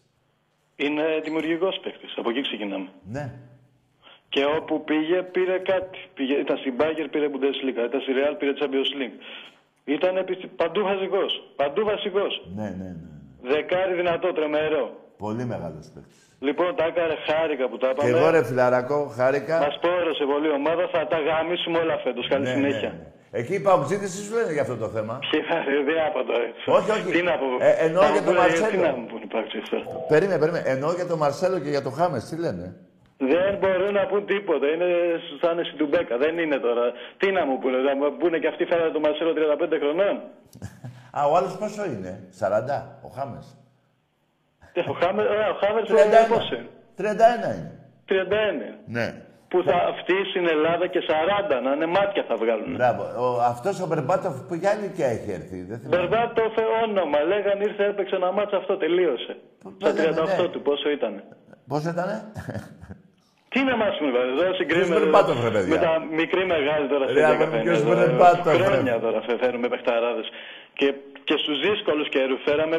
Είναι 0.76 1.20
δημιουργικός 1.24 1.80
παίκτη. 1.82 2.06
Από 2.16 2.30
εκεί 2.30 2.40
ξεκινάμε. 2.40 2.88
Ναι. 3.10 3.32
Και 4.28 4.44
όπου 4.44 4.84
πήγε, 4.84 5.22
πήρε 5.22 5.58
κάτι. 5.58 5.98
Πήγε, 6.14 6.34
ήταν 6.34 6.56
στην 6.56 6.74
Μπάγκερ, 6.74 7.08
πήρε 7.08 7.28
Bundesliga. 7.32 7.84
Ήταν 7.88 8.00
στη 8.00 8.12
Real, 8.16 8.34
πήρε 8.38 8.52
Champions 8.60 8.92
League. 9.00 9.18
Ήταν 9.96 10.12
επι- 10.22 10.46
παντού 10.60 10.80
βασικός. 10.90 11.30
Παντού 11.60 11.82
βασικός. 11.92 12.32
Ναι, 12.58 12.68
ναι, 12.80 12.88
ναι. 13.00 13.06
Δεκάρι 13.52 13.92
δυνατό, 14.00 14.28
τρεμερό. 14.38 14.84
Πολύ 15.24 15.44
μεγάλος 15.52 15.84
παίκτης. 15.94 16.18
Λοιπόν, 16.46 16.70
τα 16.78 16.84
έκανε 16.90 17.14
χάρηκα 17.28 17.64
που 17.70 17.76
τα 17.82 17.86
Και 17.86 17.92
είπαμε. 18.06 18.18
εγώ 18.18 18.30
ρε 18.34 18.42
φιλαράκο, 18.48 18.98
χάρηκα. 19.18 19.56
Μας 19.64 19.76
πόρωσε 19.84 20.24
πολύ 20.32 20.46
η 20.52 20.54
ομάδα, 20.60 20.84
θα 20.94 21.00
τα 21.12 21.18
γαμίσουμε 21.28 21.78
όλα 21.84 21.96
φέτος. 22.04 22.24
Καλή 22.32 22.44
Ναι, 22.44 22.54
συνέχεια. 22.56 22.90
ναι, 22.92 22.98
ναι. 23.02 23.06
Εκεί 23.40 23.54
οι 23.54 23.60
παουτζίδες 23.66 24.10
τι 24.14 24.20
σου 24.24 24.34
λένε 24.38 24.52
για 24.56 24.62
αυτό 24.66 24.76
το 24.84 24.88
θέμα. 24.94 25.14
Δεν 25.86 25.98
άπατο 26.08 26.32
έτσι. 26.48 26.62
Όχι, 26.76 26.90
όχι. 26.96 27.10
Τι 27.16 27.22
να 27.30 27.34
πω. 27.40 27.46
Ε, 27.68 27.70
εννοώ 27.86 28.02
Να 28.02 28.08
για 28.14 28.20
μου 28.20 28.26
τον 28.26 28.34
πούνε, 28.34 28.38
Μαρσέλο. 28.46 28.70
Τι 28.70 28.76
να 28.88 28.92
μου 28.96 29.06
πούνε 29.10 29.24
υπάρξει 29.30 29.56
αυτό. 29.62 29.76
Περίμενε, 30.12 30.38
περίμενε. 30.42 30.64
Εννοώ 30.74 30.90
για 30.98 31.06
τον 31.10 31.18
Μαρσέλο 31.22 31.56
και 31.64 31.70
για 31.74 31.82
τον 31.86 31.92
Χάμες, 31.98 32.22
τι 32.28 32.34
λένε; 32.44 32.64
Δεν 33.18 33.58
μπορούν 33.60 33.92
να 33.92 34.06
πούν 34.06 34.26
τίποτα. 34.26 34.66
Είναι 34.66 34.88
σαν 35.40 35.58
εσύ 35.58 35.74
του 35.74 35.86
Μπέκα. 35.86 36.16
Δεν 36.24 36.38
είναι 36.38 36.58
τώρα. 36.58 36.84
Τι 37.16 37.30
να 37.32 37.46
μου 37.46 37.58
πούνε. 37.58 37.76
Να 37.88 37.94
μου 37.96 38.16
πούνε 38.20 38.38
και 38.38 38.48
αυτοί 38.52 38.64
φέρανε 38.64 38.92
τον 38.92 39.02
Μαρσέλο 39.02 39.32
35 39.32 39.78
χρονών. 39.82 40.16
Α, 41.18 41.20
ο 41.30 41.36
άλλος 41.36 41.56
πόσο 41.56 41.84
είναι, 41.84 42.12
40, 42.38 42.46
ο 43.06 43.08
Χάμες. 43.16 43.46
Ο 44.92 44.94
Χάμερ, 45.00 45.26
ο 45.54 45.56
Χάμερ 45.62 45.82
31. 45.84 46.28
πόσο 46.34 46.54
είναι. 46.58 46.70
31 46.98 47.02
είναι. 47.56 47.72
31. 48.08 48.78
Ναι. 48.86 49.22
Που 49.48 49.62
θα 49.62 49.76
αυτή 49.92 50.14
στην 50.30 50.48
Ελλάδα 50.48 50.86
και 50.86 51.00
40 51.08 51.62
να 51.64 51.70
είναι 51.72 51.86
μάτια 51.86 52.24
θα 52.28 52.36
βγάλουν. 52.36 52.72
Μπράβο. 52.74 53.02
Ο, 53.24 53.40
αυτός 53.52 53.80
ο 53.80 53.86
Μπερμπάτοφ 53.86 54.34
που 54.46 54.54
για 54.54 54.78
ηλικία 54.78 55.06
έχει 55.06 55.30
έρθει. 55.30 55.62
Δεν 55.62 55.78
θυμάμαι. 55.78 55.96
Μπερβάτοφ 55.96 56.52
όνομα. 56.84 57.18
Λέγαν 57.32 57.60
ήρθε, 57.60 57.84
έπαιξε 57.84 58.14
ένα 58.16 58.32
μάτσα 58.32 58.56
αυτό, 58.56 58.76
τελείωσε. 58.76 59.36
Στα 59.80 59.92
ναι, 59.92 60.02
ναι, 60.02 60.08
38 60.08 60.42
ναι. 60.42 60.48
του, 60.48 60.62
πόσο 60.62 60.90
ήταν. 60.90 61.22
Πόσο 61.68 61.88
ήτανε; 61.90 62.16
Τι 63.52 63.60
να 63.68 63.74
μας 63.82 63.94
πούμε, 63.98 64.18
εδώ 64.32 64.42
Ποιος 64.42 64.56
συγκρίνουμε 64.56 64.94
Μπερμπάτοφ, 64.98 65.36
ρε 65.44 65.50
παιδιά. 65.50 65.72
με 65.74 65.78
τα 65.86 65.92
μικρή 66.20 66.42
μεγάλη 66.54 66.86
τώρα 66.92 67.04
Ρε, 67.06 67.12
σε 67.12 67.24
άμα 67.24 67.44
10 67.44 67.52
είναι 67.52 67.62
ποιος 67.66 67.78
εδώ, 67.80 67.94
Μπερμπάτοφ, 67.94 68.56
ρε. 68.56 68.64
Χρόνια 68.64 68.94
τώρα 69.04 69.18
φε- 69.26 69.38
φέρνουμε 69.42 69.68
παιχταράδες. 69.72 70.26
Και, 70.78 70.88
και 71.28 71.34
στους 71.42 71.56
δύσκολους 71.66 72.08
καιρούς 72.08 72.40
φέραμε 72.46 72.76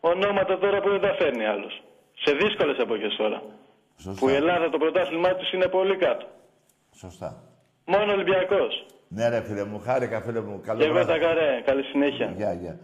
ονόματα 0.00 0.58
τώρα 0.58 0.80
που 0.82 0.88
δεν 0.94 1.00
τα 1.00 1.12
φέρνει 1.18 1.44
άλλος. 1.54 1.82
Σε 2.24 2.30
δύσκολες 2.42 2.78
εποχές 2.78 3.14
τώρα. 3.16 3.42
Σωστά. 3.96 4.20
Που 4.20 4.28
η 4.28 4.34
Ελλάδα 4.34 4.66
το 4.70 4.78
πρωτάθλημά 4.78 5.34
της 5.34 5.52
είναι 5.52 5.68
πολύ 5.76 5.96
κάτω. 5.96 6.26
Σωστά. 7.02 7.30
Μόνο 7.86 8.12
Ολυμπιακός. 8.12 8.86
Ναι, 9.08 9.28
ρε 9.28 9.40
φίλε 9.46 9.64
μου, 9.64 9.78
χάρηκα 9.86 10.20
φίλε 10.20 10.40
μου. 10.40 10.60
Καλό 10.66 10.78
Και 10.78 10.84
εγώ 10.84 10.92
βράδυ. 10.94 11.10
τα 11.12 11.18
καρέ. 11.18 11.62
Καλή 11.64 11.82
συνέχεια. 11.82 12.32
Γεια, 12.36 12.52
γεια. 12.52 12.78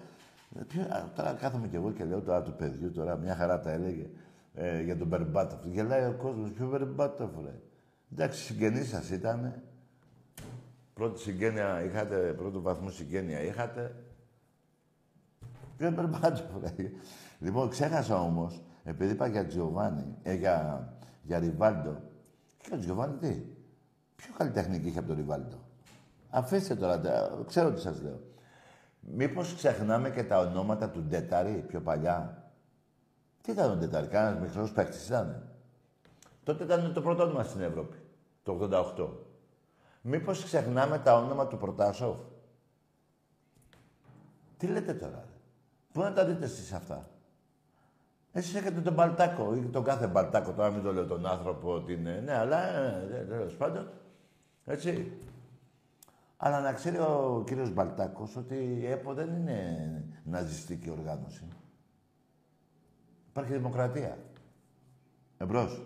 Ε, 0.59 0.61
ποιο- 0.69 0.89
α, 0.97 0.99
τώρα 1.17 1.37
κάθομαι 1.41 1.67
κι 1.71 1.77
εγώ 1.77 1.93
και 1.97 2.05
λέω 2.05 2.21
τώρα 2.21 2.43
του 2.43 2.55
παιδιού, 2.59 2.93
τώρα 2.97 3.17
μια 3.17 3.35
χαρά 3.41 3.61
τα 3.61 3.71
έλεγε 3.73 4.07
ε, 4.61 4.83
για 4.83 4.97
τον 4.97 5.07
Μπερμπάτοφ. 5.07 5.65
Γελάει 5.67 6.05
ο 6.05 6.13
κόσμος, 6.13 6.51
ποιο 6.51 6.69
Μπερμπάτοφ, 6.69 7.31
ρε. 7.45 7.61
Εντάξει, 8.13 8.43
συγγενή 8.43 8.85
σας 8.85 9.11
ήταν. 9.11 9.63
Πρώτη 10.95 11.21
συγγένεια 11.21 11.83
είχατε, 11.85 12.17
πρώτου 12.37 12.63
βαθμού 12.63 12.91
συγγένεια 12.91 13.41
είχατε. 13.43 13.95
Ποιο 15.77 15.91
Μπερμπάτοφ, 15.91 16.41
ρε. 16.61 16.75
Λοιπόν, 17.39 17.69
ξέχασα 17.69 18.21
όμως, 18.21 18.63
επειδή 18.85 19.13
είπα 19.13 19.27
για 19.27 19.47
Τζιοβάνι, 19.47 20.17
ε, 20.23 20.35
για, 20.35 20.89
για 21.23 21.39
Ριβάλντο. 21.39 22.03
Και 22.59 22.75
ο 22.75 22.79
Τζιοβάνι 22.79 23.17
τι; 23.17 23.43
Ποιο 24.17 24.35
καλλιτεχνική 24.39 24.89
είχε 24.89 24.99
από 24.99 25.09
τον 25.09 25.17
Ριβάλντο; 25.17 25.57
Αφήστε 26.31 26.75
τώρα, 26.75 27.01
τα- 27.01 27.43
ξέρω 27.47 27.73
τι 27.73 27.81
σας 27.81 28.03
λέω. 28.03 28.21
Μήπως 29.01 29.55
ξεχνάμε 29.55 30.11
και 30.11 30.25
τα 30.25 30.39
ονόματα 30.39 30.91
του 30.91 31.03
Ντετάρη 31.03 31.65
πιο 31.69 31.81
παλιά; 31.81 32.38
Τι 33.49 33.55
ήταν 33.55 33.71
ο 33.71 33.77
Ντετάρη, 33.77 34.07
κανένας 34.07 34.41
μικρός 34.41 34.73
παίκτης 34.73 35.07
ήταν. 35.07 35.49
Τότε 36.45 36.65
ήταν 36.65 36.93
το 36.93 37.03
πρώτο 37.03 37.23
όνομα 37.23 37.43
στην 37.43 37.61
Ευρώπη, 37.61 37.97
το 38.43 38.59
88. 38.97 39.09
Μήπως 40.01 40.45
ξεχνάμε 40.45 40.99
τα 40.99 41.17
όνομα 41.17 41.47
του 41.47 41.57
Πρωτάσοφ. 41.57 42.19
Τι 44.57 44.67
λέτε 44.67 44.95
τώρα, 44.95 45.25
ρε. 45.27 45.33
Πού 45.93 46.01
να 46.01 46.13
τα 46.13 46.25
δείτε 46.25 46.45
εσείς 46.45 46.73
αυτά; 46.73 47.09
Εσείς 48.33 48.55
έχετε 48.55 48.81
τον 48.81 48.95
Μπαλτάκο 48.95 49.55
ή 49.55 49.61
τον 49.61 49.85
κάθε 49.85 50.07
Μπαλτάκο, 50.07 50.53
τώρα 50.53 50.71
μην 50.71 50.83
το 50.83 50.93
λέω 50.93 51.07
τον 51.07 51.27
άνθρωπο 51.27 51.75
ότι 51.75 51.93
είναι. 51.93 52.21
Ναι, 52.21 52.37
αλλά 52.37 52.77
ε, 52.77 53.27
τέλος 53.29 53.55
πάντων. 53.55 53.91
Έτσι. 54.65 55.13
Αλλά 56.37 56.61
να 56.61 56.73
ξέρει 56.73 56.99
ο 56.99 57.43
κύριος 57.47 57.73
Μπαλτάκος 57.73 58.37
ότι 58.37 58.55
η 58.55 58.87
ΕΠΟ 58.87 59.15
δεν 59.15 59.29
είναι 59.29 60.05
ναζιστική 60.25 60.91
οργάνωση. 60.91 61.49
Υπάρχει 63.39 63.57
δημοκρατία. 63.57 64.19
Εμπρός. 65.39 65.83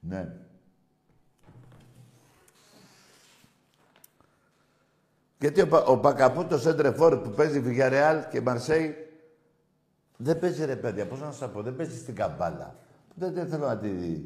Ναι. 0.00 0.28
Γιατί 5.38 5.60
ο, 5.60 5.68
Πα- 5.68 5.84
ο 5.84 5.98
Πακαπού, 5.98 6.44
το 6.44 6.58
Σέντρεφόρ 6.58 7.18
που 7.18 7.30
παίζει 7.30 7.60
Βιγιαρεάλ 7.60 8.28
και 8.28 8.40
Μαρσέη, 8.40 8.94
δεν 10.16 10.38
παίζει 10.38 10.64
ρε 10.64 10.76
παιδιά, 10.76 11.06
πώς 11.06 11.20
να 11.20 11.32
σας 11.32 11.52
πω, 11.52 11.62
δεν 11.62 11.76
παίζει 11.76 11.98
στην 11.98 12.14
καμπάλα. 12.14 12.76
Δεν, 13.14 13.32
δεν 13.32 13.48
θέλω 13.48 13.66
να 13.66 13.78
την, 13.78 14.24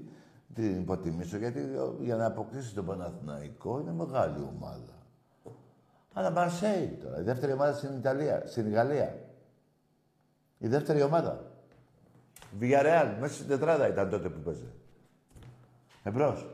την 0.54 0.80
υποτιμήσω, 0.80 1.36
γιατί 1.36 1.60
ο, 1.60 1.96
για 2.00 2.16
να 2.16 2.26
αποκτήσει 2.26 2.74
τον 2.74 2.86
Παναθηναϊκό 2.86 3.80
είναι 3.80 3.92
μεγάλη 3.92 4.48
ομάδα. 4.56 5.02
Αλλά 6.14 6.30
Μαρσέη 6.30 6.98
τώρα, 7.02 7.18
η 7.18 7.22
δεύτερη 7.22 7.52
ομάδα 7.52 7.72
στην 7.72 7.96
Ιταλία, 7.96 8.42
στην 8.46 8.72
Γαλλία. 8.72 9.14
Η 10.58 10.68
δεύτερη 10.68 11.02
ομάδα. 11.02 11.44
Βιγιαρεάλ, 12.58 13.08
μέσα 13.20 13.34
στην 13.34 13.48
τετράδα 13.48 13.88
ήταν 13.88 14.10
τότε 14.10 14.28
που 14.28 14.40
παίζει. 14.40 14.72
Εμπρός. 16.02 16.46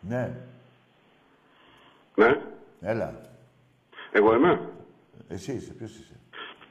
Ναι, 0.00 0.32
Ναι, 2.14 2.40
έλα. 2.80 3.14
εγώ 4.12 4.34
είμαι. 4.34 4.60
Εσύ 5.28 5.52
είσαι, 5.52 5.72
ποιος 5.72 5.90
είσαι; 5.90 6.14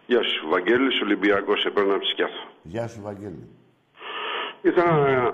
Γεια 0.07 0.21
σου, 0.23 0.47
Βαγγέλης 0.49 1.01
Ολυμπιακός, 1.01 1.61
σε 1.61 1.69
παίρνω 1.69 1.91
από 1.91 1.99
τη 2.01 2.07
Σκιάθο. 2.07 2.49
Γεια 2.63 2.88
σου, 2.88 3.01
Βαγγέλη. 3.01 3.49
Ήθελα 4.61 4.91
να, 4.91 5.34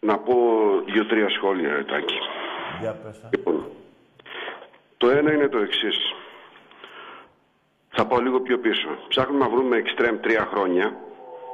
να 0.00 0.18
πω 0.18 0.34
δύο-τρία 0.92 1.28
σχόλια, 1.28 1.72
Ρετάκη. 1.74 2.14
Για 2.80 2.92
πες 2.92 3.20
τα. 3.20 3.28
Λοιπόν, 3.32 3.66
το 4.96 5.10
ένα 5.10 5.32
είναι 5.32 5.48
το 5.48 5.58
εξής. 5.58 5.96
Θα 7.88 8.06
πάω 8.06 8.20
λίγο 8.20 8.40
πιο 8.40 8.58
πίσω. 8.58 8.88
Ψάχνουμε 9.08 9.44
να 9.44 9.50
βρούμε 9.50 9.76
εξτρέμ 9.76 10.20
τρία 10.20 10.48
χρόνια 10.52 10.96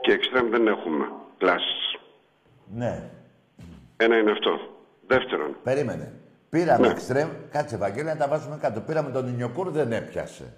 και 0.00 0.12
εξτρέμ 0.12 0.48
δεν 0.50 0.66
έχουμε. 0.66 1.04
Κλάσεις. 1.38 1.96
Ναι, 2.74 3.10
Ένα 3.96 4.16
είναι 4.18 4.30
αυτό. 4.30 4.60
Δεύτερον, 5.06 5.56
περίμενε. 5.62 6.12
Πήραμε 6.50 6.86
Ναι. 6.86 6.92
εξτρέμ, 6.92 7.28
κάτσε 7.50 7.76
Βαγγέλη 7.76 8.06
να 8.06 8.16
τα 8.16 8.28
βάζουμε 8.28 8.58
κάτω. 8.60 8.80
Πήραμε 8.80 9.10
τον 9.10 9.28
Ινιοκούρ, 9.28 9.68
δεν 9.70 9.92
έπιασε. 9.92 10.56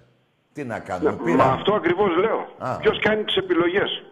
Τι 0.53 0.63
να 0.63 0.73
Ναι, 0.77 0.83
κάνουμε, 0.83 1.11
Μα 1.11 1.23
πήραμε. 1.23 1.51
αυτό 1.51 1.73
ακριβώς 1.73 2.15
λέω. 2.17 2.47
Α. 2.57 2.77
Ποιος 2.77 2.99
κάνει 2.99 3.23
τις 3.23 3.35
επιλογές; 3.35 4.03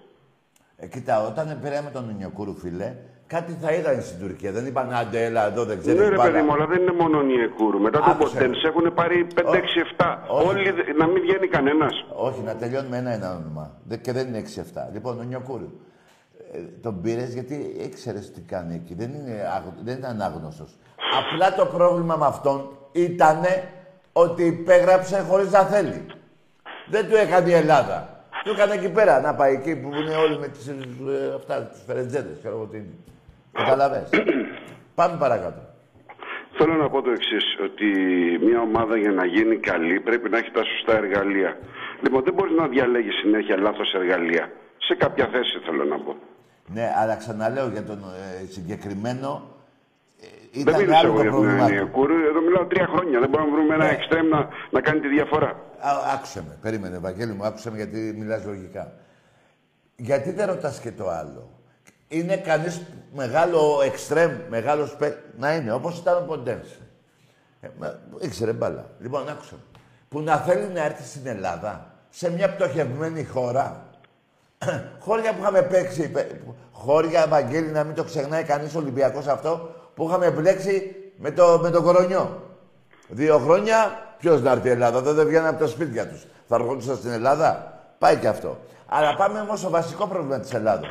Ε, 0.78 0.88
κοίτα, 0.88 1.26
όταν 1.28 1.60
πήραμε 1.64 1.90
τον 1.90 2.10
Ινιοκούρου, 2.10 2.56
φίλε, 2.56 2.96
κάτι 3.36 3.52
θα 3.62 3.72
είδαν 3.74 4.02
στην 4.02 4.20
Τουρκία. 4.20 4.52
Δεν 4.52 4.66
είπαν 4.66 4.94
άντε, 4.94 5.26
έλα 5.26 5.46
εδώ, 5.52 5.64
δεν 5.66 5.80
ξέρει 5.80 5.98
Ναι, 6.00 6.08
ρε 6.10 6.16
μπάλα». 6.16 6.32
παιδί 6.32 6.44
μου, 6.46 6.54
αλλά 6.54 6.66
δεν 6.66 6.82
είναι 6.82 6.92
μόνο 7.02 7.18
ο 7.18 7.22
Νιεκούρου. 7.22 7.80
Μετά 7.80 8.00
τον 8.00 8.10
Άκουσε. 8.10 8.34
Ποντέν 8.38 8.54
έχουν 8.70 8.94
πάρει 8.94 9.28
5-6-7. 9.36 10.24
Όχι. 10.28 10.48
Όλοι 10.48 10.72
δε- 10.72 10.94
να 11.02 11.06
μην 11.08 11.22
βγαίνει 11.22 11.48
κανένας. 11.48 11.94
Όχι, 12.28 12.42
να 12.42 12.56
τελειώνουμε 12.56 12.98
ένα-ένα 12.98 13.36
όνομα. 13.36 13.72
Δε- 13.84 13.98
Και 13.98 14.12
δεν 14.12 14.28
είναι 14.28 14.38
6-7. 14.38 14.90
Λοιπόν, 14.94 15.20
ο 15.20 15.24
Νιοκούρου. 15.24 15.70
Ε, 16.54 16.58
τον 16.82 17.02
πήρες 17.02 17.34
γιατί 17.34 17.76
ήξερες 17.88 18.32
τι 18.32 18.42
κάνει 18.42 18.74
εκεί. 18.76 18.94
Δεν, 18.96 19.10
είναι, 19.14 19.32
άγ- 19.56 19.84
δεν 19.84 19.98
ήταν 19.98 20.22
άγνωστος. 20.22 20.70
Απλά 21.20 21.54
το 21.56 21.66
πρόβλημα 21.66 22.16
με 22.16 22.26
αυτόν 22.26 22.70
ήταν 22.92 23.40
ότι 24.14 24.44
υπέγραψε 24.46 25.26
χωρίς 25.30 25.52
να 25.52 25.60
θέλει. 25.60 26.06
Δεν 26.90 27.10
του 27.10 27.16
έκανε 27.16 27.50
η 27.50 27.54
Ελλάδα. 27.54 28.08
Του 28.44 28.50
έκανε 28.52 28.74
εκεί 28.74 28.90
πέρα 28.90 29.22
να 29.22 29.36
πάει 29.36 29.54
εκεί 29.54 29.76
που 29.76 29.88
είναι 29.88 30.16
όλοι 30.16 30.40
με 30.40 30.48
τις, 30.48 30.68
ε, 30.68 30.74
αυτά, 31.36 31.62
τους 31.62 31.82
φερετζέδες, 31.88 32.38
ξέρω 32.40 32.56
εγώ 32.56 32.66
τι 32.66 32.78
είναι. 32.78 32.94
Καταλαβες. 33.54 34.10
Πάμε 35.00 35.18
παρακάτω. 35.20 35.62
Θέλω 36.58 36.74
να 36.74 36.90
πω 36.90 37.02
το 37.02 37.12
εξής, 37.12 37.46
ότι 37.64 37.88
μια 38.46 38.60
ομάδα 38.62 38.98
για 38.98 39.12
να 39.12 39.26
γίνει 39.26 39.56
καλή 39.58 40.00
πρέπει 40.00 40.30
να 40.30 40.38
έχει 40.38 40.52
τα 40.52 40.64
σωστά 40.64 40.94
εργαλεία. 40.98 41.58
Λοιπόν, 42.02 42.24
δεν 42.24 42.34
μπορείς 42.34 42.56
να 42.56 42.68
διαλέγεις 42.68 43.16
συνέχεια 43.16 43.58
λάθος 43.58 43.94
εργαλεία. 43.94 44.52
Σε 44.78 44.96
κάποια 44.96 45.28
θέση 45.28 45.60
θέλω 45.66 45.84
να 45.84 45.98
πω. 46.00 46.16
Ναι, 46.74 46.92
αλλά 47.02 47.16
ξαναλέω 47.16 47.68
για 47.68 47.84
τον 47.84 47.98
ε, 47.98 48.46
συγκεκριμένο. 48.46 49.48
Ε, 50.54 50.60
ήταν 50.60 50.74
δεν 50.74 50.82
μιλήσω 50.82 50.98
άλλο 51.08 51.08
εγώ 51.08 51.16
το 51.18 51.22
για 51.22 51.32
τον 51.32 51.40
πρόβλημά 51.42 51.68
του. 51.68 51.74
Νιεκούρου, 51.74 52.18
εδώ 52.30 52.42
μιλάω 52.42 52.66
τρία 52.66 52.88
χρόνια. 52.94 53.20
Δεν 53.20 53.30
μπορούμε 53.30 53.50
να 53.50 53.56
βρούμε 53.56 53.74
ένα 53.74 53.86
Ναι. 53.86 53.92
εξτρέμ 53.92 54.28
να, 54.28 54.48
να 54.72 54.82
κάνει 54.82 55.00
τη 55.00 55.08
διαφορά. 55.08 55.50
Α, 55.80 55.92
άκουσε 56.14 56.44
με, 56.48 56.58
περίμενε, 56.62 56.98
Βαγγέλη 56.98 57.34
μου, 57.34 57.46
άκουσε 57.46 57.72
με 57.72 57.78
γιατί 57.78 58.16
μιλάς 58.20 58.46
λογικά. 58.46 58.94
Γιατί 59.96 60.32
δεν 60.32 60.48
ρωτάς 60.48 60.80
και 60.80 60.92
το 60.92 61.10
άλλο; 61.10 61.50
Είναι 62.14 62.38
κανείς 62.38 62.82
μεγάλο 63.14 63.82
εξτρέμ, 63.86 64.32
μεγάλος 64.50 64.96
παί... 64.96 65.14
να 65.38 65.54
είναι, 65.56 65.72
όπως 65.72 65.98
ήταν 65.98 66.18
ο 66.18 66.26
Ποντένς. 66.28 66.68
Ε, 67.62 67.68
μα, 67.80 68.00
ήξερε 68.20 68.54
μπάλα. 68.54 68.86
Λοιπόν, 69.00 69.30
άκουσε 69.30 69.54
με. 69.54 69.80
Που 70.10 70.22
να 70.22 70.38
θέλει 70.38 70.68
να 70.68 70.84
έρθει 70.84 71.04
στην 71.04 71.28
Ελλάδα, 71.28 71.94
σε 72.10 72.32
μια 72.32 72.56
πτωχευμένη 72.56 73.24
χώρα, 73.24 73.86
χώρια 75.06 75.34
που 75.34 75.42
είχαμε 75.42 75.62
παίξει, 75.62 76.10
παι- 76.10 76.32
χώρια, 76.72 77.28
Βαγγέλη, 77.28 77.68
να 77.68 77.84
μην 77.84 77.96
το 77.96 78.04
ξεχνάει 78.04 78.44
κανείς 78.44 78.76
Ολυμπιακός 78.76 79.28
αυτό, 79.28 79.76
που 79.94 80.08
είχαμε 80.08 80.32
μπλέξει 80.32 80.96
με, 81.18 81.32
το, 81.32 81.60
με 81.62 81.70
τον 81.70 81.84
κορονιό. 81.84 82.44
Δύο 83.08 83.38
χρόνια, 83.40 84.06
ποιος 84.18 84.42
να 84.42 84.52
έρθει 84.52 84.68
η 84.68 84.72
Ελλάδα, 84.72 85.02
δεν, 85.02 85.16
δεν 85.16 85.28
βγαίνουν 85.28 85.48
από 85.48 85.60
τα 85.60 85.68
σπίτια 85.68 86.08
τους. 86.08 86.26
Θα 86.48 86.56
ερχόντουσαν 86.56 86.96
στην 86.96 87.12
Ελλάδα. 87.12 87.82
Πάει 87.98 88.18
και 88.18 88.28
αυτό. 88.28 88.58
Αλλά 88.88 89.16
πάμε 89.16 89.40
όμως 89.40 89.60
στο 89.60 89.70
βασικό 89.70 90.08
πρόβλημα 90.08 90.40
της 90.40 90.54
Ελλάδα. 90.54 90.88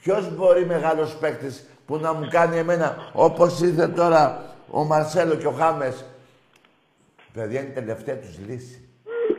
Ποιος 0.00 0.34
μπορεί 0.36 0.66
μεγάλος 0.66 1.16
παίκτης 1.16 1.68
που 1.86 1.96
να 1.96 2.12
μου 2.12 2.28
κάνει 2.30 2.56
εμένα 2.58 2.96
όπως 3.12 3.60
ήρθε 3.60 3.88
τώρα 3.88 4.42
ο 4.70 4.84
Μαρσέλο 4.84 5.34
και 5.34 5.46
ο 5.46 5.50
Χάμες; 5.50 6.04
Παιδιά 7.32 7.60
είναι 7.60 7.70
η 7.70 7.72
τελευταία 7.72 8.16
τους 8.16 8.38
λύση. 8.46 8.80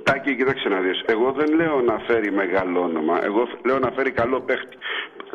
Τάκη, 0.04 0.36
κοίταξε 0.36 0.70
να 0.70 0.80
δεις. 0.80 1.04
Εγώ 1.06 1.32
δεν 1.32 1.54
λέω 1.56 1.82
να 1.82 1.98
φέρει 2.08 2.32
μεγάλο 2.32 2.82
όνομα. 2.82 3.24
Εγώ 3.24 3.46
φ- 3.46 3.66
λέω 3.66 3.80
να 3.80 3.92
φέρει 3.92 4.12
καλό 4.12 4.42
παίχτη. 4.42 4.78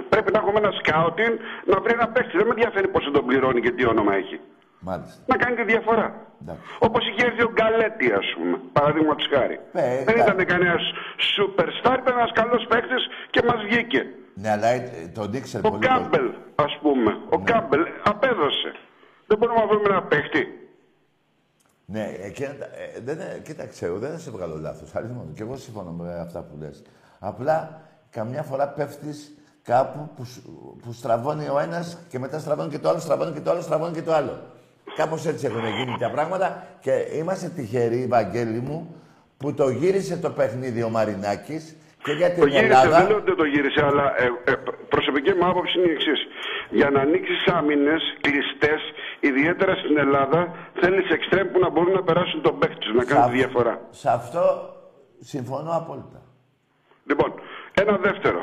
Πρέπει 0.09 0.33
να 0.33 0.39
έχουμε 0.39 0.59
ένα 0.59 0.70
scouting 0.80 1.33
να 1.66 1.81
βρει 1.81 1.93
ένα 1.93 2.09
παίχτη. 2.09 2.37
Δεν 2.37 2.47
με 2.47 2.53
ενδιαφέρει 2.57 2.89
πόσο 2.89 3.11
τον 3.11 3.27
πληρώνει 3.27 3.61
και 3.61 3.70
τι 3.70 3.87
όνομα 3.87 4.14
έχει. 4.14 4.41
Μάλιστα. 4.79 5.20
Να 5.27 5.37
κάνει 5.37 5.57
τη 5.57 5.64
διαφορά. 5.64 6.07
Εντάξει. 6.43 6.62
Όπως 6.79 7.03
είχε 7.09 7.27
έρθει 7.27 7.43
ο 7.43 7.51
Γκαλέτη, 7.57 8.12
ας 8.12 8.27
πούμε. 8.37 8.61
Παραδείγματος 8.73 9.27
χάρη. 9.35 9.61
Ε, 9.73 10.05
δεν 10.05 10.14
τα- 10.16 10.23
ήταν 10.25 10.47
κανένας 10.53 10.83
superstar, 11.37 11.97
ήταν 12.03 12.14
ένας 12.18 12.33
καλός 12.41 12.66
παίχτη 12.68 12.97
και 13.31 13.41
μας 13.49 13.61
βγήκε. 13.68 14.01
Ναι, 14.35 14.51
αλλά 14.51 14.66
ε, 14.66 15.11
τον 15.14 15.33
ήξερε 15.33 15.66
Ο 15.66 15.70
πολύ. 15.70 15.87
κόσμο. 15.87 16.03
Κάμπελ, 16.03 16.30
ας 16.55 16.78
πούμε. 16.83 17.11
Ο 17.30 17.37
Ναι. 17.39 17.45
Κάμπελ 17.45 17.80
απέδωσε. 18.05 18.70
Δεν 19.26 19.39
μπορούμε 19.39 19.59
να 19.61 19.66
βρούμε 19.66 19.89
ένα 19.89 20.03
παίχτη. 20.03 20.47
Ναι, 21.85 22.14
εκείνα, 22.22 22.55
τα- 22.55 22.64
ε, 22.64 23.01
δεν, 23.05 23.20
ε, 23.20 23.41
κοίταξε, 23.45 23.87
εγώ 23.87 23.99
δεν 23.99 24.11
θα 24.11 24.18
σε 24.18 24.30
βγάλω 24.30 24.59
λάθος. 24.61 24.95
Αλήθεια 24.95 25.16
Και 25.35 25.43
εγώ 25.43 25.57
συμφωνώ 25.57 25.91
με 25.91 26.14
αυτά 26.20 26.41
που 26.43 26.57
λες. 26.61 26.83
Απλά 27.18 27.80
καμιά 28.11 28.43
φορά 28.43 28.68
πέφτεις 28.68 29.35
κάπου 29.62 30.09
που, 30.16 30.24
σου- 30.24 30.76
που 30.83 30.93
στραβώνει 30.93 31.49
ο 31.49 31.59
ένας 31.59 31.99
και 32.09 32.18
μετά 32.18 32.39
στραβώνει 32.39 32.70
και 32.70 32.78
το 32.78 32.89
άλλο, 32.89 32.99
στραβώνει 32.99 33.33
και 33.33 33.41
το 33.41 33.51
άλλο, 33.51 33.61
στραβώνει 33.61 33.93
και 33.95 34.03
το 34.03 34.12
άλλο. 34.14 34.41
Κάπως 34.97 35.26
έτσι 35.26 35.47
έχουν 35.47 35.66
γίνει 35.66 35.97
τα 35.99 36.11
πράγματα 36.11 36.66
και 36.80 37.07
είμαστε 37.14 37.49
τυχεροί, 37.49 38.07
Βαγγέλη 38.07 38.61
μου, 38.61 38.95
που 39.37 39.55
το 39.55 39.68
γύρισε 39.68 40.16
το 40.16 40.30
παιχνίδι 40.30 40.83
ο 40.83 40.89
Μαρινάκης 40.89 41.76
και 42.05 42.12
για 42.12 42.28
την 42.32 42.40
Το 42.40 42.46
γύρισε, 42.46 42.64
Ελλάδα; 42.64 42.96
δεν 42.98 43.07
λέω 43.09 43.16
ότι 43.16 43.24
δεν 43.30 43.36
το 43.42 43.44
γύρισε, 43.44 43.80
αλλά 43.84 44.05
ε, 44.22 44.26
ε, 44.50 44.55
προσωπική 44.94 45.32
μου 45.38 45.46
άποψη 45.50 45.78
είναι 45.78 45.88
η 45.88 45.94
εξής. 45.98 46.20
Για 46.70 46.90
να 46.90 47.00
ανοίξεις 47.00 47.40
άμυνες 47.59 48.03
κλειστές, 48.20 48.80
ιδιαίτερα 49.20 49.74
στην 49.74 49.98
Ελλάδα, 50.05 50.40
θέλεις 50.80 51.07
εξτρέμ 51.11 51.46
που 51.53 51.59
να 51.59 51.68
μπορούν 51.70 51.92
να 51.92 52.03
περάσουν 52.03 52.42
τον 52.42 52.59
παίχτη 52.59 52.78
του, 52.78 52.94
να 52.94 53.05
κάνουν 53.05 53.30
τη 53.30 53.36
διαφορά. 53.36 53.74
Σε 53.90 54.09
αυτό 54.18 54.42
συμφωνώ 55.20 55.70
απόλυτα. 55.76 56.20
Λοιπόν, 57.11 57.30
ένα 57.82 57.96
δεύτερο. 57.96 58.40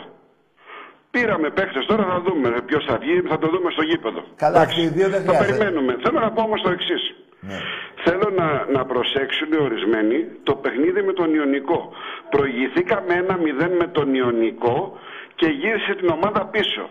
Πήραμε 1.12 1.50
παίχτες, 1.50 1.86
τώρα 1.86 2.04
θα 2.12 2.22
δούμε 2.26 2.62
ποιος 2.66 2.86
θα 2.90 2.98
βγει, 2.98 3.22
θα 3.32 3.38
το 3.38 3.48
δούμε 3.48 3.72
στο 3.72 3.82
γήπεδο. 3.82 4.22
Καλά, 4.36 4.56
Εντάξει, 4.62 4.80
αυτοί 4.80 4.88
οι 4.88 4.98
δύο 4.98 5.10
δεν 5.10 5.22
Θα 5.24 5.34
χρειάζεται. 5.34 5.58
περιμένουμε. 5.58 5.98
Θέλω 6.04 6.20
να 6.20 6.32
πω 6.32 6.42
όμως 6.42 6.62
το 6.62 6.70
εξής. 6.70 7.04
Ναι. 7.42 7.58
Θέλω 8.04 8.30
να, 8.42 8.66
να 8.76 8.86
προσέξουν 8.86 9.52
οι 9.54 9.58
ορισμένοι 9.68 10.18
το 10.44 10.56
παιχνίδι 10.56 11.02
με 11.02 11.14
τον 11.14 11.34
Ιωνικό. 11.34 11.92
Προηγηθήκαμε 12.30 13.14
ένα 13.14 13.36
0 13.38 13.70
με 13.80 13.88
τον 13.88 14.14
Ιωνικό 14.14 14.98
και 15.36 15.48
γύρισε 15.48 15.96
την 15.96 16.10
ομάδα 16.10 16.46
πίσω. 16.46 16.90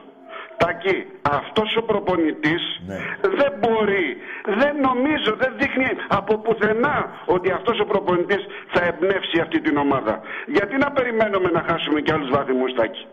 Τακί, 0.56 0.96
αυτός 1.22 1.76
ο 1.76 1.82
προπονητής 1.82 2.62
Ναι. 2.86 2.98
δεν 3.38 3.52
μπορεί, 3.60 4.06
δεν 4.60 4.74
νομίζω, 4.88 5.30
δεν 5.42 5.52
δείχνει 5.60 5.90
από 6.08 6.38
πουθενά 6.38 6.96
ότι 7.26 7.50
αυτός 7.50 7.80
ο 7.80 7.84
προπονητής 7.84 8.42
θα 8.72 8.84
εμπνεύσει 8.84 9.40
αυτή 9.40 9.60
την 9.60 9.76
ομάδα. 9.76 10.20
Γιατί 10.46 10.76
να 10.76 10.90
περιμένουμε 10.90 11.50
να 11.50 11.62
χάσουμε 11.68 12.00
κι 12.00 12.12
άλλους 12.12 12.30
βαθμούς, 12.30 12.72
Τάκη; 12.74 13.06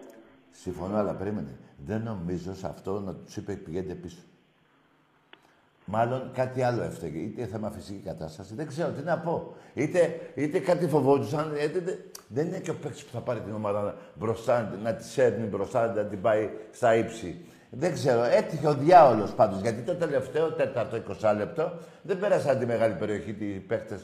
Συμφωνώ, 0.51 0.97
αλλά 0.97 1.13
περίμενε. 1.15 1.59
Δεν 1.85 2.01
νομίζω 2.01 2.53
σε 2.55 2.67
αυτό 2.67 2.99
να 2.99 3.13
τους 3.15 3.35
είπε 3.37 3.53
πηγαίνετε 3.53 3.93
πίσω. 3.93 4.17
Μάλλον 5.85 6.31
κάτι 6.33 6.61
άλλο 6.63 6.81
έφταιγε. 6.83 7.17
Είτε 7.19 7.45
θέμα 7.45 7.71
φυσική 7.71 8.01
κατάσταση. 8.05 8.53
Δεν 8.55 8.67
ξέρω 8.67 8.89
τι 8.89 9.03
να 9.03 9.17
πω. 9.17 9.55
Είτε, 9.73 10.19
είτε 10.35 10.59
κάτι 10.59 10.87
φοβόντουσαν. 10.87 11.51
Είτε, 11.63 11.79
δεν- 11.79 11.97
δεν 12.27 12.47
είναι 12.47 12.59
και 12.59 12.69
ο 12.69 12.73
παίκτης 12.81 13.03
που 13.03 13.11
θα 13.13 13.19
πάρει 13.19 13.39
την 13.39 13.53
ομάδα 13.53 13.95
μπροστά, 14.13 14.77
να 14.83 14.93
τη 14.93 15.03
σέρνει 15.03 15.45
μπροστά, 15.45 15.93
να 15.95 16.03
την 16.05 16.21
πάει 16.21 16.49
στα 16.71 16.95
ύψη. 16.95 17.45
Δεν 17.69 17.93
ξέρω. 17.93 18.23
Έτυχε 18.23 18.67
ο 18.67 18.73
διάολος 18.73 19.31
πάντως. 19.33 19.61
Γιατί 19.61 19.81
το 19.81 19.95
τελευταίο 19.95 20.51
τέταρτο 20.51 20.95
20 20.95 21.33
λεπτό 21.37 21.71
δεν 22.01 22.19
πέρασαν 22.19 22.59
τη 22.59 22.65
μεγάλη 22.65 22.93
περιοχή 22.93 23.35
οι 23.39 23.45
παίκτε. 23.59 23.99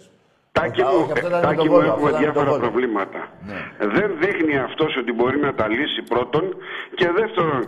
Τάκη 0.52 0.82
μου, 0.82 0.88
όχι, 1.02 1.12
αυτό 1.12 1.28
ήταν 1.28 1.40
με 1.40 1.46
Τάκη 1.46 1.56
τον 1.58 1.66
μου 1.68 1.74
Βόλο, 1.74 1.92
αυτό 1.94 2.08
έχουμε 2.08 2.10
ήταν 2.10 2.22
με 2.22 2.34
τον 2.34 2.34
διάφορα 2.34 2.50
Βόλο. 2.52 2.62
προβλήματα. 2.62 3.20
Ναι. 3.48 3.60
Δεν 3.98 4.10
δείχνει 4.22 4.58
αυτός 4.58 4.92
ότι 5.02 5.12
μπορεί 5.14 5.38
να 5.40 5.54
τα 5.54 5.68
λύσει 5.68 6.02
πρώτον 6.14 6.44
και 6.96 7.08
δεύτερον 7.20 7.60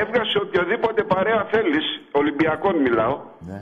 έβγασε 0.00 0.38
οποιοδήποτε 0.44 1.02
παρέα 1.02 1.44
θέλεις, 1.52 1.84
Ολυμπιακών 2.12 2.76
μιλάω, 2.76 3.16
Ναι. 3.38 3.60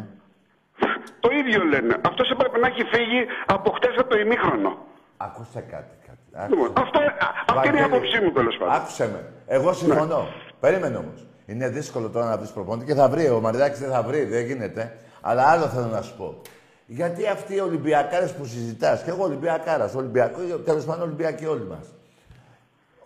το 1.20 1.28
ίδιο 1.41 1.64
λένε. 1.64 1.95
Αυτός 2.11 2.30
έπρεπε 2.30 2.59
να 2.59 2.66
έχει 2.66 2.82
φύγει 2.95 3.20
από 3.47 3.70
χτες 3.76 3.95
από 3.99 4.09
το 4.09 4.18
ημίχρονο. 4.18 4.72
Άκουσε 5.16 5.61
κάτι. 5.70 5.95
κάτι. 6.07 6.51
Λοιπόν, 6.51 6.66
Άκουσε. 6.66 6.82
αυτό, 6.85 6.99
α, 6.99 7.28
αυτή 7.53 7.68
είναι 7.68 7.76
η 7.78 7.80
Βαγγέλη, 7.80 7.97
άποψή 7.97 8.20
μου 8.24 8.32
τέλος 8.32 8.57
πάντων. 8.59 8.74
Άκουσε 8.74 9.05
με. 9.12 9.20
Εγώ 9.47 9.72
συμφωνώ. 9.72 10.26
Περίμενε 10.61 10.97
όμως. 10.97 11.26
Είναι 11.47 11.68
δύσκολο 11.68 12.09
τώρα 12.11 12.26
να 12.28 12.37
βρεις 12.37 12.51
προπονητή 12.51 12.87
και 12.87 12.95
θα 12.95 13.09
βρει. 13.09 13.28
Ο 13.28 13.41
Μαριδάκης 13.41 13.78
δεν 13.80 13.91
θα 13.91 14.03
βρει, 14.03 14.24
δεν 14.24 14.45
γίνεται. 14.45 14.97
Αλλά 15.20 15.43
άλλο 15.51 15.66
θέλω 15.66 15.87
να 15.87 16.03
σου 16.03 16.16
πω. 16.16 16.41
Γιατί 16.87 17.26
αυτοί 17.26 17.55
οι 17.55 17.61
Ολυμπιακάρες 17.61 18.35
που 18.35 18.45
συζητάς, 18.45 19.03
και 19.03 19.11
εγώ 19.11 19.24
Ολυμπιακάρας, 19.24 19.95
Ολυμπιακό, 19.95 20.39
τέλος 20.64 20.85
πάντων 20.85 21.03
Ολυμπιακοί 21.03 21.47
όλοι 21.47 21.64
μας. 21.64 21.95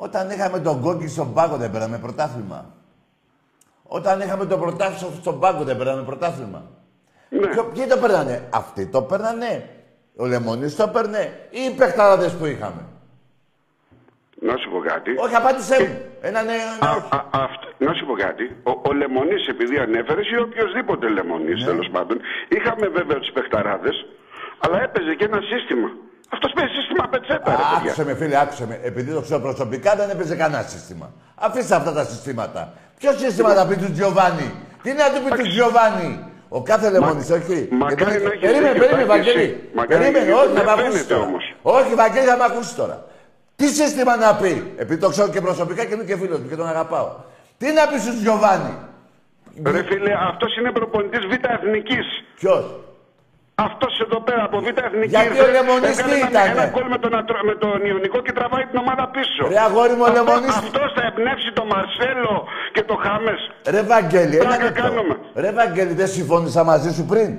Όταν 0.01 0.31
είχαμε 0.31 0.59
τον 0.61 0.81
Κόκκι 0.81 1.09
στον 1.09 1.33
πάγκο 1.35 1.57
δεν 1.57 1.71
πέραμε 1.71 1.99
πρωτάθλημα. 1.99 2.75
Όταν 3.83 4.21
είχαμε 4.21 4.47
τον 4.47 4.61
πρωτάθλημα 4.61 5.15
στον 5.21 5.41
πάγκο 5.41 5.65
δεν 5.65 5.77
πέραμε 5.77 6.03
πρωτάθλημα. 6.03 6.63
Ναι. 7.29 7.47
Ποιο- 7.47 7.65
Ποιοι 7.75 7.87
το 7.87 7.97
παίρνανε, 7.97 8.49
αυτοί 8.51 8.87
το 8.87 9.03
παίρνανε. 9.03 9.69
Ο 10.17 10.27
Λεμονής 10.27 10.77
το 10.77 10.89
παίρνε 10.89 11.23
ή 11.51 11.61
οι 11.61 11.75
παιχταράδες 11.77 12.33
που 12.37 12.47
είχαμε. 12.47 12.83
Να 14.41 14.57
σου 14.57 14.71
πω 14.71 14.79
κάτι. 14.79 15.11
Όχι, 15.19 15.35
απάντησέ 15.35 15.77
μου. 15.83 15.99
Ένα 16.21 16.43
ναι, 16.43 16.53
ένα 16.53 16.91
Α, 16.91 16.97
όχι. 16.97 17.09
α, 17.17 17.25
αυτ- 17.31 17.65
να 17.79 17.93
σου 17.95 18.07
πω 18.07 18.15
κάτι. 18.27 18.45
Ο, 18.63 18.71
ο 18.89 18.93
Λεμονής, 18.93 19.47
επειδή 19.47 19.77
ανέφερες, 19.79 20.27
ή 20.31 20.37
οποιοδήποτε 20.47 21.09
Λεμονής, 21.09 21.59
Ναι. 21.61 21.65
τέλος 21.71 21.89
πάντων, 21.93 22.17
είχαμε 22.49 22.87
βέβαια 22.89 23.19
τους 23.19 23.33
παιχταράδες, 23.33 23.97
αλλά 24.59 24.83
έπαιζε 24.83 25.15
και 25.15 25.25
ένα 25.25 25.41
σύστημα. 25.53 25.89
Αυτός 26.35 26.53
παίζει 26.55 26.73
σύστημα 26.73 27.09
πετσέτα, 27.11 27.51
ρε 27.51 27.57
παιδιά. 27.57 27.79
Άκουσε 27.91 28.05
με, 28.05 28.15
φίλε, 28.15 28.37
άκουσε 28.41 28.67
με. 28.67 28.81
Επειδή 28.83 29.13
το 29.13 29.21
ξέρω 29.21 29.41
προσωπικά, 29.41 29.95
δεν 29.97 30.11
έπαιζε 30.11 30.35
κανένα 30.37 30.63
σύστημα. 30.63 31.13
Αφήστε 31.35 31.75
αυτά 31.75 31.93
τα 31.93 32.05
συστήματα. 32.05 32.73
Ποιο 32.99 33.13
σύστημα 33.13 33.55
θα 33.55 33.67
πει 33.67 33.77
του 33.77 33.93
Τζιοβάνι; 33.93 34.55
Τι 34.83 34.93
να 34.93 35.05
του 35.13 35.21
πει 35.25 35.43
του 35.43 35.49
Τζιοβάνι; 35.49 36.25
Ο 36.49 36.63
κάθε 36.63 36.91
λεμονής, 36.91 37.31
όχι. 37.31 37.69
μακάρι 37.71 37.95
Γιατί- 38.05 38.25
να 38.25 38.31
έχεις 38.31 38.41
Περίμενε, 38.41 38.73
δίκιο, 38.73 38.81
περίμενε, 38.87 39.07
Τάκη, 39.09 39.25
Βαγγέλη. 39.25 39.43
εσύ. 39.43 39.57
Μακάρι 39.75 40.01
Περίμενε, 40.03 40.31
να 40.31 40.37
όχι, 40.41 40.45
έχεις- 40.47 40.59
θα 40.59 40.65
με 40.65 40.71
δεν 40.75 40.85
ακούσει 40.85 40.91
φαίνεται 41.05 41.15
τώρα. 41.15 41.27
όμως. 41.27 41.45
Όχι, 41.63 41.95
Βαγγέλη, 41.95 42.27
θα 42.27 42.37
με 42.37 42.45
ακούσει 42.51 42.75
τώρα. 42.81 42.97
Τι 43.57 43.67
σύστημα 43.69 44.17
να 44.17 44.35
πει, 44.41 44.73
επειδή 44.77 45.01
το 45.01 45.09
ξέρω 45.09 45.29
και 45.29 45.41
προσωπικά 45.41 45.85
και 45.85 45.95
είμαι 45.95 46.05
και 46.05 46.17
φίλος 46.17 46.39
μου 46.41 46.49
και 46.49 46.57
τον 46.57 46.69
αγαπάω. 46.69 47.09
Τι 47.59 47.67
να 47.73 47.87
πει 47.89 47.99
στους 47.99 48.17
Γιωβάνι. 48.25 48.75
Ρε 49.75 49.83
φίλε, 49.89 50.13
αυτός 50.31 50.57
είναι 50.57 50.71
προπονητής 50.73 51.27
Β' 51.31 51.45
Εθνικής. 51.57 52.07
Ποιος; 52.39 52.65
Αυτός 53.67 53.93
εδώ 54.05 54.19
πέρα 54.29 54.43
από 54.49 54.57
Β' 54.65 54.79
Εθνική. 54.87 55.07
Γιατί 55.15 55.27
ήρθε, 55.27 55.43
ο 55.49 55.51
Λεμονής 55.57 55.99
έκανε 55.99 56.15
τι 56.15 56.19
ένα- 56.21 56.29
ήτανε; 56.31 56.51
Ένα 56.57 56.67
γκολ 56.73 56.87
με 56.95 56.99
τον, 57.05 57.13
Ατρο- 57.21 57.45
με 57.51 57.55
τον 57.63 57.77
Ιωνικό 57.91 58.19
και 58.27 58.33
τραβάει 58.39 58.65
την 58.71 58.79
ομάδα 58.85 59.05
πίσω. 59.17 59.43
Ρε 59.55 59.59
αγόρι 59.69 59.95
μου, 59.99 60.05
ο 60.07 60.09
Αυτό- 60.11 60.17
Λεμονής... 60.19 60.57
Αυτός 60.65 60.89
θα 60.97 61.03
εμπνεύσει 61.11 61.51
τον 61.59 61.67
Μαρσέλο 61.73 62.35
και 62.75 62.83
τον 62.89 62.99
Χάμες. 63.05 63.41
Ρε 63.75 63.83
Βαγγέλη, 63.93 64.35
ένα 64.37 64.45
Πλάκα 64.47 64.65
λεπτό. 64.65 64.83
κάνουμε. 64.83 65.15
Ρε 65.45 65.51
Βαγγέλη, 65.59 65.93
δεν 66.01 66.09
συμφώνησα 66.17 66.61
μαζί 66.71 66.91
σου 66.97 67.05
πριν. 67.13 67.31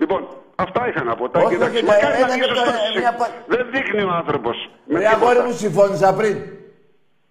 Λοιπόν, 0.00 0.20
αυτά 0.64 0.80
είχα 0.88 1.02
να 1.10 1.14
πω. 1.18 1.24
Τάκη, 1.30 1.44
Όχι, 1.46 1.54
εντάξει, 1.54 1.76
όχι, 1.76 1.84
μακάρι 1.84 2.16
ένα 2.16 2.26
να 2.26 2.32
βγει 2.32 2.40
λεπτό, 2.40 2.54
σωστός. 2.54 2.94
ε, 2.94 2.98
μια 2.98 3.12
πα- 3.18 3.30
Δεν 3.54 3.66
δείχνει 3.74 4.02
ο 4.02 4.12
άνθρωπος. 4.20 4.56
με 4.84 4.98
Ρε 4.98 5.04
τίποτα. 5.08 5.16
αγόρι 5.30 5.40
μου, 5.46 5.52
συμφώνησα 5.64 6.08
πριν. 6.14 6.36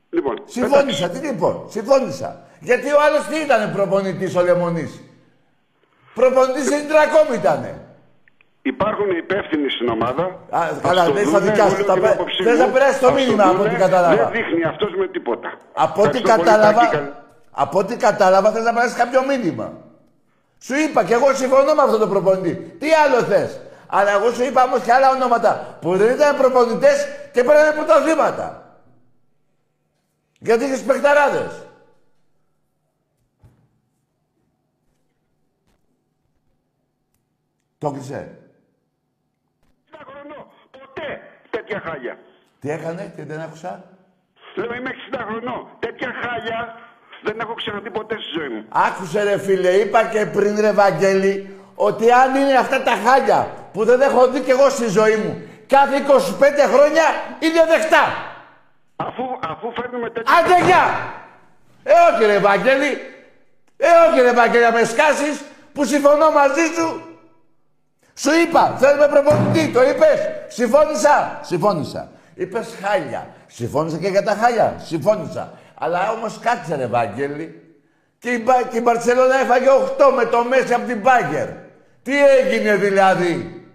Λοιπόν, 0.10 0.36
Συμφώνησα, 0.46 1.10
τι 1.10 1.20
λοιπόν, 1.28 1.54
συμφώνησα. 1.76 2.30
Γιατί 2.60 2.88
ο 2.92 3.00
άλλος 3.08 3.24
τι 3.30 3.38
ήταν 3.48 3.62
προπονητής 3.76 4.36
ο 4.36 4.42
Λεμονής; 4.42 4.92
Προπονητής 6.20 6.66
στην 6.72 6.84
Τρακόμ 6.90 7.28
ήτανε. 7.40 7.72
Υπάρχουν 8.74 9.10
υπεύθυνοι 9.24 9.68
στην 9.76 9.88
ομάδα. 9.96 10.24
Α, 10.58 10.60
Ας 10.72 10.78
καλά, 10.88 11.06
το 11.06 11.12
δεν 11.14 11.24
δούνε, 11.24 11.38
στα 11.38 11.40
δικιά 11.46 11.64
εγώ 11.66 11.70
σου, 11.70 11.78
λέω 11.78 11.86
τα 11.86 11.94
την 11.94 12.02
πε- 12.02 12.12
άποψή 12.14 12.44
θες 12.44 12.58
μου. 12.58 12.66
να 12.66 12.68
περάσεις 12.74 13.00
το 13.00 13.08
Ας 13.08 13.14
μήνυμα 13.18 13.44
από 13.44 13.52
δούνε, 13.58 13.70
ό,τι 13.70 13.76
κατάλαβα. 13.86 14.16
Δεν 14.16 14.32
δείχνει 14.32 14.64
αυτός 14.72 14.92
με 15.00 15.08
τίποτα. 15.08 15.50
Από 15.74 16.02
ό,τι 16.06 16.18
Ευχαριστώ 16.18 16.36
πολύ, 16.36 16.48
κατάλαβα, 16.50 16.80
Τάκη, 16.82 16.96
καλή- 16.96 17.14
από 17.64 17.76
ό,τι 17.80 17.96
κατάλαβα 17.96 18.48
θες 18.54 18.64
να 18.64 18.74
περάσεις 18.74 18.98
κάποιο 19.02 19.22
μήνυμα. 19.30 19.68
Σου 20.66 20.76
είπα 20.84 21.04
και 21.04 21.14
εγώ 21.14 21.34
συμφωνώ 21.34 21.74
με 21.74 21.82
αυτό 21.88 21.98
το 21.98 22.08
προπονητή. 22.08 22.54
Τι 22.82 22.88
άλλο 23.04 23.20
θες; 23.32 23.52
Αλλά 23.88 24.12
εγώ 24.18 24.28
σου 24.36 24.44
είπα 24.44 24.64
όμως 24.64 24.80
και 24.86 24.94
άλλα 24.94 25.10
ονόματα 25.16 25.78
που 25.82 25.98
δεν 25.98 26.10
ήταν 26.16 26.38
προπονητές 26.38 26.98
και 27.34 27.44
πέρανε 27.44 27.72
πρωταθλήματα. 27.72 28.46
Γιατί 30.40 30.64
είχες 30.66 30.82
παιχταράδες. 30.82 31.52
Το 37.78 37.92
κλείσε. 37.92 38.38
Ένα 39.92 40.06
χρονό. 40.10 40.52
Ποτέ 40.72 41.22
τέτοια 41.50 41.82
χάλια. 41.86 42.18
Τι 42.60 42.70
έκανε, 42.70 43.14
τι 43.16 43.24
δεν 43.24 43.40
άκουσα; 43.40 43.84
Λέω 44.56 44.74
είμαι 44.74 44.92
60 45.14 45.20
χρονών. 45.28 45.68
Τέτοια 45.80 46.14
χάλια 46.22 46.76
δεν 47.24 47.40
έχω 47.40 47.54
ξαναδεί 47.54 47.90
ποτέ 47.92 48.16
στη 48.16 48.40
ζωή 48.40 48.48
μου. 48.48 48.66
Άκουσε 48.70 49.24
ρε 49.24 49.38
φίλε, 49.38 49.70
είπα 49.70 50.04
και 50.04 50.26
πριν 50.26 50.60
ρε 50.60 50.72
Βαγγέλη, 50.72 51.60
ότι 51.76 52.12
αν 52.12 52.36
είναι 52.36 52.54
αυτά 52.54 52.84
τα 52.84 52.92
χάλια 52.92 53.48
που 53.74 53.86
δεν 53.86 54.02
έχω 54.02 54.28
δει 54.28 54.40
κι 54.40 54.52
εγώ 54.52 54.70
στη 54.70 54.88
ζωή 54.88 55.16
μου, 55.16 55.42
κάθε 55.68 55.98
25 55.98 56.74
χρόνια 56.74 57.04
είναι 57.40 57.66
δεχτά. 57.68 58.04
Αφού, 58.96 59.24
αφού 59.48 59.72
φέρνουμε 59.72 60.10
τέτοια. 60.10 60.34
Άντε 60.38 60.66
γεια! 60.66 61.14
Ε, 61.84 61.92
όχι 62.14 62.26
ρε 62.26 62.40
Βαγγέλη. 62.40 62.92
Ε, 63.78 63.88
όχι 64.10 64.22
ρε 64.22 64.34
Βαγγέλη, 64.34 64.64
να 64.64 64.72
με 64.72 64.84
σκάσεις 64.84 65.44
που 65.74 65.84
συμφωνώ 65.86 66.32
μαζί 66.32 66.66
σου. 66.76 67.07
Σου 68.18 68.30
είπα, 68.48 68.76
θέλουμε 68.80 69.08
προπονητή, 69.08 69.72
το 69.74 69.82
είπες. 69.82 70.20
Συμφώνησα. 70.48 71.40
Συμφώνησα. 71.44 72.12
Είπες 72.36 72.68
χάλια. 72.84 73.28
Συμφώνησα 73.48 73.98
και 73.98 74.08
για 74.08 74.24
τα 74.24 74.32
χάλια. 74.36 74.76
Συμφώνησα. 74.84 75.54
Αλλά 75.76 76.12
όμως 76.12 76.40
κάτσε 76.40 76.76
ρε 76.76 76.86
Βαγγέλη. 76.88 77.62
Και 78.20 78.30
η, 78.30 78.42
Μπα- 78.46 78.64
και 78.64 78.78
η 78.78 78.82
Μπαρτσελώνα 78.84 79.36
έφαγε 79.40 79.66
8 79.70 80.14
με 80.16 80.26
το 80.26 80.44
Μέση 80.44 80.74
από 80.74 80.86
την 80.88 81.00
Μπάγκερ. 81.00 81.48
Τι 82.04 82.26
έγινε 82.26 82.76
δηλαδή; 82.76 83.66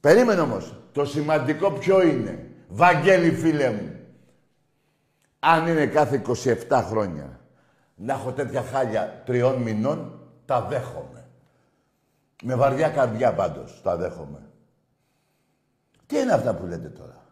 Περίμενε 0.00 0.40
όμως. 0.40 0.74
Το 0.92 1.04
σημαντικό 1.04 1.70
ποιο 1.70 2.02
είναι; 2.02 2.46
Βαγγέλη 2.68 3.30
φίλε 3.32 3.70
μου. 3.70 3.96
Αν 5.38 5.66
είναι 5.66 5.86
κάθε 5.86 6.22
27 6.68 6.84
χρόνια 6.88 7.40
να 7.94 8.12
έχω 8.12 8.32
τέτοια 8.32 8.62
χάλια 8.72 9.22
τριών 9.26 9.54
μηνών, 9.54 10.20
τα 10.46 10.60
δέχομαι. 10.70 11.21
Με 12.44 12.54
βαριά 12.54 12.88
καρδιά 12.88 13.32
πάντως, 13.32 13.80
τα 13.82 13.96
δέχομαι. 13.96 14.38
Τι 16.06 16.18
είναι 16.18 16.32
αυτά 16.32 16.54
που 16.54 16.66
λέτε 16.66 16.88
τώρα; 16.88 17.24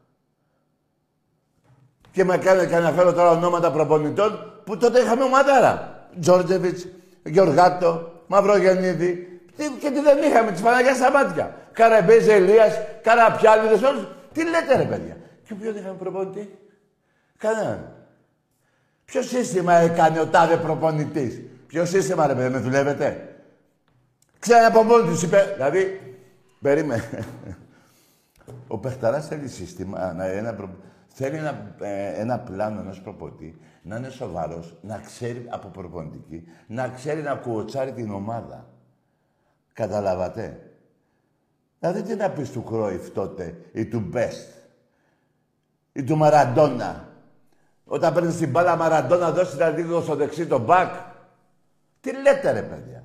Και 2.12 2.24
με 2.24 2.38
κάνει 2.38 2.66
και 2.66 2.76
αναφέρω 2.76 3.12
τώρα 3.12 3.30
ονόματα 3.30 3.72
προπονητών 3.72 4.62
που 4.64 4.76
τότε 4.76 5.00
είχαμε 5.00 5.22
ομαδάρα. 5.22 6.06
Τζόρτζεβιτς, 6.20 6.86
Γιωργάτο, 7.24 8.12
Μαυρογεννίδη. 8.26 9.40
Τι, 9.56 9.68
και 9.68 9.90
τι 9.90 10.00
δεν 10.00 10.22
είχαμε, 10.22 10.52
τις 10.52 10.60
Παναγιάς 10.60 10.96
στα 10.96 11.10
μάτια. 11.10 11.54
Καραμπέζε 11.72 12.32
Ελίας, 12.32 12.74
Καραπιάλιδες, 13.02 13.82
όλους. 13.82 14.06
Τι 14.32 14.44
λέτε 14.44 14.76
ρε 14.76 14.84
παιδιά; 14.84 15.16
Και 15.44 15.54
ποιον 15.54 15.76
είχαμε 15.76 15.94
προπονητή; 15.94 16.58
Κανέναν. 17.38 17.92
Ποιο 19.04 19.22
σύστημα 19.22 19.74
έκανε 19.74 20.20
ο 20.20 20.26
τάδε 20.26 20.56
προπονητής; 20.56 21.40
Ποιο 21.66 21.84
σύστημα 21.84 22.26
ρε 22.26 22.34
παιδιά, 22.34 22.50
με 22.50 22.58
δουλεύετε; 22.58 23.29
Ξέρετε 24.40 24.66
από 24.66 24.82
μόνοι 24.82 25.08
τους 25.08 25.22
είπε, 25.22 25.52
δηλαδή, 25.54 26.00
περίμενε. 26.60 27.24
Ο 28.68 28.78
Πεχταράς 28.78 29.26
θέλει 29.26 29.48
σύστημα, 29.48 30.12
να- 30.12 30.24
ένα, 30.24 30.54
προ- 30.54 30.76
θέλει 31.06 31.36
ένα, 31.36 31.74
ε, 31.80 32.20
ένα 32.20 32.38
πλάνο 32.38 32.80
ενός 32.80 33.00
προπονητή, 33.00 33.58
να 33.82 33.96
είναι 33.96 34.08
σοβαρός, 34.08 34.76
να 34.82 34.98
ξέρει 34.98 35.46
από 35.48 35.68
προπονητική, 35.68 36.44
να 36.66 36.88
ξέρει 36.88 37.22
να 37.22 37.34
κουοτσάρει 37.34 37.92
την 37.92 38.10
ομάδα. 38.10 38.68
Καταλάβατε; 39.72 40.70
Δηλαδή 41.78 42.02
τι 42.02 42.14
να 42.14 42.30
πεις 42.30 42.50
του 42.50 42.64
Κρόιφ 42.64 43.10
τότε 43.10 43.56
ή 43.72 43.86
του 43.86 44.00
Μπέστ 44.00 44.48
ή 45.92 46.04
του 46.04 46.16
Μαραντόνα; 46.16 47.08
Όταν 47.84 48.14
παίρνεις 48.14 48.36
την 48.36 48.50
μπάλα 48.50 48.76
Μαραντόνα 48.76 49.30
δώσεις 49.30 49.58
να 49.58 49.70
δείχνει 49.70 50.02
στο 50.02 50.14
δεξί 50.14 50.46
το 50.46 50.58
μπακ. 50.58 50.94
Τι 52.00 52.12
λέτε 52.22 52.50
ρε 52.50 52.62
παιδιά; 52.62 53.04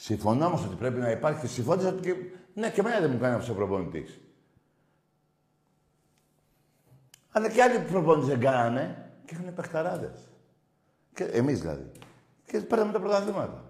Συμφωνώ 0.00 0.46
όμως 0.46 0.64
ότι 0.64 0.74
πρέπει 0.74 0.98
να 1.00 1.10
υπάρχει. 1.10 1.46
Συμφώνησα 1.46 1.88
ότι 1.88 2.00
και... 2.00 2.14
Ναι, 2.54 2.70
και 2.70 2.80
εμένα 2.80 3.00
δεν 3.00 3.10
μου 3.10 3.18
κάνει 3.18 3.34
αυτό 3.34 3.52
ο 3.52 3.54
προπονητής. 3.54 4.20
Αλλά 7.30 7.48
και 7.48 7.62
άλλοι 7.62 7.78
προπονητές 7.78 8.28
δεν 8.28 8.40
κάνανε 8.40 9.10
και 9.24 9.34
είχαν 9.34 9.54
παιχταράδες. 9.54 10.28
Και 11.14 11.24
εμείς 11.24 11.60
δηλαδή. 11.60 11.90
Και 12.46 12.58
παίρναμε 12.58 12.92
τα 12.92 13.00
πρωταθλήματα. 13.00 13.64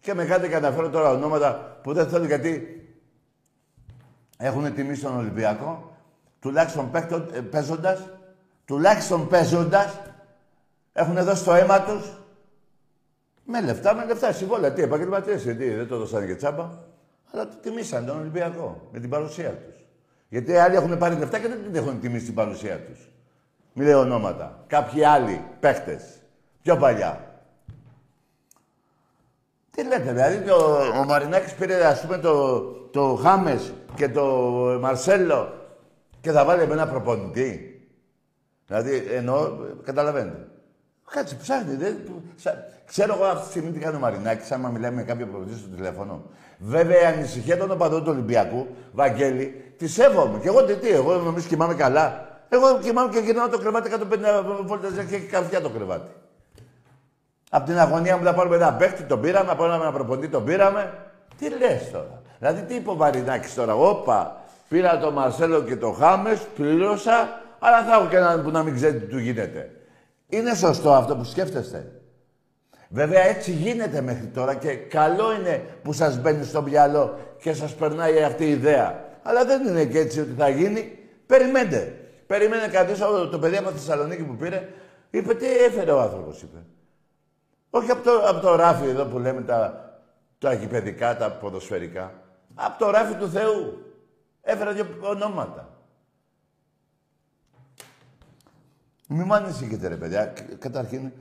Και 0.00 0.14
με 0.14 0.24
κάνετε 0.24 0.48
και 0.48 0.56
αναφέρω 0.56 0.90
τώρα 0.90 1.10
ονόματα 1.10 1.80
που 1.82 1.92
δεν 1.92 2.08
θέλω 2.08 2.24
γιατί 2.24 2.78
έχουν 4.36 4.74
τιμήσει 4.74 5.02
τον 5.02 5.16
Ολυμπιακό, 5.16 5.96
τουλάχιστον 6.40 6.90
παίκτον- 6.90 7.34
ε, 7.34 7.40
παίζοντας, 7.40 8.08
τουλάχιστον 8.64 9.28
παίζοντας, 9.28 10.00
έχουν 10.92 11.24
δώσει 11.24 11.44
το 11.44 11.54
αίμα 11.54 11.82
τους 11.82 12.23
με 13.44 13.60
λεφτά, 13.60 13.94
με 13.94 14.04
λεφτά, 14.04 14.32
συμβόλαια. 14.32 14.72
Τι, 14.72 14.82
επαγγελματίες, 14.82 15.42
γιατί 15.42 15.70
δεν 15.70 15.88
το 15.88 15.98
δώσανε 15.98 16.26
και 16.26 16.34
τσάμπα. 16.34 16.70
Αλλά 17.32 17.48
το 17.48 17.54
τιμήσαν 17.62 18.06
τον 18.06 18.18
Ολυμπιακό 18.18 18.88
με 18.92 19.00
την 19.00 19.10
παρουσία 19.10 19.50
τους. 19.50 19.84
Γιατί 20.28 20.56
άλλοι 20.56 20.74
έχουν 20.76 20.98
πάρει 20.98 21.16
λεφτά 21.16 21.38
και 21.38 21.48
δεν 21.48 21.62
την 21.62 21.74
έχουν 21.74 22.00
τιμήσει 22.00 22.24
την 22.24 22.34
παρουσία 22.34 22.80
τους. 22.80 23.08
Μη 23.72 23.84
λέω 23.84 24.00
ονόματα. 24.00 24.64
Κάποιοι 24.66 25.04
άλλοι 25.04 25.44
παίχτες. 25.60 26.02
Πιο 26.62 26.76
παλιά. 26.76 27.34
Τι 29.70 29.84
λέτε, 29.84 30.12
δηλαδή 30.12 30.38
το, 30.38 30.54
ο 31.00 31.04
Μαρινάκης 31.04 31.54
πήρε 31.54 31.86
ας 31.86 32.00
πούμε 32.00 32.18
το, 32.18 32.60
το 32.70 33.14
Χάμες 33.14 33.72
και 33.94 34.08
το 34.08 34.24
Μαρσέλο 34.80 35.52
και 36.20 36.30
θα 36.30 36.44
βάλει 36.44 36.66
με 36.66 36.72
ένα 36.72 36.88
προπονητή. 36.88 37.80
Δηλαδή 38.66 38.96
εννοώ, 39.10 39.50
καταλαβαίνετε. 39.82 40.48
Κάτσε, 41.10 41.34
ψάχνει. 41.34 41.74
Δεν, 41.74 41.96
σα- 42.36 42.72
ξέρω 42.86 43.14
εγώ 43.14 43.24
αυτή 43.24 43.44
τη 43.44 43.50
στιγμή 43.50 43.70
τι 43.70 43.78
κάνει 43.78 43.96
ο 43.96 43.98
Μαρινάκης, 43.98 44.52
άμα 44.52 44.68
μιλάει 44.68 44.90
με 44.90 45.02
κάποιο 45.02 45.26
προπονητή 45.26 45.58
στο 45.58 45.68
τηλέφωνο. 45.68 46.22
Βέβαια 46.58 47.00
η 47.02 47.04
ανησυχία 47.04 47.56
των 47.56 47.70
οπαδών 47.70 48.04
του 48.04 48.10
Ολυμπιακού, 48.10 48.66
Βαγγέλη, 48.92 49.72
τη 49.78 49.88
σέβομαι. 49.88 50.38
Και 50.38 50.48
εγώ 50.48 50.64
τι, 50.64 50.74
τι, 50.74 50.88
εγώ 50.88 51.14
νομίζω 51.16 51.46
κοιμάμαι 51.48 51.74
καλά. 51.74 52.28
Εγώ 52.48 52.78
κοιμάμαι 52.78 53.12
και 53.12 53.18
γυρνάω 53.18 53.48
το 53.48 53.58
κρεβάτι 53.58 53.90
150 53.94 54.04
βόλτες 54.64 54.90
και 55.08 55.14
έχει 55.14 55.26
καρδιά 55.26 55.60
το 55.60 55.68
κρεβάτι. 55.68 56.10
Απ' 57.50 57.64
την 57.66 57.78
αγωνία 57.78 58.16
μου 58.16 58.24
θα 58.24 58.34
πάρουμε 58.34 58.56
ένα 58.56 58.72
παίχτη, 58.72 59.02
τον 59.02 59.20
πήραμε, 59.20 59.50
από 59.50 59.64
ένα 59.64 59.92
προπονητή 59.92 60.28
τον 60.28 60.44
πήραμε. 60.44 60.92
Τι 61.38 61.48
λες 61.48 61.90
τώρα; 61.92 62.22
Δηλαδή 62.38 62.62
τι 62.62 62.74
είπε 62.74 62.90
ο 62.90 62.94
Μαρινάκης 62.94 63.54
τώρα; 63.54 63.74
Όπα, 63.74 64.42
πήρα 64.68 64.98
τον 64.98 65.12
Μαρσέλο 65.12 65.62
και 65.62 65.76
τον 65.76 65.94
Χάμες, 65.94 66.40
πλήρωσα, 66.56 67.40
αλλά 67.58 67.82
θα 67.84 67.94
έχω 67.94 68.06
και 68.06 68.16
έναν 68.16 68.42
που 68.42 68.50
να 68.50 68.62
μην 68.62 68.74
ξέρει 68.74 68.98
τι 68.98 69.06
του 69.06 69.18
γίνεται. 69.18 69.70
Είναι 70.28 70.54
σωστό 70.54 70.92
αυτό 70.92 71.16
που 71.16 71.24
σκέφτεστε. 71.24 72.00
Βέβαια 72.88 73.22
έτσι 73.22 73.50
γίνεται 73.50 74.00
μέχρι 74.00 74.26
τώρα 74.26 74.54
και 74.54 74.74
καλό 74.74 75.34
είναι 75.34 75.64
που 75.82 75.92
σας 75.92 76.18
μπαίνει 76.20 76.44
στο 76.44 76.62
μυαλό 76.62 77.18
και 77.42 77.52
σας 77.52 77.74
περνάει 77.74 78.22
αυτή 78.22 78.44
η 78.44 78.50
ιδέα. 78.50 79.04
Αλλά 79.22 79.44
δεν 79.44 79.66
είναι 79.66 79.84
και 79.84 79.98
έτσι 79.98 80.20
ότι 80.20 80.34
θα 80.38 80.48
γίνει. 80.48 80.98
Περιμένετε. 81.26 81.98
Περιμένε 82.26 82.68
κανείς, 82.68 83.00
ο- 83.00 83.28
το 83.28 83.38
παιδί 83.38 83.56
από 83.56 83.68
τη 83.68 83.74
Θεσσαλονίκη 83.74 84.22
που 84.22 84.36
πήρε, 84.36 84.68
είπε 85.10 85.34
τι 85.34 85.46
έφερε 85.46 85.90
ο 85.90 86.00
άνθρωπος, 86.00 86.42
είπε. 86.42 86.58
Όχι 87.70 87.90
από 87.90 88.02
το, 88.02 88.10
από 88.28 88.40
το 88.40 88.54
ράφι 88.54 88.88
εδώ 88.88 89.04
που 89.04 89.18
λέμε 89.18 89.42
τα, 89.42 89.88
τα 90.38 90.48
αγιπαιδικά, 90.48 91.16
τα 91.16 91.30
ποδοσφαιρικά. 91.30 92.12
Από 92.54 92.84
το 92.84 92.90
ράφι 92.90 93.14
του 93.14 93.28
Θεού. 93.30 93.84
Έφερα 94.42 94.72
δύο 94.72 94.86
ονόματα. 95.00 95.73
Μη 99.08 99.24
μου 99.24 99.34
ανησυχείτε, 99.34 99.88
ρε 99.88 99.96
παιδιά. 99.96 100.32
Καταρχήν, 100.58 101.12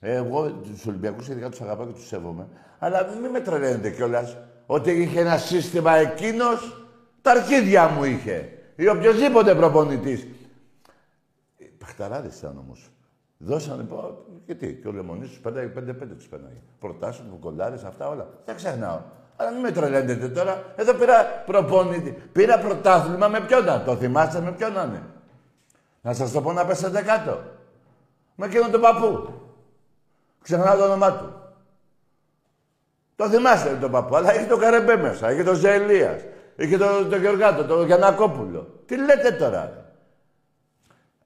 εγώ 0.00 0.50
τους 0.50 0.86
Ολυμπιακούς 0.86 1.28
ειδικά 1.28 1.48
τους 1.48 1.60
αγαπάω 1.60 1.86
και 1.86 1.92
τους 1.92 2.06
σέβομαι. 2.06 2.48
Αλλά 2.78 3.08
μην 3.20 3.30
με 3.30 3.40
τρελαίνετε 3.40 3.90
κιόλας 3.90 4.36
ότι 4.66 4.90
είχε 4.90 5.20
ένα 5.20 5.38
σύστημα 5.38 5.96
εκείνος. 5.96 6.86
Τα 7.22 7.30
αρχίδια 7.30 7.88
μου 7.88 8.04
είχε. 8.04 8.48
Ή 8.76 8.88
οποιοδήποτε 8.88 9.54
προπονητής. 9.54 10.26
Παχταράδες 11.78 12.38
ήταν 12.38 12.58
όμως. 12.58 12.90
Δώσανε, 13.38 13.82
πω, 13.82 14.24
και 14.46 14.54
τι, 14.54 14.74
και 14.74 14.88
ο 14.88 14.92
Λεμονής 14.92 15.28
τους 15.28 15.38
πέντε, 15.38 15.60
πέντε, 15.60 15.92
πέντε 15.92 16.14
τους 16.14 16.26
πέναγε. 16.26 16.56
Προτάσουν, 16.78 17.26
βουκολάρες, 17.30 17.84
αυτά 17.84 18.08
όλα. 18.08 18.28
Δεν 18.44 18.56
ξεχνάω. 18.56 19.00
Αλλά 19.36 19.50
μην 19.50 19.60
με 19.60 19.70
τρελαίνετε 19.70 20.28
τώρα. 20.28 20.64
Εδώ 20.76 20.94
πήρα 20.94 21.42
προπόνητη. 21.46 22.10
Πήρα 22.32 22.58
πρωτάθλημα 22.58 23.28
με 23.28 23.40
ποιον 23.40 23.64
να 23.64 23.82
το 23.82 23.96
θυμάστε 23.96 24.40
με 24.40 24.52
ποιον 24.52 24.72
να 24.72 24.82
είναι; 24.82 25.02
Να 26.04 26.14
σας 26.14 26.32
το 26.32 26.40
πω 26.40 26.52
να 26.52 26.66
πέσετε 26.66 27.02
κάτω. 27.02 27.42
Με 28.34 28.46
εκείνον 28.46 28.70
τον 28.70 28.80
παππού. 28.80 29.32
Ξεχνάω 30.42 30.76
το 30.76 30.84
όνομά 30.84 31.12
του. 31.18 31.32
Το 33.16 33.28
θυμάστε 33.28 33.76
τον 33.76 33.90
παππού, 33.90 34.16
αλλά 34.16 34.32
έχει 34.32 34.48
το 34.48 34.56
Καρεμπέ 34.56 34.96
μέσα, 34.96 35.28
έχει 35.28 35.44
το 35.44 35.54
Ζελίας, 35.54 36.22
έχει 36.56 36.76
το, 36.76 37.06
το 37.06 37.16
Γεωργάτο, 37.16 37.64
το 37.64 37.84
Γιανακόπουλο. 37.84 38.82
Τι 38.86 38.96
λέτε 38.96 39.32
τώρα; 39.32 39.92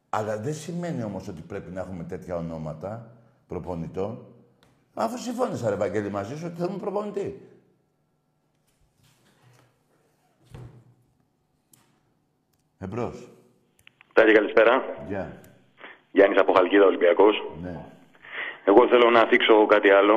Αλλά 0.09 0.39
δεν 0.39 0.55
σημαίνει 0.55 1.03
όμως 1.03 1.29
ότι 1.29 1.41
πρέπει 1.41 1.71
να 1.71 1.81
έχουμε 1.81 2.05
τέτοια 2.05 2.37
ονόματα 2.37 3.11
προπονητών. 3.47 4.27
Αφού 4.95 5.19
συμφώνησα, 5.19 5.71
ρε 5.71 5.77
Βαγγέλη, 5.77 6.11
μαζί 6.11 6.37
σου 6.37 6.47
ότι 6.47 6.61
θέλουμε 6.61 6.79
προπονητή. 6.79 7.49
Εμπρός. 12.79 13.29
Τάκη, 14.19 14.33
καλησπέρα. 14.33 14.85
Γεια. 15.09 15.33
Γιάννης 16.11 16.41
από 16.41 16.53
Χαλκίδα, 16.53 16.85
Ολυμπιακός. 16.85 17.43
Ναι. 17.63 17.75
Εγώ 18.65 18.89
θέλω 18.89 19.11
να 19.11 19.27
θίξω 19.31 19.67
κάτι 19.67 19.91
άλλο. 19.91 20.17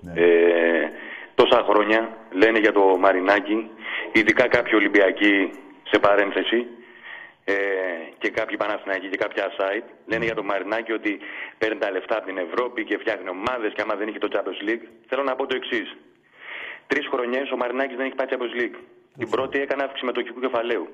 Ναι. 0.00 0.12
Ε, 0.20 0.90
τόσα 1.34 1.64
χρόνια 1.68 2.16
λένε 2.30 2.58
για 2.58 2.72
το 2.72 2.96
Μαρινάκι, 2.98 3.70
ειδικά 4.12 4.48
κάποιοι 4.48 4.72
Ολυμπιακοί 4.74 5.50
σε 5.90 5.98
παρένθεση, 5.98 6.66
ε, 7.44 7.54
και 8.18 8.30
κάποιοι 8.30 8.56
Παναθηναϊκοί 8.56 9.08
και 9.08 9.16
κάποια 9.16 9.46
site 9.58 9.88
λένε 10.06 10.24
για 10.24 10.34
το 10.34 10.42
Μαρινάκι 10.42 10.92
ότι 10.92 11.18
παίρνει 11.58 11.78
τα 11.78 11.90
λεφτά 11.90 12.16
από 12.16 12.26
την 12.26 12.38
Ευρώπη 12.38 12.84
και 12.84 12.98
φτιάχνει 12.98 13.28
ομάδες 13.28 13.72
και 13.74 13.82
άμα 13.82 13.94
δεν 13.94 14.08
είχε 14.08 14.18
το 14.18 14.28
Champions 14.32 14.68
League. 14.68 14.84
Θέλω 15.08 15.22
να 15.22 15.34
πω 15.34 15.46
το 15.46 15.56
εξής. 15.56 15.96
Τρεις 16.86 17.06
χρονιές 17.12 17.50
ο 17.50 17.56
Μαρινάκης 17.56 17.96
δεν 17.96 18.06
έχει 18.06 18.14
πάει 18.14 18.26
Champions 18.30 18.60
League. 18.60 18.76
Την 19.18 19.30
πρώτη 19.30 19.60
έκανε 19.60 19.82
αύξηση 19.82 20.04
μετοχικού 20.04 20.40
κεφαλαίου. 20.40 20.86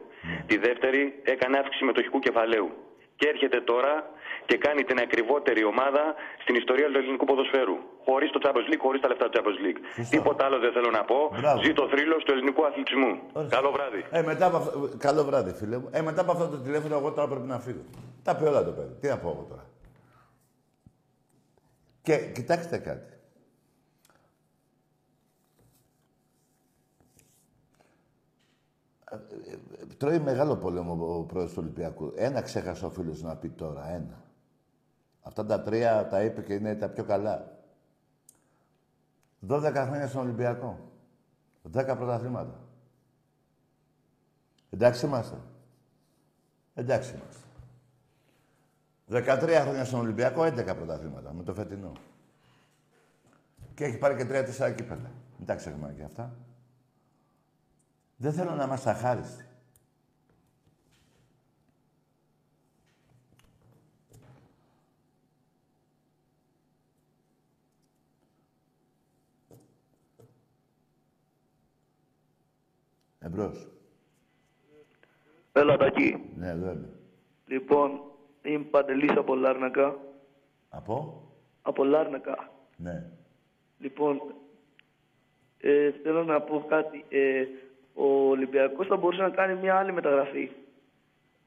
Τη 0.46 0.56
δεύτερη 0.58 1.20
έκανε 1.24 1.58
αύξηση 1.58 1.84
μετοχικού 1.84 2.18
κεφαλαίου. 2.18 2.70
Και 3.16 3.28
έρχεται 3.28 3.60
τώρα 3.60 4.10
και 4.46 4.56
κάνει 4.56 4.84
την 4.84 4.98
ακριβότερη 4.98 5.64
ομάδα 5.64 6.14
στην 6.42 6.54
ιστορία 6.54 6.86
του 6.90 6.98
ελληνικού 6.98 7.24
ποδοσφαίρου. 7.24 7.76
Χωρίς 8.04 8.30
το 8.30 8.40
Champions 8.44 8.68
League, 8.72 8.82
χωρίς 8.86 9.00
τα 9.00 9.08
λεφτά 9.08 9.28
του 9.28 9.38
Champions 9.38 9.60
League. 9.64 10.06
Τίποτα 10.10 10.44
άλλο 10.44 10.58
δεν 10.58 10.72
θέλω 10.72 10.90
να 10.90 11.04
πω. 11.04 11.30
Μπράβο. 11.40 11.62
Ζει 11.62 11.72
το 11.72 11.88
θρύλος 11.88 12.24
του 12.24 12.32
ελληνικού 12.32 12.66
αθλητισμού. 12.66 13.20
Ορίστε. 13.32 13.56
Καλό 13.56 13.70
βράδυ. 13.70 14.04
Ε, 14.10 14.22
μετά 14.22 14.46
από 14.46 14.56
αυτό... 14.56 14.90
Καλό 14.98 15.24
βράδυ, 15.24 15.52
φίλε 15.52 15.78
μου. 15.78 15.88
Ε, 15.92 16.02
μετά 16.02 16.20
από 16.20 16.32
αυτό 16.32 16.48
το 16.48 16.56
τηλέφωνο, 16.56 16.96
εγώ 16.96 17.12
τώρα 17.12 17.28
πρέπει 17.28 17.46
να 17.46 17.58
φύγω. 17.58 17.84
Τα 18.22 18.36
πει 18.36 18.44
όλα 18.44 18.64
το 18.64 18.70
παιδί. 18.70 18.94
Τι 19.00 19.08
να 19.08 19.18
πω 19.18 19.28
εγώ 19.28 19.46
τώρα. 19.48 19.64
Και 22.02 22.16
κοιτάξτε 22.34 22.78
κάτι. 22.78 23.12
Ε, 29.10 29.14
ε, 29.14 29.52
ε, 29.82 29.86
Τρώει 29.98 30.18
μεγάλο 30.18 30.56
πόλεμο 30.56 31.16
ο 31.16 31.22
πρόεδρος 31.24 31.54
του 31.54 31.60
Ολυμπιακού. 31.62 32.12
Ένα 32.16 32.40
ξέχασε 32.40 32.86
ο 32.86 32.90
φίλος 32.90 33.22
να 33.22 33.36
πει 33.36 33.48
τώρα. 33.48 33.88
Ένα. 33.88 34.22
Αυτά 35.20 35.46
τα 35.46 35.62
τρία 35.62 36.08
τα 36.08 36.22
είπε 36.22 36.42
και 36.42 36.54
είναι 36.54 36.74
τα 36.74 36.88
πιο 36.88 37.04
καλά. 37.04 37.58
12 39.48 39.72
χρόνια 39.74 40.06
στον 40.06 40.20
Ολυμπιακό. 40.20 40.78
10 41.72 41.96
πρωταθλήματα. 41.96 42.60
Εντάξει 44.70 45.06
είμαστε. 45.06 45.36
Εντάξει 46.74 47.14
είμαστε. 47.14 47.46
13 49.10 49.60
χρόνια 49.62 49.84
στον 49.84 50.00
Ολυμπιακό, 50.00 50.42
11 50.42 50.74
πρωταθλήματα 50.76 51.32
με 51.32 51.42
το 51.42 51.54
φετινό. 51.54 51.92
Και 53.74 53.84
έχει 53.84 53.98
πάρει 53.98 54.16
και 54.16 54.44
3-4 54.58 54.74
κύπελα. 54.76 55.10
Μην 55.36 55.46
τα 55.46 55.54
ξεχνάμε 55.54 55.92
και 55.92 56.02
αυτά. 56.02 56.36
Δεν 58.16 58.32
θέλω 58.32 58.54
να 58.54 58.64
είμαστε 58.64 58.90
αχάριστοι. 58.90 59.47
Εμπρός. 73.28 73.68
Έλα, 75.52 75.76
Τάκη. 75.76 76.30
Ναι, 76.36 76.48
εδώ 76.48 76.70
είμαι. 76.70 76.88
Λοιπόν, 77.46 78.00
είμαι 78.42 78.64
Παντελής 78.64 79.16
από 79.16 79.34
Λάρνακα. 79.34 79.96
Από; 80.68 81.22
Από 81.62 81.84
Λάρνακα. 81.84 82.50
Ναι. 82.76 83.04
Λοιπόν, 83.78 84.20
ε, 85.60 85.90
θέλω 86.02 86.24
να 86.24 86.40
πω 86.40 86.64
κάτι. 86.68 87.04
Ε, 87.08 87.44
ο 87.94 88.28
Ολυμπιακός 88.28 88.86
θα 88.86 88.96
μπορούσε 88.96 89.22
να 89.22 89.30
κάνει 89.30 89.60
μια 89.60 89.74
άλλη 89.76 89.92
μεταγραφή. 89.92 90.50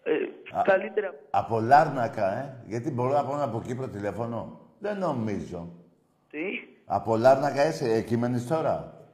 Ε, 0.03 0.13
Α. 0.57 0.61
καλύτερα. 0.61 1.13
Από 1.29 1.59
Λάρνακα, 1.59 2.37
ε; 2.37 2.63
Γιατί 2.67 2.91
μπορώ 2.91 3.11
να 3.11 3.25
πω 3.25 3.43
από 3.43 3.61
Κύπρο 3.61 3.87
τηλέφωνο; 3.87 4.59
Δεν 4.79 4.97
νομίζω. 4.97 5.69
Τι; 6.29 6.43
Από 6.85 7.17
Λάρνακα 7.17 7.67
είσαι, 7.67 7.93
εκεί 7.93 8.17
μένεις 8.17 8.47
τώρα; 8.47 9.05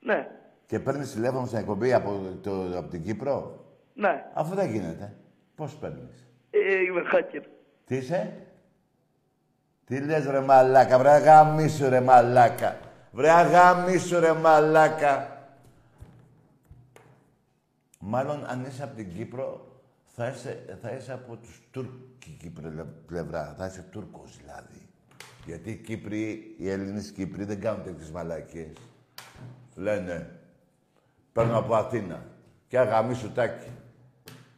Ναι, 0.00 0.28
Και 0.66 0.80
παίρνεις 0.80 1.12
τηλέφωνο 1.12 1.46
στην 1.46 1.58
εκπομπή 1.58 1.92
από, 1.92 2.20
το, 2.42 2.78
από 2.78 2.88
την 2.88 3.02
Κύπρο; 3.02 3.64
ναι. 3.94 4.24
Αφού 4.34 4.54
δεν 4.54 4.70
γίνεται. 4.70 5.14
Πώς 5.54 5.74
παίρνεις; 5.74 6.26
Ε, 6.50 6.80
είμαι 6.80 7.02
hacker. 7.12 7.42
Τι 7.84 7.96
είσαι; 7.96 8.32
Τι 9.84 10.00
λες 10.00 10.26
ρε 10.26 10.40
μαλάκα, 10.40 10.98
βρε 10.98 11.10
αγαμίσου 11.10 11.88
ρε 11.88 12.00
μαλάκα. 12.00 12.76
Βρε 13.12 13.30
αγαμίσου 13.30 14.20
ρε 14.20 14.32
μαλάκα. 14.32 15.36
Μάλλον 17.98 18.44
αν 18.46 18.64
είσαι 18.64 18.82
από 18.82 18.96
την 18.96 19.14
Κύπρο, 19.14 19.66
θα 20.06 20.26
είσαι, 20.28 20.78
θα 20.82 20.90
είσαι 20.90 21.12
από 21.12 21.36
τους 21.36 21.60
τουρκική 21.70 22.50
πλε- 22.50 22.84
πλευρά. 23.06 23.54
Θα 23.58 23.66
είσαι 23.66 23.86
Τούρκος 23.90 24.36
δηλαδή. 24.36 24.88
Γιατί 25.46 25.70
οι 25.70 25.76
Κύπροι, 25.76 26.54
οι 26.58 26.70
Έλληνες 26.70 27.10
Κύπροι 27.10 27.44
δεν 27.44 27.60
κάνουν 27.60 27.82
τέτοιες 27.82 28.10
μαλακίες. 28.10 28.76
Λένε, 29.74 30.30
παίρνω 31.32 31.58
από 31.58 31.74
Αθήνα 31.74 32.26
και 32.68 32.78
αγαμίσου 32.78 33.32
τάκι. 33.32 33.70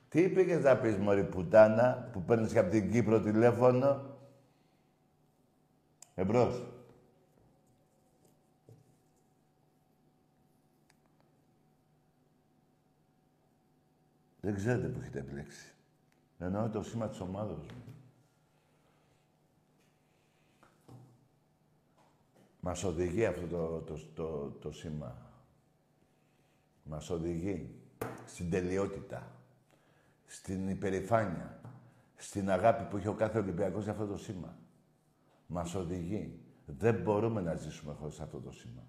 Τι 0.09 0.29
πήγες 0.29 0.63
να 0.63 0.77
πεις, 0.77 0.97
μωρή 0.97 1.25
πουτάνα, 1.25 2.09
που 2.13 2.23
παίρνεις 2.23 2.53
και 2.53 2.59
από 2.59 2.71
την 2.71 2.91
Κύπρο 2.91 3.21
τηλέφωνο; 3.21 4.13
Εμπρός. 6.15 6.63
Δεν 14.41 14.55
ξέρετε 14.55 14.87
που 14.89 15.01
έχετε 15.01 15.19
επιλέξει. 15.19 15.75
Εννοώ 16.39 16.69
το 16.69 16.83
σήμα 16.83 17.09
της 17.09 17.21
ομάδος 17.21 17.59
μου. 17.59 17.95
Μας 22.61 22.85
οδηγεί 22.85 23.27
αυτό 23.27 23.47
το, 23.47 23.81
το, 23.81 23.99
το, 24.15 24.51
το 24.51 24.71
σήμα. 24.71 25.24
Μας 26.85 27.11
οδηγεί 27.11 27.75
στην 28.25 28.51
τελειότητα, 28.51 29.31
στην 30.27 30.69
υπερηφάνεια, 30.69 31.61
στην 32.17 32.51
αγάπη 32.51 32.85
που 32.85 32.97
έχει 32.97 33.09
ο 33.09 33.15
κάθε 33.15 33.39
Ολυμπιακός 33.39 33.83
για 33.83 33.93
αυτό 33.93 34.07
το 34.07 34.17
σήμα. 34.17 34.57
Μας 35.47 35.75
οδηγεί. 35.75 36.39
Δεν 36.67 36.95
μπορούμε 36.95 37.41
να 37.41 37.55
ζήσουμε 37.55 37.93
χωρίς 37.93 38.21
αυτό 38.21 38.41
το 38.41 38.51
σήμα. 38.51 38.83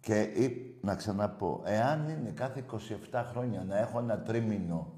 Και 0.00 0.20
ή, 0.20 0.76
να 0.80 0.94
ξαναπώ, 0.94 1.62
εάν 1.64 2.08
είναι 2.08 2.30
κάθε 2.30 2.64
27 3.10 3.24
χρόνια 3.30 3.64
να 3.64 3.78
έχω 3.78 3.98
ένα 3.98 4.20
τρίμηνο 4.20 4.92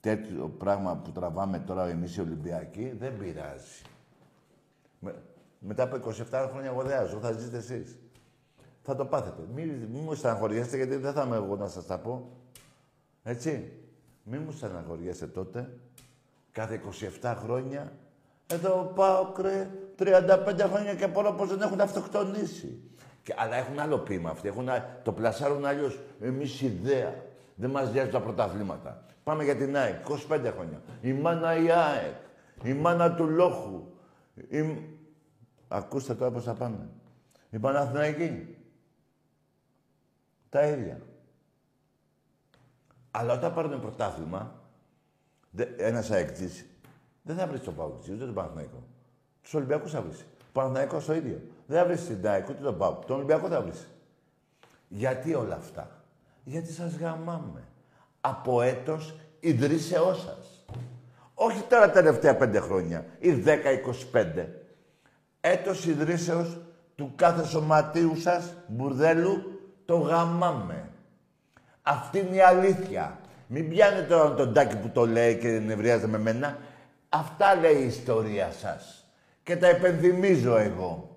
τέτοιο 0.00 0.48
πράγμα 0.48 0.96
που 0.96 1.10
τραβάμε 1.10 1.58
τώρα 1.58 1.88
εμείς 1.88 2.16
οι 2.16 2.20
Ολυμπιακοί, 2.20 2.90
δεν 2.98 3.16
πειράζει. 3.18 3.82
Με, 4.98 5.22
μετά 5.58 5.82
από 5.82 5.96
27 6.30 6.48
χρόνια 6.50 6.70
εγώ 6.70 6.82
δεν 6.82 7.08
ζω, 7.08 7.18
θα 7.18 7.32
ζήσετε 7.32 7.56
εσείς. 7.56 7.98
Θα 8.90 8.96
το 8.96 9.04
πάθετε. 9.04 9.42
Μην 9.54 9.68
μη 9.92 9.98
μου 9.98 10.14
στεναχωριέστε 10.14 10.76
γιατί 10.76 10.96
δεν 10.96 11.12
θα 11.12 11.22
είμαι 11.22 11.36
εγώ 11.36 11.56
να 11.56 11.66
σας 11.68 11.86
τα 11.86 11.98
πω. 11.98 12.28
Έτσι. 13.22 13.72
Μην 14.22 14.42
μου 14.44 14.52
στεναχωριέστε 14.52 15.26
τότε. 15.26 15.78
Κάθε 16.52 16.80
27 17.22 17.34
χρόνια 17.42 17.92
Εδώ 18.46 18.92
πάω 18.94 19.32
κρε 19.32 19.70
35 19.98 20.68
χρόνια 20.72 20.94
και 20.94 21.04
απορώ 21.04 21.32
πως 21.32 21.48
δεν 21.48 21.60
έχουν 21.60 21.80
αυτοκτονήσει. 21.80 22.80
Και, 23.22 23.34
αλλά 23.38 23.56
έχουν 23.56 23.78
άλλο 23.78 23.98
πείμα 23.98 24.30
αυτοί. 24.30 24.48
Έχουν, 24.48 24.68
α- 24.68 25.00
το 25.02 25.12
πλασάρουν 25.12 25.66
αλλιώς. 25.66 25.98
Εμείς 26.20 26.60
ιδέα. 26.60 27.14
Δεν 27.54 27.70
μας 27.70 27.92
νοιάζουν 27.92 28.12
τα 28.12 28.20
πρωταθλήματα. 28.20 29.04
Πάμε 29.24 29.44
για 29.44 29.56
την 29.56 29.76
ΑΕΚ. 29.76 30.04
25 30.08 30.52
χρόνια. 30.54 30.80
Η 31.00 31.12
μάνα 31.12 31.56
η 31.56 31.70
ΑΕΚ. 31.70 32.16
Η 32.62 32.72
μάνα 32.72 33.14
του 33.14 33.28
Λόχου. 33.28 33.82
Η... 34.48 34.78
Ακούστε 35.68 36.14
τώρα 36.14 36.30
πώς 36.30 36.44
θα 36.44 36.54
πάνε. 36.54 36.88
Η 37.50 37.58
Παναθηναϊκή. 37.58 38.54
Τα 40.50 40.66
ίδια. 40.66 41.00
Αλλά 43.10 43.32
όταν 43.32 43.54
πάρουν 43.54 43.80
πρωτάθλημα, 43.80 44.54
ένας 45.76 46.10
αεκτής, 46.10 46.66
δεν 47.22 47.36
θα 47.36 47.46
βρεις 47.46 47.60
τον 47.60 47.74
Παουκτζή, 47.74 48.12
ούτε 48.12 48.24
τον 48.24 48.34
Παναθηναϊκό. 48.34 48.82
Τους 49.42 49.54
Ολυμπιακούς 49.54 49.90
θα 49.90 50.02
βρεις. 50.02 50.20
Ο 50.20 50.52
Παναθηναϊκός 50.52 51.04
το 51.04 51.14
ίδιο. 51.14 51.40
Δεν 51.66 51.78
θα 51.78 51.84
βρεις 51.84 52.06
την 52.06 52.28
ΑΕΚ 52.28 52.48
ούτε 52.48 52.62
τον 52.62 52.78
Πάουκ. 52.78 53.04
Τον 53.04 53.16
Ολυμπιακό 53.16 53.48
θα 53.48 53.60
βρεις. 53.60 53.88
Γιατί 54.88 55.34
όλα 55.34 55.54
αυτά; 55.54 56.04
Γιατί 56.44 56.72
σας 56.72 56.96
γαμάμε. 56.96 57.62
Από 58.20 58.62
έτος 58.62 59.14
ιδρύσεώς 59.40 60.20
σας. 60.20 60.64
Όχι 61.34 61.62
τώρα 61.62 61.86
τα 61.86 61.92
τελευταία 61.92 62.36
πέντε 62.36 62.60
χρόνια 62.60 63.06
ή 63.18 63.32
10-25. 63.32 64.46
Έτος 65.40 65.86
ιδρύσεως 65.86 66.58
του 66.94 67.12
κάθε 67.16 67.44
σωματείου 67.44 68.16
σας, 68.16 68.54
μπουρδέλου, 68.68 69.59
το 69.90 69.96
γαμάμε. 69.96 70.88
Αυτή 71.82 72.18
είναι 72.18 72.36
η 72.36 72.40
αλήθεια. 72.40 73.18
Μην 73.46 73.68
πιάνετε 73.68 74.02
τώρα 74.02 74.34
τον 74.34 74.54
τάκι 74.54 74.76
που 74.76 74.90
το 74.94 75.06
λέει 75.06 75.38
και 75.38 75.48
νευριάζεται 75.48 76.06
με 76.06 76.18
μένα. 76.18 76.58
Αυτά 77.08 77.54
λέει 77.54 77.76
η 77.76 77.86
ιστορία 77.86 78.50
σας. 78.50 79.04
Και 79.42 79.56
τα 79.56 79.66
επενθυμίζω 79.66 80.56
εγώ. 80.56 81.08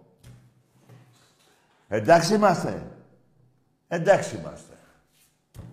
Εντάξει 1.87 2.35
είμαστε. 2.35 2.83
Εντάξει 3.87 4.35
είμαστε. 4.35 4.73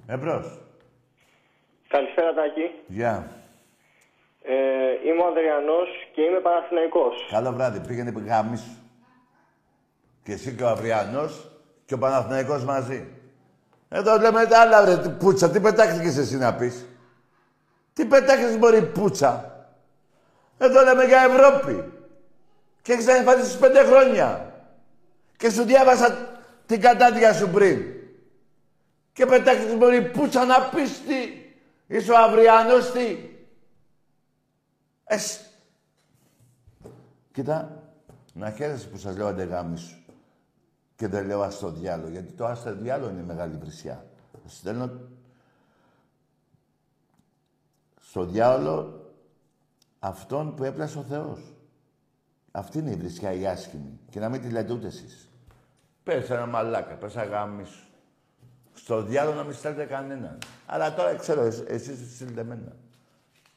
Εμπρός. 0.06 0.58
Καλησπέρα 1.88 2.34
Τάκη. 2.34 2.70
Γεια. 2.86 3.30
Ε, 4.42 4.52
είμαι 5.06 5.22
ο 5.22 5.26
Αδριανός 5.26 5.88
και 6.14 6.20
είμαι 6.20 6.38
Παναθηναϊκός. 6.38 7.28
Καλό 7.30 7.52
βράδυ. 7.52 7.86
Πήγαινε 7.86 8.12
γάμις 8.26 8.60
σου. 8.60 8.76
Και 10.22 10.32
εσύ 10.32 10.54
και 10.54 10.62
ο 10.62 10.68
Αυριανός 10.68 11.49
και 11.90 11.96
ο 11.96 11.98
Παναθηναϊκός 11.98 12.64
μαζί. 12.64 13.06
Εδώ 13.88 14.18
λέμε 14.18 14.46
τα 14.46 14.60
άλλα, 14.60 14.84
ρε, 14.84 14.98
τι 14.98 15.08
πουτσα. 15.08 15.50
Τι 15.50 15.60
πετάχτηκες 15.60 16.16
εσύ 16.16 16.36
να 16.36 16.54
πεις; 16.54 16.84
Τι 17.92 18.04
πετάχτηκες 18.04 18.58
μπορεί 18.58 18.82
πουτσα; 18.82 19.64
Εδώ 20.58 20.82
λέμε 20.82 21.04
για 21.04 21.22
Ευρώπη. 21.22 21.92
Και 22.82 22.92
έχεις 22.92 23.06
εμφανίσεις 23.06 23.56
πέντε 23.56 23.84
χρόνια. 23.84 24.52
Και 25.36 25.50
σου 25.50 25.62
διάβασα 25.62 26.36
την 26.66 26.80
κατάδια 26.80 27.32
σου 27.32 27.48
πριν. 27.48 27.82
Και 29.12 29.26
πετάχτηκες 29.26 29.76
μπορεί 29.76 30.02
πουτσα 30.02 30.44
να 30.44 30.60
πεις 30.60 31.00
τι; 31.06 31.52
Είσαι 31.86 32.12
ο 32.12 32.18
Αυριανός 32.18 32.90
τι; 32.90 33.16
Εσύ. 35.04 35.40
Κοίτα, 37.32 37.82
να 38.32 38.50
χαίρεσαι 38.50 38.88
που 38.88 38.96
σας 38.96 39.16
λέω 39.16 39.26
αντεγάμι 39.26 39.76
σου. 39.78 39.99
Και 41.00 41.08
δεν 41.08 41.26
λέω 41.26 41.42
ας 41.42 41.58
το 41.58 41.70
διάλο, 41.70 42.08
γιατί 42.08 42.32
το 42.32 42.46
ας 42.46 42.62
το 42.62 42.74
διάλο 42.74 43.08
είναι 43.08 43.20
η 43.20 43.24
μεγάλη 43.24 43.56
βρισιά. 43.56 44.06
Στέλνω 44.46 44.90
στο 48.00 48.24
διάολο 48.24 49.04
αυτόν 49.98 50.54
που 50.54 50.64
έπλασε 50.64 50.98
ο 50.98 51.02
Θεός. 51.02 51.54
Αυτή 52.50 52.78
είναι 52.78 52.90
η 52.90 52.94
βρισιά 52.94 53.32
η 53.32 53.46
άσχημη. 53.46 53.98
Και 54.10 54.20
να 54.20 54.28
μην 54.28 54.40
τη 54.40 54.48
λέτε 54.50 54.72
ούτε 54.72 54.86
εσείς. 54.86 55.28
Πες 56.02 56.30
ένα 56.30 56.46
μαλάκα, 56.46 56.94
πες 56.94 57.16
αγάμι 57.16 57.64
σου. 57.64 57.88
Στο 58.74 59.02
διάλογο 59.02 59.36
να 59.36 59.44
μην 59.44 59.54
στέλνετε 59.54 59.84
κανέναν. 59.84 60.38
Αλλά 60.66 60.94
τώρα 60.94 61.14
ξέρω, 61.14 61.40
εσ- 61.40 61.70
εσείς 61.70 62.14
στείλετε 62.14 62.40
εμένα. 62.40 62.76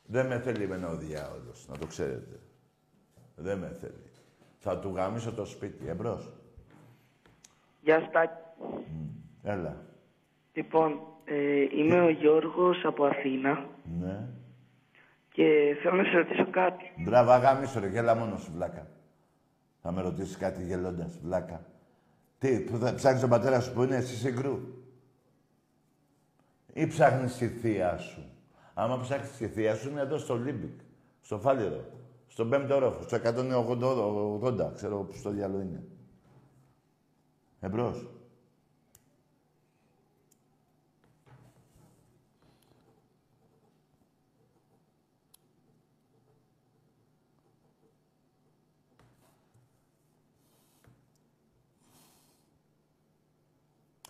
Δεν 0.05 0.27
με 0.27 0.39
θέλει 0.39 0.63
εμένα 0.63 0.89
ο 0.89 0.97
διάολος, 0.97 1.65
να 1.69 1.77
το 1.77 1.85
ξέρετε. 1.85 2.39
Δεν 3.35 3.57
με 3.57 3.77
θέλει. 3.81 4.11
Θα 4.59 4.79
του 4.79 4.95
γαμίσω 4.95 5.33
το 5.33 5.45
σπίτι. 5.45 5.87
Εμπρός. 5.87 6.31
Γεια 7.83 7.99
σου, 7.99 8.09
Τάκη. 8.11 8.33
Έλα. 9.43 9.75
Λοιπόν, 10.53 10.99
ε, 11.25 11.61
είμαι 11.77 12.01
ο 12.01 12.09
Γιώργος 12.09 12.85
από 12.85 13.05
Αθήνα 13.05 13.65
Ναι. 13.99 14.27
και 15.31 15.75
θέλω 15.81 15.95
να 15.95 16.03
σε 16.03 16.17
ρωτήσω 16.17 16.49
κάτι. 16.49 16.91
Μπράβο, 16.97 17.31
αγάμισο 17.31 17.79
ρε, 17.79 17.87
γέλα 17.87 18.15
μόνος 18.15 18.41
σου, 18.41 18.51
βλάκα. 18.55 18.87
Θα 19.81 19.91
με 19.91 20.01
ρωτήσεις 20.01 20.37
κάτι 20.37 20.63
γελώντας, 20.63 21.19
βλάκα. 21.23 21.65
Τι, 22.39 22.59
που 22.59 22.77
θα 22.77 22.93
ψάχνεις 22.93 23.21
τον 23.21 23.29
πατέρα 23.29 23.59
σου 23.59 23.73
που 23.73 23.83
είναι 23.83 23.95
εσύ 23.95 24.15
συγκρού. 24.15 24.59
Ή 26.73 26.87
ψάχνεις 26.87 27.37
τη 27.37 27.47
θεία 27.47 27.97
σου; 27.97 28.23
Άμα 28.73 28.99
ψάχνεις 28.99 29.37
τη 29.37 29.47
θεία 29.47 29.75
σου 29.75 29.89
είναι 29.89 30.01
εδώ 30.01 30.17
στο 30.17 30.35
Λίμπικ, 30.35 30.79
στο 31.21 31.39
Φάλιρο, 31.39 31.85
στον 32.27 32.49
πέμπτο 32.49 32.75
όροφο, 32.75 33.01
στο 33.01 33.15
180, 33.15 34.71
ξέρω 34.73 34.97
που 34.97 35.13
στο 35.13 35.29
διάλογο 35.29 35.61
είναι. 35.61 35.83
Εμπρός. 37.63 38.07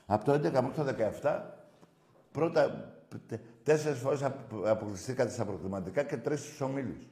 Από 0.05 0.25
το 0.25 0.31
11 0.33 0.61
μέχρι 0.61 0.73
το 0.75 0.83
17, 1.21 1.41
πρώτα 2.31 2.93
τε- 3.27 3.39
τέσσερις 3.63 3.99
φορές 3.99 4.23
απο- 4.23 4.69
αποκλειστήκατε 4.69 5.31
στα 5.31 5.45
προκριματικά 5.45 6.03
και 6.03 6.17
τρεις 6.17 6.39
στους 6.39 6.61
ομίλους. 6.61 7.07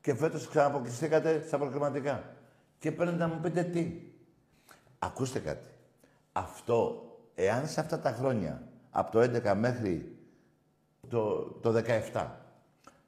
Και 0.00 0.14
φέτος 0.14 0.48
ξανααποκλειστήκατε 0.48 1.44
στα 1.46 1.58
προκριματικά. 1.58 2.36
Και 2.78 2.92
παίρνετε 2.92 3.18
να 3.18 3.28
μου 3.28 3.40
πείτε 3.40 3.62
τι. 3.62 4.07
Ακούστε 4.98 5.38
κάτι. 5.38 5.70
Αυτό, 6.32 7.02
εάν 7.34 7.68
σε 7.68 7.80
αυτά 7.80 7.98
τα 7.98 8.12
χρόνια, 8.12 8.62
από 8.90 9.10
το 9.10 9.20
11 9.20 9.54
μέχρι 9.56 10.16
το, 11.08 11.42
το 11.42 11.82
17, 12.12 12.26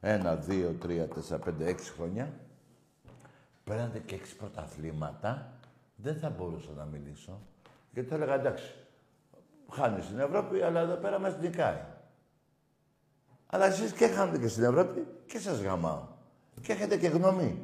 ένα, 0.00 0.36
δύο, 0.36 0.72
τρία, 0.80 1.08
τέσσερα, 1.08 1.44
πέντε, 1.44 1.66
έξι 1.66 1.92
χρόνια, 1.92 2.32
παίρνατε 3.64 3.98
και 3.98 4.14
έξι 4.14 4.36
πρωταθλήματα, 4.36 5.52
δεν 5.96 6.16
θα 6.18 6.30
μπορούσα 6.30 6.70
να 6.76 6.84
μιλήσω. 6.84 7.40
Γιατί 7.92 8.08
θα 8.08 8.14
έλεγα 8.14 8.34
εντάξει, 8.34 8.74
χάνεις 9.70 10.04
στην 10.04 10.18
Ευρώπη, 10.18 10.62
αλλά 10.62 10.80
εδώ 10.80 10.94
πέρα 10.94 11.18
μας 11.18 11.38
νικάει. 11.38 11.80
Αλλά 13.46 13.66
εσείς 13.66 13.92
και 13.92 14.06
χάνετε 14.06 14.38
και 14.38 14.48
στην 14.48 14.64
Ευρώπη 14.64 15.06
και 15.26 15.38
σας 15.38 15.60
γαμάω. 15.60 16.02
Και 16.62 16.72
έχετε 16.72 16.96
και 16.96 17.08
γνώμη. 17.08 17.58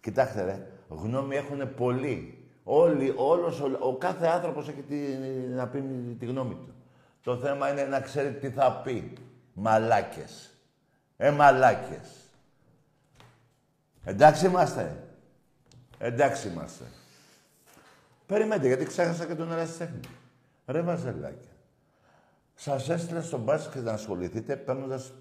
Κοιτάξτε 0.00 0.44
ρε, 0.44 0.70
γνώμη 0.88 1.36
έχουν 1.36 1.74
πολλοί. 1.74 2.43
Όλοι, 2.64 3.14
όλος, 3.16 3.60
ο, 3.60 3.78
ο 3.80 3.96
κάθε 3.96 4.26
άνθρωπος 4.26 4.68
έχει 4.68 4.82
τη, 4.82 4.96
να 5.48 5.68
πει 5.68 5.80
τη 6.18 6.26
γνώμη 6.26 6.54
του. 6.54 6.74
Το 7.22 7.36
θέμα 7.36 7.70
είναι 7.70 7.82
να 7.82 8.00
ξέρει 8.00 8.32
τι 8.32 8.50
θα 8.50 8.80
πει. 8.84 9.12
Μαλάκες. 9.52 10.50
Ε, 11.16 11.30
μαλάκες. 11.30 12.08
Εντάξει 14.04 14.46
είμαστε. 14.46 15.02
Εντάξει 15.98 16.48
είμαστε. 16.48 16.84
Περιμένετε, 18.26 18.66
γιατί 18.66 18.84
ξέχασα 18.84 19.26
και 19.26 19.34
τον 19.34 19.52
ερασιτέχνη. 19.52 20.00
Ρε 20.66 20.80
βαζελάκια. 20.80 21.52
Σας 22.54 22.88
έστειλα 22.88 23.22
στο 23.22 23.38
μπάσκετ 23.38 23.82
να 23.82 23.92
ασχοληθείτε, 23.92 24.56
παίρνοντας 24.56 25.12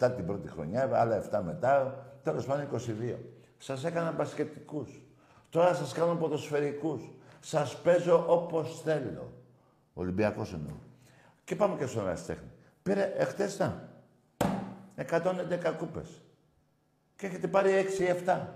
17 0.00 0.12
την 0.16 0.26
πρώτη 0.26 0.48
χρονιά, 0.48 0.90
άλλα 0.92 1.16
7 1.16 1.40
μετά, 1.44 2.06
τέλος 2.22 2.44
πάντων 2.44 2.64
22. 2.64 3.18
Σας 3.58 3.84
έκανα 3.84 4.12
μπασκετικούς. 4.12 5.05
Τώρα 5.50 5.74
σας 5.74 5.92
κάνω 5.92 6.14
ποδοσφαιρικούς. 6.14 7.02
Σας 7.40 7.80
παίζω 7.80 8.24
όπως 8.28 8.80
θέλω. 8.80 9.32
Ολυμπιακός 9.94 10.52
εννοώ. 10.52 10.74
Και 11.44 11.56
πάμε 11.56 11.76
και 11.76 11.86
στον 11.86 12.06
ερασιτέχνη. 12.06 12.50
Πήρε 12.82 13.12
εχθές 13.16 13.58
να. 13.58 13.88
111 14.96 15.72
κούπες. 15.78 16.22
Και 17.16 17.26
έχετε 17.26 17.48
πάρει 17.48 17.70
6-7. 18.26 18.46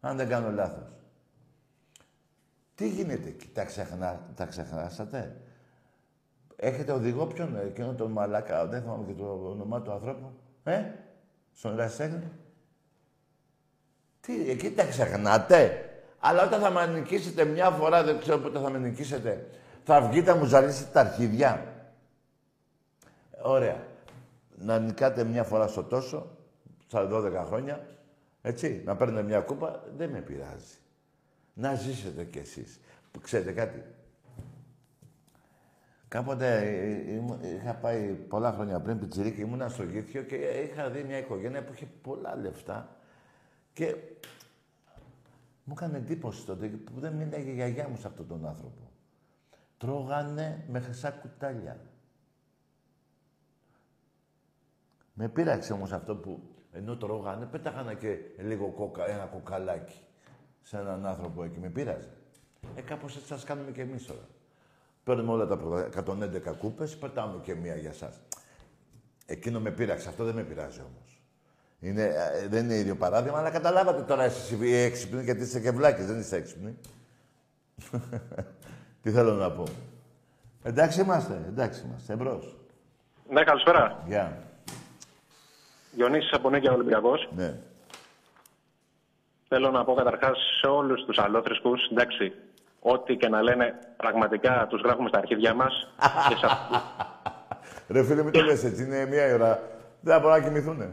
Αν 0.00 0.16
δεν 0.16 0.28
κάνω 0.28 0.50
λάθος. 0.50 0.92
Τι 2.74 2.88
γίνεται 2.88 3.28
εκεί, 3.28 3.48
τα, 3.48 3.64
ξεχνά, 3.64 4.20
τα 4.34 4.46
ξεχνάσατε; 4.46 5.36
Έχετε 6.56 6.92
οδηγό 6.92 7.26
ποιον, 7.26 7.56
ε, 7.56 7.60
εκείνο 7.60 7.94
τον 7.94 8.10
μαλάκα, 8.10 8.66
δεν 8.66 8.82
θυμάμαι 8.82 9.04
και 9.06 9.12
το 9.12 9.48
όνομά 9.50 9.82
του 9.82 9.92
ανθρώπου. 9.92 10.32
Ε, 10.64 10.84
στον 11.52 11.76
Ρασέγνη. 11.76 12.30
Τι, 14.20 14.50
εκεί 14.50 14.70
τα 14.70 14.84
ξεχνάτε; 14.84 15.84
Αλλά 16.18 16.46
όταν 16.46 16.60
θα 16.60 16.70
με 16.70 16.86
νικήσετε 16.86 17.44
μια 17.44 17.70
φορά, 17.70 18.02
δεν 18.02 18.18
ξέρω 18.18 18.38
πότε 18.38 18.58
θα 18.58 18.70
με 18.70 18.78
νικήσετε, 18.78 19.46
θα 19.84 20.00
βγείτε 20.00 20.32
να 20.32 20.36
μου 20.36 20.44
ζαλίσετε 20.44 20.90
τα 20.92 21.00
αρχίδια; 21.00 21.66
Ωραία. 23.42 23.88
Να 24.62 24.78
νικάτε 24.78 25.24
μια 25.24 25.44
φορά 25.44 25.66
στο 25.66 25.82
τόσο, 25.82 26.36
στα 26.86 27.08
12 27.12 27.44
χρόνια, 27.46 27.86
Έτσι, 28.42 28.82
να 28.84 28.96
παίρνετε 28.96 29.22
μια 29.22 29.40
κούπα 29.40 29.82
δεν 29.96 30.10
με 30.10 30.18
πειράζει. 30.20 30.74
Να 31.54 31.74
ζήσετε 31.74 32.24
κι 32.24 32.38
εσείς. 32.38 32.80
Που 33.12 33.20
ξέρετε 33.20 33.52
κάτι; 33.52 33.84
Κάποτε 36.08 36.56
ε, 36.56 36.90
ε, 36.90 37.12
ήμου- 37.12 37.44
είχα 37.44 37.74
πάει 37.74 38.00
πολλά 38.28 38.52
χρόνια 38.52 38.80
πριν 38.80 38.98
πιτσιρίκι, 38.98 39.40
ήμουνα 39.40 39.68
στο 39.68 39.82
Γήθιο 39.82 40.22
και 40.22 40.34
είχα 40.34 40.88
δει 40.90 41.02
μια 41.02 41.18
οικογένεια 41.18 41.64
που 41.64 41.72
είχε 41.72 41.86
πολλά 42.02 42.36
λεφτά 42.36 42.88
και 43.72 43.96
μου 45.64 45.74
έκανε 45.76 45.96
εντύπωση 45.96 46.44
τότε 46.46 46.66
που 46.66 47.00
δεν 47.00 47.12
μίλαγε 47.12 47.50
η 47.50 47.54
γιαγιά 47.54 47.88
μου 47.88 47.96
σε 47.96 48.06
αυτόν 48.06 48.26
τον 48.26 48.46
άνθρωπο. 48.46 48.90
Τρώγανε 49.78 50.64
με 50.68 50.80
χρυσά 50.80 51.10
κουτάλια. 51.10 51.80
Με 55.12 55.28
πείραξε 55.28 55.72
όμως 55.72 55.92
αυτό 55.92 56.16
που 56.16 56.42
ενώ 56.72 56.96
τρώγανε, 56.96 57.46
πέταγανε 57.46 57.94
και 57.94 58.18
λίγο 58.38 58.68
κοκα, 58.70 59.08
ένα 59.10 59.24
κοκαλάκι 59.24 60.00
σε 60.62 60.76
έναν 60.76 61.06
άνθρωπο 61.06 61.44
εκεί. 61.44 61.58
Με 61.58 61.68
πείραζε. 61.68 62.10
Ε, 62.74 62.80
κάπως 62.80 63.14
έτσι 63.16 63.26
σας 63.26 63.44
κάνουμε 63.44 63.70
και 63.70 63.80
εμείς 63.80 64.06
τώρα. 64.06 64.28
Παίρνουμε 65.04 65.32
όλα 65.32 65.46
τα 65.46 65.56
προ- 65.58 65.78
111 65.78 66.52
κούπες, 66.58 66.98
πετάμε 66.98 67.40
και 67.42 67.54
μία 67.54 67.76
για 67.76 67.92
σας. 67.92 68.20
Εκείνο 69.26 69.60
με 69.60 69.70
πείραξε, 69.70 70.08
αυτό 70.08 70.24
δεν 70.24 70.34
με 70.34 70.42
πειράζει 70.42 70.80
όμως. 70.80 71.09
Είναι, 71.80 72.02
ε, 72.02 72.48
δεν 72.48 72.64
είναι 72.64 72.74
ίδιο 72.74 72.96
παράδειγμα, 72.96 73.38
αλλά 73.38 73.50
καταλάβατε 73.50 74.02
τώρα 74.02 74.24
εσείς 74.24 74.50
οι 74.60 74.76
έξυπνοι, 74.76 75.22
γιατί 75.22 75.42
είστε 75.42 75.60
και 75.60 75.70
βλάκες, 75.70 76.06
δεν 76.06 76.18
είστε 76.18 76.36
έξυπνοι. 76.36 76.78
Τι 79.02 79.10
θέλω 79.10 79.32
να 79.32 79.50
πω. 79.50 79.64
Εντάξει 80.62 81.00
είμαστε, 81.00 81.44
εντάξει 81.48 81.82
είμαστε, 81.86 82.12
εμπρός. 82.12 82.56
Ναι, 83.28 83.44
καλησπέρα. 83.44 84.02
Γεια. 84.06 84.42
Διονύσης 85.92 86.32
από 86.32 86.50
Νίκαια 86.50 86.72
Ολυμπιακός. 86.72 87.28
Ναι. 87.36 87.54
Θέλω 89.48 89.70
να 89.70 89.84
πω 89.84 89.94
καταρχάς 89.94 90.38
σε 90.60 90.66
όλους 90.66 91.04
τους 91.04 91.18
αλλόθρησκους, 91.18 91.88
εντάξει, 91.92 92.32
ό,τι 92.80 93.16
και 93.16 93.28
να 93.28 93.42
λένε, 93.42 93.78
πραγματικά 93.96 94.66
τους 94.68 94.80
γράφουμε 94.80 95.08
στα 95.08 95.18
αρχίδια 95.18 95.54
μας 95.54 95.92
και 96.28 96.36
σε 96.36 96.46
αυτούς, 96.46 96.78
Ρε 97.92 98.04
φίλε, 98.04 98.22
μην 98.22 98.32
το 98.32 98.42
λες 98.42 98.64
έτσι, 98.64 98.82
είναι 98.82 99.06
μία 99.06 99.28
η 99.28 99.32
ώρα. 99.32 99.62
Δεν 100.00 100.14
θα 100.14 100.20
μπορούν 100.20 100.36
να 100.36 100.44
κοιμηθούνε. 100.44 100.90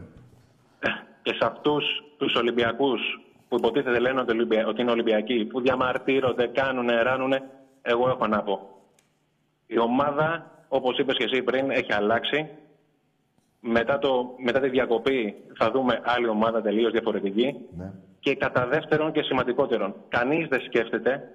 Και 1.22 1.32
σε 1.32 1.44
αυτούς 1.46 1.84
τους 2.16 2.34
Ολυμπιακούς 2.34 3.00
που 3.48 3.56
υποτίθεται 3.56 3.98
λένε 3.98 4.20
ότι, 4.20 4.32
Ολυμπια- 4.32 4.66
ότι 4.66 4.80
είναι 4.80 4.90
Ολυμπιακοί, 4.90 5.44
που 5.44 5.60
διαμαρτύρονται, 5.60 6.46
κάνουνε, 6.46 7.02
ράνουνε, 7.02 7.42
εγώ 7.82 8.08
έχω 8.08 8.26
να 8.26 8.42
πω. 8.42 8.68
Η 9.66 9.78
ομάδα, 9.78 10.50
όπως 10.68 10.98
είπες 10.98 11.16
και 11.16 11.24
εσύ 11.24 11.42
πριν, 11.42 11.70
έχει 11.70 11.92
αλλάξει. 11.92 12.48
Μετά, 13.60 13.98
το, 13.98 14.34
μετά 14.44 14.60
τη 14.60 14.68
διακοπή 14.68 15.34
θα 15.58 15.70
δούμε 15.70 16.00
άλλη 16.04 16.28
ομάδα 16.28 16.62
τελείως 16.62 16.92
διαφορετική. 16.92 17.56
Ναι. 17.76 17.92
Και 18.20 18.34
κατά 18.34 18.66
δεύτερον 18.66 19.12
και 19.12 19.22
σημαντικότερον, 19.22 19.94
κανείς 20.08 20.48
δεν 20.48 20.60
σκέφτεται 20.60 21.34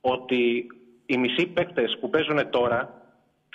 ότι 0.00 0.66
οι 1.06 1.16
μισοί 1.16 1.46
παίκτες 1.46 1.98
που 2.00 2.10
παίζουν 2.10 2.50
τώρα 2.50 3.03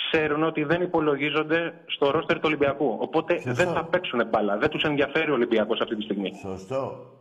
ξέρουν 0.08 0.44
ότι 0.44 0.64
δεν 0.64 0.82
υπολογίζονται 0.82 1.74
στο 1.86 2.12
ρόστερ 2.12 2.36
του 2.36 2.46
Ολυμπιακού. 2.46 2.98
Οπότε 3.00 3.34
Σωστό. 3.34 3.54
δεν 3.54 3.74
θα 3.74 3.84
παίξουν 3.84 4.28
μπάλα. 4.28 4.58
Δεν 4.58 4.70
τους 4.70 4.84
ενδιαφέρει 4.84 5.32
ο 5.32 5.34
Ολυμπιακός 5.34 5.82
αυτή 5.82 5.96
τη 5.96 6.02
στιγμή. 6.02 6.34
Σωστό. 6.42 7.14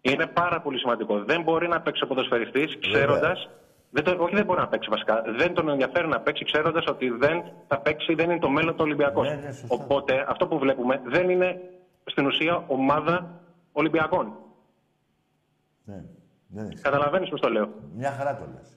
Είναι 0.00 0.26
πάρα 0.26 0.60
πολύ 0.60 0.78
σημαντικό. 0.78 1.24
Δεν 1.24 1.42
μπορεί 1.42 1.68
να 1.68 1.80
παίξει 1.80 2.04
ο 2.04 2.06
ποδοσφαιριστής 2.06 2.78
ξέροντας... 2.78 3.48
Δεν 3.90 4.04
το, 4.04 4.16
όχι, 4.18 4.34
δεν 4.34 4.44
μπορεί 4.44 4.60
να 4.60 4.68
παίξει 4.68 4.88
βασικά. 4.90 5.22
Δεν 5.36 5.54
τον 5.54 5.68
ενδιαφέρει 5.68 6.08
να 6.08 6.20
παίξει 6.20 6.44
ξέροντας 6.44 6.84
ότι 6.86 7.10
δεν 7.10 7.42
θα 7.66 7.78
παίξει, 7.78 8.14
δεν 8.14 8.30
είναι 8.30 8.38
το 8.38 8.48
μέλλον 8.48 8.72
του 8.72 8.82
Ολυμπιακού. 8.84 9.22
Ναι, 9.22 9.34
ναι, 9.34 9.52
σωστά. 9.52 9.74
Οπότε 9.74 10.24
αυτό 10.28 10.46
που 10.46 10.58
βλέπουμε 10.58 11.00
δεν 11.04 11.30
είναι 11.30 11.60
στην 12.04 12.26
ουσία 12.26 12.64
ομάδα 12.66 13.40
Ολυμπιακών. 13.72 14.32
Ναι. 15.84 16.04
Δεν 16.48 16.66
έχεις. 16.66 16.80
Καταλαβαίνεις 16.80 17.28
πώς 17.28 17.40
το 17.40 17.48
λέω. 17.48 17.68
Μια 17.94 18.10
χαρά 18.10 18.36
το 18.36 18.44
λες. 18.54 18.75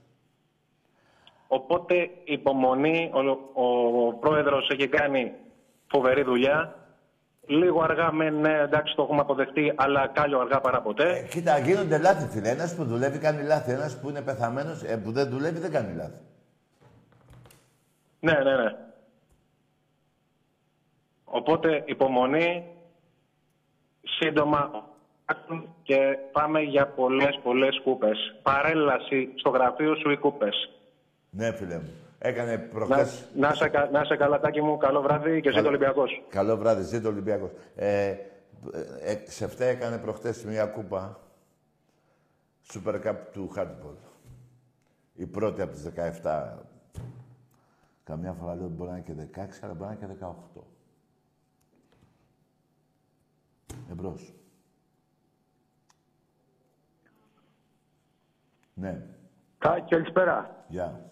Οπότε 1.52 2.10
υπομονή, 2.24 3.12
ο, 3.14 3.64
ο 3.66 4.14
πρόεδρος 4.14 4.70
έχει 4.70 4.88
κάνει 4.88 5.34
φοβερή 5.88 6.24
δουλειά. 6.24 6.76
Λίγο 7.45 7.82
αργά 7.82 8.12
με 8.12 8.30
ναι, 8.30 8.60
εντάξει 8.60 8.95
το 8.95 9.02
έχουμε 9.02 9.20
αποδεχτεί, 9.20 9.74
αλλά 9.76 10.08
κάλιο 10.08 10.39
αργά 10.39 10.60
παρά 10.62 10.82
ποτέ. 10.82 11.18
Ε, 11.18 11.28
κοίτα, 11.28 11.58
γίνονται 11.58 11.97
λάθη, 11.97 12.28
φίλε. 12.28 12.50
Ένας 12.50 12.76
που 12.76 12.84
δουλεύει 12.84 13.18
κάνει 13.18 13.43
λάθη. 13.43 13.72
Ένας 13.72 14.00
που 14.00 14.10
είναι 14.10 14.22
πεθαμένος, 14.22 14.84
ε, 14.84 14.97
που 14.97 15.12
δεν 15.12 15.30
δουλεύει 15.30 15.60
δεν 15.60 15.72
κάνει 15.72 15.95
λάθη. 15.95 16.20
Ναι, 18.20 18.34
ναι, 18.34 18.56
ναι. 18.56 18.76
Οπότε 21.24 21.84
υπομονή, 21.86 22.66
σύντομα 24.02 24.88
και 25.84 26.18
πάμε 26.32 26.60
για 26.60 26.88
πολλές 26.88 27.39
πολλές 27.43 27.82
κούπες. 27.84 28.39
Παρέλαση 28.41 29.32
στο 29.36 29.50
γραφείο 29.50 29.95
σου 29.95 30.10
οι 30.10 30.18
κούπες. 30.18 30.78
Ναι, 31.32 31.51
φίλε 31.51 31.77
μου. 31.80 31.89
Έκανε 32.19 32.55
Να, 32.55 32.61
προχθές... 32.63 33.30
να, 33.36 33.53
σε, 33.53 33.69
κα- 33.69 33.89
να 33.89 34.03
σε 34.03 34.15
καλά, 34.15 34.39
Τάκη 34.39 34.61
μου. 34.61 34.77
Καλό 34.77 35.01
βράδυ 35.01 35.41
και 35.41 35.51
ζήτω 35.51 35.67
Ολυμπιακός. 35.67 36.23
Καλό 36.30 36.57
βράδυ, 36.57 36.84
ζήτω 36.84 37.09
Ολυμπιακός. 37.09 37.49
Ε, 37.75 38.15
ε, 39.01 39.23
σε 39.27 39.45
αυτά 39.45 39.65
έκανε 39.65 39.97
προχτές 39.97 40.43
μια 40.45 40.65
κούπα 40.65 41.19
Super 42.73 43.01
Cup 43.05 43.15
του 43.32 43.51
Hardball. 43.55 43.95
Η 45.15 45.25
πρώτη 45.25 45.61
από 45.61 45.71
τις 45.71 45.86
17. 46.23 46.57
Καμιά 48.03 48.34
φορά 48.34 48.55
λέω 48.55 48.67
μπορεί 48.67 48.89
να 48.89 48.97
είναι 48.97 49.05
και 49.05 49.41
16, 49.41 49.45
αλλά 49.61 49.73
μπορεί 49.73 49.89
να 49.89 50.05
είναι 50.05 50.13
και 50.13 50.25
18. 50.57 50.61
Εμπρός. 53.91 54.34
Ναι, 58.73 59.01
Κα- 59.57 59.86
Καλησπέρα. 59.89 60.65
γεια. 60.67 61.11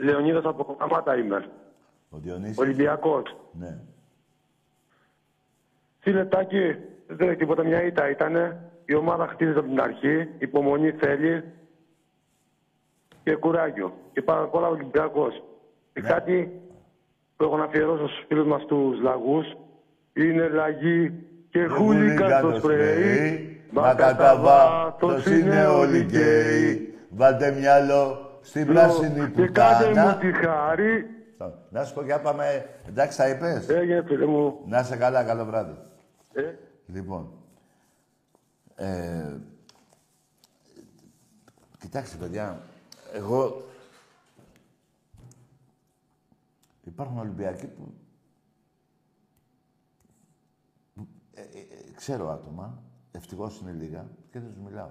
Λεωνίδας 0.00 0.44
από 0.44 0.64
Κοκαμάτα 0.64 1.16
είμαι. 1.16 1.44
Ο 2.10 2.18
Διονύσης. 2.18 2.58
Ολυμπιακός. 2.58 3.36
Ναι. 3.52 3.78
Φίλε 6.00 6.24
Τάκη, 6.24 6.76
δεν 7.06 7.26
είναι 7.26 7.36
τίποτα 7.36 7.62
μια 7.64 7.84
ήττα 7.84 8.10
ήτανε. 8.10 8.70
Η 8.84 8.94
ομάδα 8.94 9.26
χτίζεται 9.26 9.58
από 9.58 9.68
την 9.68 9.80
αρχή. 9.80 10.28
Υπομονή 10.38 10.90
θέλει. 10.90 11.44
Και 13.22 13.34
κουράγιο. 13.34 13.94
Και 14.12 14.22
πάνω 14.22 14.44
απ' 14.44 14.54
όλα 14.54 14.68
Ολυμπιακός. 14.68 15.42
Και 15.92 16.00
κάτι 16.00 16.60
που 17.36 17.44
έχω 17.44 17.56
να 17.56 17.64
αφιερώσω 17.64 18.08
στους 18.08 18.24
φίλους 18.26 18.46
μας 18.46 18.64
τους 18.64 19.00
λαγούς. 19.00 19.46
Είναι 20.12 20.48
λαγή 20.48 21.12
και 21.50 21.66
χούλικα 21.66 22.38
στο 22.38 22.54
σπρέι. 22.54 23.62
Μα 23.70 23.94
κατά 23.94 24.36
βάθος 24.36 25.26
είναι 25.26 25.66
όλοι 25.66 25.98
γκέι. 25.98 26.94
Βάλτε 27.08 27.50
μυαλό 27.50 28.29
στην 28.40 28.66
πράσινη 28.66 29.30
Και 29.30 29.48
κάντε 29.48 29.84
μου 29.86 29.90
πουτάνα. 29.92 30.16
τη 30.18 30.32
χάρη. 30.32 31.04
Να 31.70 31.84
σου 31.84 31.94
πω, 31.94 32.02
για 32.04 32.20
πάμε. 32.20 32.66
Εντάξει, 32.88 33.16
τα 33.16 33.28
είπες; 33.28 33.68
Έγινε 33.68 34.02
φίλε 34.06 34.26
μου. 34.26 34.60
Να 34.66 34.80
είσαι 34.80 34.96
καλά, 34.96 35.24
καλό 35.24 35.44
βράδυ. 35.44 35.76
Ε, 36.32 36.54
Λοιπόν. 36.86 37.32
Ε, 38.74 39.36
κοιτάξτε, 41.78 42.16
παιδιά. 42.16 42.60
Εγώ... 43.14 43.62
Υπάρχουν 46.84 47.18
Ολυμπιακοί 47.18 47.66
που... 47.66 47.94
που- 50.94 51.08
ε, 51.34 51.40
ε, 51.40 51.44
ε, 51.44 51.92
ξέρω 51.96 52.30
άτομα, 52.30 52.82
ευτυχώς 53.12 53.60
είναι 53.60 53.72
λίγα, 53.72 54.06
και 54.30 54.38
δεν 54.40 54.48
τους 54.48 54.58
μιλάω. 54.58 54.90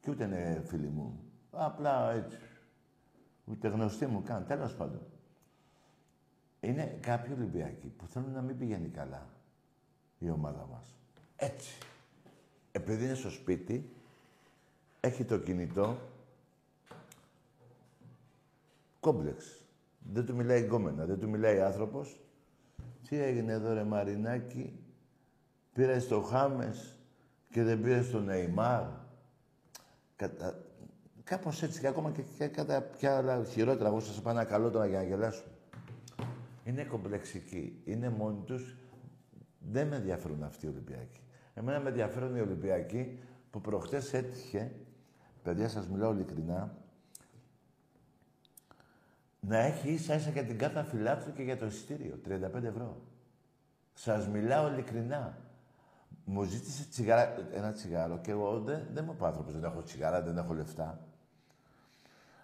Και 0.00 0.10
ούτε 0.10 0.24
είναι 0.24 0.62
φίλοι 0.66 0.86
μου. 0.88 1.20
Απλά 1.60 2.12
έτσι. 2.12 2.38
Ούτε 3.44 3.68
γνωστοί 3.68 4.06
μου 4.06 4.22
καν. 4.22 4.46
Τέλος 4.46 4.74
πάντων. 4.74 5.00
Είναι 6.60 6.98
κάποιοι 7.00 7.32
Ολυμπιακοί 7.36 7.86
που 7.86 8.06
θέλουν 8.06 8.32
να 8.32 8.40
μην 8.40 8.58
πηγαίνει 8.58 8.88
καλά 8.88 9.26
η 10.18 10.30
ομάδα 10.30 10.66
μας. 10.72 10.94
Έτσι. 11.36 11.78
Επειδή 12.72 13.04
είναι 13.04 13.14
στο 13.14 13.30
σπίτι, 13.30 13.90
έχει 15.00 15.24
το 15.24 15.38
κινητό, 15.38 15.98
κόμπλεξ. 19.00 19.62
Δεν 20.12 20.26
του 20.26 20.34
μιλάει 20.34 20.60
γκόμενα, 20.60 21.04
δεν 21.04 21.18
του 21.18 21.28
μιλάει 21.28 21.60
άνθρωπος. 21.60 22.20
Τι 23.08 23.18
έγινε 23.18 23.52
εδώ 23.52 23.72
ρε 23.72 23.84
Μαρινάκη, 23.84 24.78
πήρε 25.72 25.98
στο 25.98 26.20
Χάμες 26.20 26.96
και 27.50 27.62
δεν 27.62 27.80
πήρε 27.82 28.02
στο 28.02 28.20
Νεϊμάρ. 28.20 28.84
Κατα... 30.16 30.57
Κάπως 31.28 31.62
έτσι 31.62 31.80
και 31.80 31.86
ακόμα 31.86 32.10
και, 32.10 32.22
και 32.22 32.46
κατά 32.46 32.80
ποια 32.82 33.16
άλλα 33.16 33.44
χειρότερα. 33.44 33.88
Εγώ 33.88 34.00
σας 34.00 34.16
είπα 34.16 34.30
ένα 34.30 34.44
καλό 34.44 34.70
τώρα 34.70 34.86
για 34.86 34.98
να 34.98 35.04
γελάσουμε. 35.04 35.52
Είναι 36.64 36.84
κομπλεξικοί. 36.84 37.82
Είναι 37.84 38.08
μόνοι 38.08 38.42
τους. 38.44 38.76
Δεν 39.58 39.86
με 39.86 39.96
ενδιαφέρουν 39.96 40.42
αυτοί 40.42 40.66
οι 40.66 40.68
Ολυμπιακοί. 40.68 41.20
Εμένα 41.54 41.80
με 41.80 41.88
ενδιαφέρουν 41.88 42.36
οι 42.36 42.40
Ολυμπιακοί 42.40 43.18
που 43.50 43.60
προχτές 43.60 44.12
έτυχε, 44.12 44.72
παιδιά 45.42 45.68
σας 45.68 45.88
μιλάω 45.88 46.12
ειλικρινά, 46.12 46.76
να 49.40 49.58
έχει 49.58 49.88
ίσα 49.88 50.14
ίσα 50.14 50.30
για 50.30 50.44
την 50.44 50.58
κάρτα 50.58 50.84
φυλάτου 50.84 51.32
και 51.32 51.42
για 51.42 51.56
το 51.56 51.66
εισιτήριο. 51.66 52.20
35 52.28 52.62
ευρώ. 52.62 52.96
Σας 53.94 54.28
μιλάω 54.28 54.68
ειλικρινά. 54.72 55.38
μου 56.24 56.42
ζήτησε 56.42 56.88
τσιγάρα, 56.88 57.34
ένα 57.52 57.72
τσιγάρο 57.72 58.18
και 58.18 58.30
εγώ 58.30 58.60
δεν, 58.60 58.86
δεν 58.92 59.04
είμαι 59.04 59.16
άνθρωπος, 59.20 59.52
δεν 59.52 59.64
έχω 59.64 59.82
τσιγάρα, 59.82 60.22
δεν 60.22 60.38
έχω 60.38 60.54
λεφτά. 60.54 61.07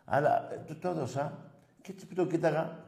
Αλλά 0.04 0.52
ε, 0.52 0.56
του 0.66 0.78
το 0.78 0.88
έδωσα 0.88 1.52
και 1.82 1.92
έτσι 1.92 2.06
που 2.06 2.14
το 2.14 2.26
κοίταγα. 2.26 2.84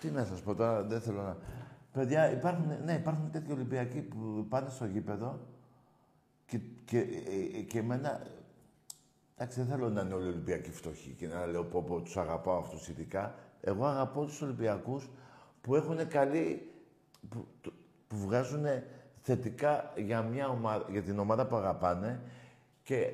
Τι 0.00 0.10
να 0.10 0.24
σας 0.24 0.40
πω 0.40 0.54
τώρα, 0.54 0.82
δεν 0.82 1.00
θέλω 1.00 1.22
να... 1.22 1.36
Παιδιά, 1.92 2.32
υπάρχουν, 2.32 2.84
ναι, 2.84 2.92
υπάρχουν 2.92 3.30
τέτοιοι 3.30 3.52
Ολυμπιακοί 3.52 4.00
που 4.00 4.46
πάνε 4.48 4.68
στο 4.68 4.84
γήπεδο 4.84 5.40
και, 6.46 6.60
και, 6.84 6.98
ε, 6.98 7.58
ε, 7.58 7.60
και 7.60 7.78
εμένα... 7.78 8.26
Εντάξει, 9.36 9.60
δεν 9.60 9.68
θέλω 9.68 9.88
να 9.88 10.00
είναι 10.00 10.14
όλοι 10.14 10.28
Ολυμπιακοί 10.28 10.70
φτωχοί 10.70 11.10
και 11.10 11.26
να 11.26 11.46
λέω 11.46 11.64
πω, 11.64 11.82
πω 11.82 12.00
τους 12.00 12.16
αγαπάω 12.16 12.58
αυτούς 12.58 12.88
ειδικά. 12.88 13.34
Εγώ 13.60 13.86
αγαπώ 13.86 14.24
τους 14.24 14.42
Ολυμπιακούς 14.42 15.10
που 15.60 15.74
έχουν 15.74 16.08
καλή... 16.08 16.72
που, 17.28 17.46
που 18.06 18.16
βγάζουν 18.16 18.64
θετικά 19.20 19.92
για, 19.96 20.22
μια 20.22 20.48
ομάδα, 20.48 20.86
για 20.90 21.02
την 21.02 21.18
ομάδα 21.18 21.46
που 21.46 21.56
αγαπάνε 21.56 22.20
και 22.82 23.12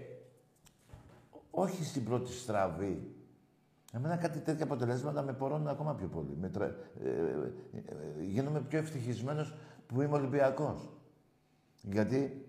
όχι 1.54 1.84
στην 1.84 2.04
πρώτη 2.04 2.32
στραβή. 2.32 3.14
Εμένα 3.92 4.16
κάτι 4.16 4.38
τέτοια 4.38 4.64
αποτελέσματα 4.64 5.22
με 5.22 5.32
πορώνουν 5.32 5.68
ακόμα 5.68 5.94
πιο 5.94 6.06
πολύ. 6.06 6.36
Με 6.40 6.48
τρα... 6.48 6.64
ε, 6.64 7.08
ε, 7.08 7.78
ε, 8.20 8.24
γίνομαι 8.24 8.60
πιο 8.60 8.78
ευτυχισμένος 8.78 9.54
που 9.86 10.02
είμαι 10.02 10.14
Ολυμπιακός. 10.14 10.88
Γιατί 11.82 12.46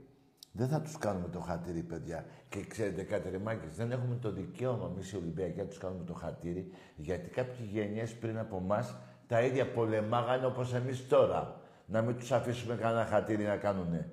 δεν 0.52 0.68
θα 0.68 0.82
τους 0.82 0.98
κάνουμε 0.98 1.28
το 1.28 1.40
χατήρι, 1.40 1.82
παιδιά. 1.82 2.26
Και 2.50 2.66
ξέρετε 2.66 3.04
κάτι, 3.04 3.30
ρε 3.30 3.38
Μάκης, 3.38 3.76
δεν 3.76 3.92
έχουμε 3.92 4.16
το 4.16 4.32
δικαίωμα 4.32 4.90
εμείς 4.94 5.12
οι 5.12 5.16
Ολυμπιακοί 5.16 5.58
να 5.58 5.66
τους 5.66 5.78
κάνουμε 5.78 6.04
το 6.04 6.14
χατήρι, 6.14 6.72
γιατί 6.96 7.30
κάποιοι 7.30 7.68
γενιές 7.72 8.16
πριν 8.16 8.38
από 8.38 8.58
εμάς 8.58 8.96
τα 9.28 9.42
ίδια 9.42 9.72
πολεμάγανε 9.72 10.46
όπως 10.46 10.74
εμείς 10.74 11.08
τώρα. 11.08 11.62
Να 11.86 12.02
μην 12.02 12.18
τους 12.18 12.32
αφήσουμε 12.32 12.76
κανένα 12.76 13.06
χατήρι 13.06 13.44
να 13.44 13.58
κάνουνε. 13.58 14.10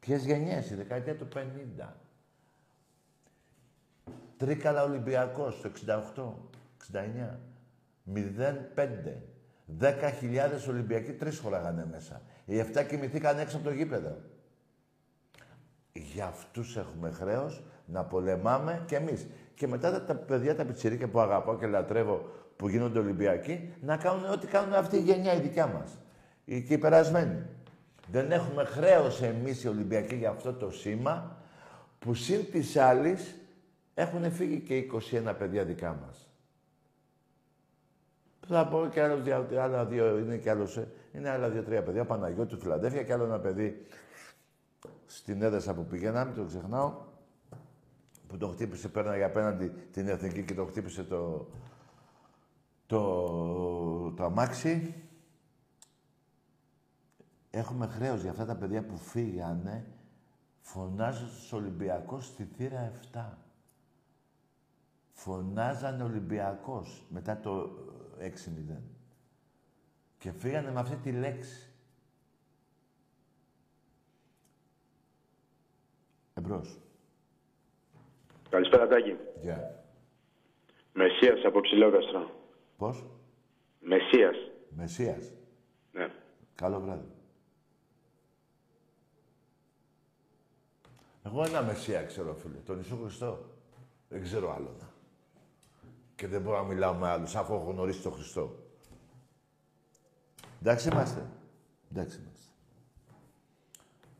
Ποιες 0.00 0.24
γενιές, 0.24 0.70
η 0.70 0.74
δεκαετία 0.74 1.16
του 1.16 1.28
50. 1.34 1.96
Τρίκαλα 4.42 4.82
Ολυμπιακός 4.82 5.60
το 5.60 5.70
68, 6.14 6.22
69. 6.92 7.38
0-5. 8.14 9.22
10.000 9.80 10.68
Ολυμπιακοί 10.68 11.12
τρεις 11.12 11.38
χωράγανε 11.38 11.86
μέσα. 11.90 12.22
Οι 12.44 12.60
7 12.60 12.84
κοιμηθήκαν 12.88 13.38
έξω 13.38 13.56
από 13.56 13.64
το 13.64 13.72
γήπεδο. 13.72 14.16
Για 15.92 16.26
αυτούς 16.26 16.76
έχουμε 16.76 17.10
χρέος 17.10 17.62
να 17.86 18.04
πολεμάμε 18.04 18.82
κι 18.86 18.94
εμείς. 18.94 19.26
Και 19.54 19.66
μετά 19.66 20.04
τα 20.04 20.14
παιδιά, 20.14 20.56
τα 20.56 20.64
πιτσιρίκια 20.64 21.08
που 21.08 21.20
αγαπάω 21.20 21.58
και 21.58 21.66
λατρεύω, 21.66 22.30
που 22.56 22.68
γίνονται 22.68 22.98
Ολυμπιακοί, 22.98 23.74
να 23.80 23.96
κάνουν 23.96 24.30
ό,τι 24.30 24.46
κάνουν 24.46 24.74
αυτή 24.74 24.96
η 24.96 25.00
γενιά 25.00 25.34
η 25.34 25.40
δικιά 25.40 25.66
μας. 25.66 25.98
Και 26.44 26.74
οι 26.74 26.78
περασμένοι. 26.78 27.42
Δεν 28.10 28.32
έχουμε 28.32 28.64
χρέος 28.64 29.22
εμείς 29.22 29.62
οι 29.62 29.68
Ολυμπιακοί 29.68 30.14
για 30.14 30.30
αυτό 30.30 30.52
το 30.52 30.70
σήμα, 30.70 31.36
που 31.98 32.14
συν 32.14 32.50
της 32.50 32.76
άλλης 32.76 33.36
έχουν 33.94 34.32
φύγει 34.32 34.60
και 34.60 34.86
21 35.10 35.34
παιδιά 35.38 35.64
δικά 35.64 35.94
μας. 35.94 36.26
Θα 38.46 38.68
πω 38.68 38.88
και 38.92 39.02
άλλος 39.02 39.22
δύο, 39.22 39.46
άλλα 39.60 39.84
δύο, 39.84 40.18
είναι 40.18 40.36
και 40.36 40.50
άλλος, 40.50 40.76
ε, 40.76 40.88
είναι 41.12 41.28
άλλα 41.28 41.48
δύο-τρία 41.48 41.82
παιδιά, 41.82 42.04
Παναγιώτου, 42.04 42.58
Φιλανδέφια 42.58 43.02
και 43.02 43.12
άλλο 43.12 43.24
ένα 43.24 43.38
παιδί 43.38 43.86
στην 45.06 45.42
έδεσα 45.42 45.74
που 45.74 45.84
πηγαίναμε, 45.84 46.32
το 46.32 46.44
ξεχνάω, 46.44 46.94
που 48.28 48.36
το 48.36 48.48
χτύπησε, 48.48 48.88
πέρναγε 48.88 49.24
απέναντι 49.24 49.72
την 49.92 50.08
Εθνική 50.08 50.42
και 50.42 50.54
το 50.54 50.64
χτύπησε 50.64 51.04
το, 51.04 51.48
το, 52.86 54.12
το 54.12 54.24
αμάξι. 54.24 54.94
Έχουμε 57.50 57.86
χρέος 57.86 58.20
για 58.20 58.30
αυτά 58.30 58.44
τα 58.44 58.56
παιδιά 58.56 58.84
που 58.84 58.96
φύγανε, 58.96 59.86
φωνάζω 60.60 61.28
στους 61.28 61.52
Ολυμπιακούς 61.52 62.26
στη 62.26 62.44
θύρα 62.44 62.92
7. 63.12 63.20
Φωνάζανε 65.12 66.02
Ολυμπιακός 66.02 67.06
μετά 67.08 67.40
το 67.40 67.70
6-0. 68.18 68.80
Και 70.18 70.32
φύγανε 70.32 70.70
με 70.70 70.80
αυτή 70.80 70.96
τη 70.96 71.12
λέξη. 71.12 71.72
Εμπρός. 76.34 76.78
Καλησπέρα, 78.50 78.88
Τάκη. 78.88 79.16
Γεια. 79.40 79.84
Μεσσίας 80.92 81.44
από 81.44 81.60
Ψηλόκαστρο. 81.60 82.30
Πώς; 82.76 83.04
Μεσσίας. 83.80 84.36
Μεσσίας. 84.76 85.32
Ναι. 85.92 86.12
Καλό 86.54 86.80
βράδυ. 86.80 87.08
Εγώ 91.22 91.44
ένα 91.44 91.62
Μεσσία 91.62 92.04
ξέρω, 92.04 92.34
φίλε. 92.34 92.58
Τον 92.58 92.76
Ιησού 92.76 92.98
Χριστό. 93.02 93.44
Δεν 94.08 94.22
ξέρω 94.22 94.54
άλλο 94.54 94.76
να. 94.80 94.91
Και 96.22 96.28
δεν 96.28 96.42
μπορώ 96.42 96.56
να 96.56 96.62
μιλάω 96.62 96.94
με 96.94 97.08
άλλους, 97.08 97.36
αφού 97.36 97.54
έχω 97.54 97.70
γνωρίσει 97.70 98.02
τον 98.02 98.12
Χριστό. 98.12 98.56
Εντάξει 100.60 100.88
είμαστε. 100.88 101.30
Εντάξει 101.90 102.20
είμαστε. 102.20 102.52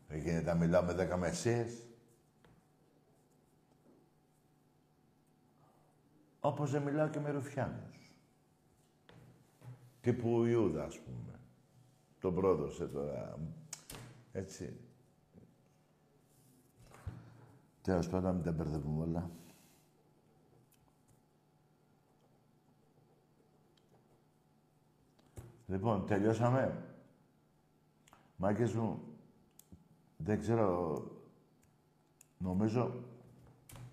Δεν 0.09 0.19
γίνεται 0.19 0.53
να 0.53 0.55
μιλάω 0.55 0.83
με 0.83 0.93
δέκα 0.93 1.17
Μεσσίες. 1.17 1.87
Όπως 6.41 6.71
δεν 6.71 6.83
μιλάω 6.83 7.09
και 7.09 7.21
με 7.21 7.31
Ρουφιάνους. 7.31 8.15
Τύπου 10.01 10.45
Ιούδα, 10.45 10.85
ας 10.85 10.99
πούμε. 10.99 11.41
Τον 12.21 12.35
πρόδωσε 12.35 12.87
τώρα. 12.87 13.39
Έτσι. 14.33 14.81
Τέλος 17.83 18.09
πάντων, 18.09 18.35
μην 18.35 18.45
τα 18.45 18.53
μπερδεύουμε 18.53 19.03
όλα. 19.03 19.31
Λοιπόν, 25.73 26.07
τελειώσαμε. 26.07 26.83
Μάγκες 28.37 28.73
μου, 28.73 29.03
δεν 30.17 30.41
ξέρω, 30.41 30.97
νομίζω, 32.39 33.05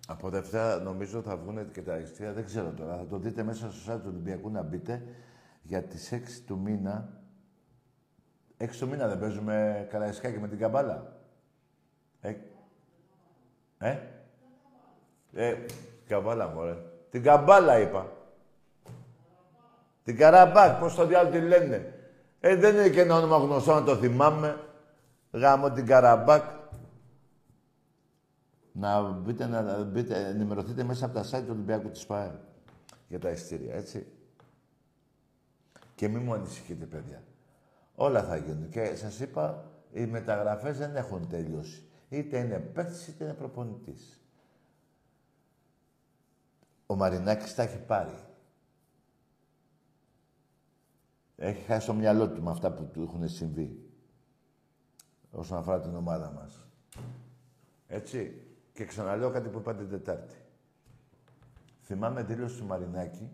από 0.06 0.30
Δευτέρα 0.30 0.78
νομίζω 0.78 1.22
θα 1.22 1.36
βγουν 1.36 1.70
και 1.70 1.82
τα 1.82 1.92
αριστεία, 1.92 2.32
δεν 2.32 2.44
ξέρω 2.44 2.72
τώρα. 2.72 2.96
Θα 2.96 3.06
το 3.06 3.18
δείτε 3.18 3.42
μέσα 3.42 3.72
στο 3.72 3.92
site 3.92 3.98
του 3.98 4.08
Ολυμπιακού 4.08 4.50
να 4.50 4.62
μπείτε 4.62 5.02
για 5.62 5.82
τις 5.82 6.12
6 6.12 6.16
του 6.46 6.58
μήνα. 6.58 7.22
6 8.58 8.68
του 8.78 8.88
μήνα 8.88 9.08
δεν 9.08 9.18
παίζουμε 9.18 9.86
καραϊσκάκι 9.90 10.38
με 10.38 10.48
την 10.48 10.58
καμπάλα. 10.58 11.20
Ε, 12.20 12.34
ε, 13.78 13.98
ε, 15.32 15.56
καμπάλα 16.06 16.48
μωρέ. 16.48 16.76
Την 17.10 17.22
καμπάλα 17.22 17.78
είπα. 17.78 18.19
Την 20.10 20.18
Καραμπάκ, 20.18 20.80
πώς 20.80 20.94
το 20.94 21.06
διάλογο 21.06 21.38
τη 21.38 21.40
λένε. 21.40 21.94
Ε, 22.40 22.56
δεν 22.56 22.74
είναι 22.74 22.88
και 22.88 23.00
ένα 23.00 23.14
όνομα 23.14 23.36
γνωστό 23.36 23.74
να 23.74 23.84
το 23.84 23.96
θυμάμαι. 23.96 24.64
Γάμω 25.30 25.70
την 25.70 25.86
Καραμπάκ. 25.86 26.44
Να 28.72 29.02
μπείτε, 29.02 29.46
να 29.46 29.82
μπείτε, 29.82 30.26
ενημερωθείτε 30.26 30.82
μέσα 30.82 31.04
από 31.04 31.14
τα 31.14 31.24
site 31.24 31.42
του 31.42 31.50
Ολυμπιακού 31.50 31.90
της 31.90 32.06
ΠΑΕ 32.06 32.40
για 33.08 33.18
τα 33.18 33.30
ειστήρια, 33.30 33.74
έτσι. 33.74 34.06
Και 35.94 36.08
μη 36.08 36.18
μου 36.18 36.34
ανησυχείτε, 36.34 36.84
παιδιά. 36.84 37.22
Όλα 37.94 38.22
θα 38.22 38.36
γίνουν. 38.36 38.68
Και 38.68 38.94
σας 38.96 39.20
είπα, 39.20 39.64
οι 39.92 40.06
μεταγραφές 40.06 40.78
δεν 40.78 40.96
έχουν 40.96 41.28
τελειώσει. 41.28 41.82
Είτε 42.08 42.38
είναι 42.38 42.58
παίκτης, 42.58 43.08
είτε 43.08 43.24
είναι 43.24 43.32
προπονητής. 43.32 44.20
Ο 46.86 46.94
Μαρινάκης 46.94 47.54
τα 47.54 47.62
έχει 47.62 47.78
πάρει. 47.78 48.28
Έχει 51.42 51.62
χάσει 51.62 51.86
το 51.86 51.94
μυαλό 51.94 52.30
του 52.30 52.42
με 52.42 52.50
αυτά 52.50 52.72
που 52.72 52.84
του 52.92 53.02
έχουν 53.02 53.28
συμβεί. 53.28 53.90
Όσον 55.30 55.58
αφορά 55.58 55.80
την 55.80 55.94
ομάδα 55.94 56.30
μας. 56.30 56.66
Έτσι. 57.86 58.44
Και 58.72 58.84
ξαναλέω 58.84 59.30
κάτι 59.30 59.48
που 59.48 59.58
είπα 59.58 59.74
την 59.74 59.88
Τετάρτη. 59.88 60.34
Θυμάμαι 61.82 62.22
δήλωση 62.22 62.58
του 62.58 62.66
Μαρινάκη 62.66 63.30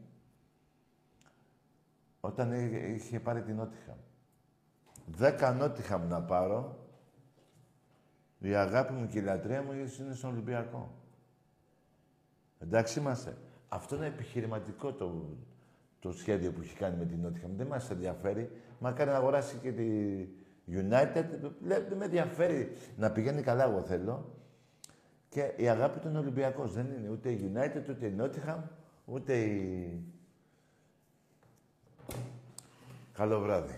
όταν 2.21 2.53
είχε 2.95 3.21
πάρει 3.21 3.43
την 3.43 3.57
Νότιχαμ. 3.57 3.97
Δέκα 5.07 5.53
Νότιχαμ 5.53 6.09
να 6.09 6.23
πάρω, 6.23 6.89
η 8.39 8.55
αγάπη 8.55 8.93
μου 8.93 9.07
και 9.07 9.19
η 9.19 9.23
λατρεία 9.23 9.63
μου 9.63 9.73
είναι 9.73 10.15
στον 10.15 10.31
Ολυμπιακό. 10.31 10.95
Εντάξει 12.59 12.99
είμαστε. 12.99 13.37
Αυτό 13.69 13.97
είναι 13.97 14.07
επιχειρηματικό 14.07 14.93
το, 14.93 15.37
το 16.07 16.13
σχέδιο 16.13 16.53
που 16.53 16.61
έχει 16.63 16.77
κάνει 16.77 16.97
με 16.97 17.05
την 17.05 17.21
Νότιχαμ. 17.21 17.57
Δεν 17.57 17.67
μας 17.67 17.91
ενδιαφέρει. 17.91 18.51
Μακάρι 18.79 19.11
να 19.11 19.17
αγοράσει 19.17 19.57
και 19.63 19.73
τη 19.73 19.85
United. 20.69 21.25
Δεν 21.61 21.97
με 21.97 22.05
ενδιαφέρει 22.05 22.73
να 22.97 23.11
πηγαίνει 23.11 23.43
καλά, 23.43 23.65
εγώ 23.65 23.81
θέλω. 23.83 24.35
Και 25.29 25.53
η 25.57 25.69
αγάπη 25.69 25.99
του 25.99 26.09
είναι 26.09 26.19
Ολυμπιακός. 26.19 26.73
Δεν 26.73 26.87
είναι 26.99 27.09
ούτε 27.11 27.31
η 27.31 27.53
United, 27.53 27.83
ούτε 27.91 28.07
η 28.07 28.11
Νότιχαμ, 28.11 28.61
ούτε 29.05 29.39
η... 29.39 30.05
Καλό 33.13 33.41
βράδυ. 33.41 33.75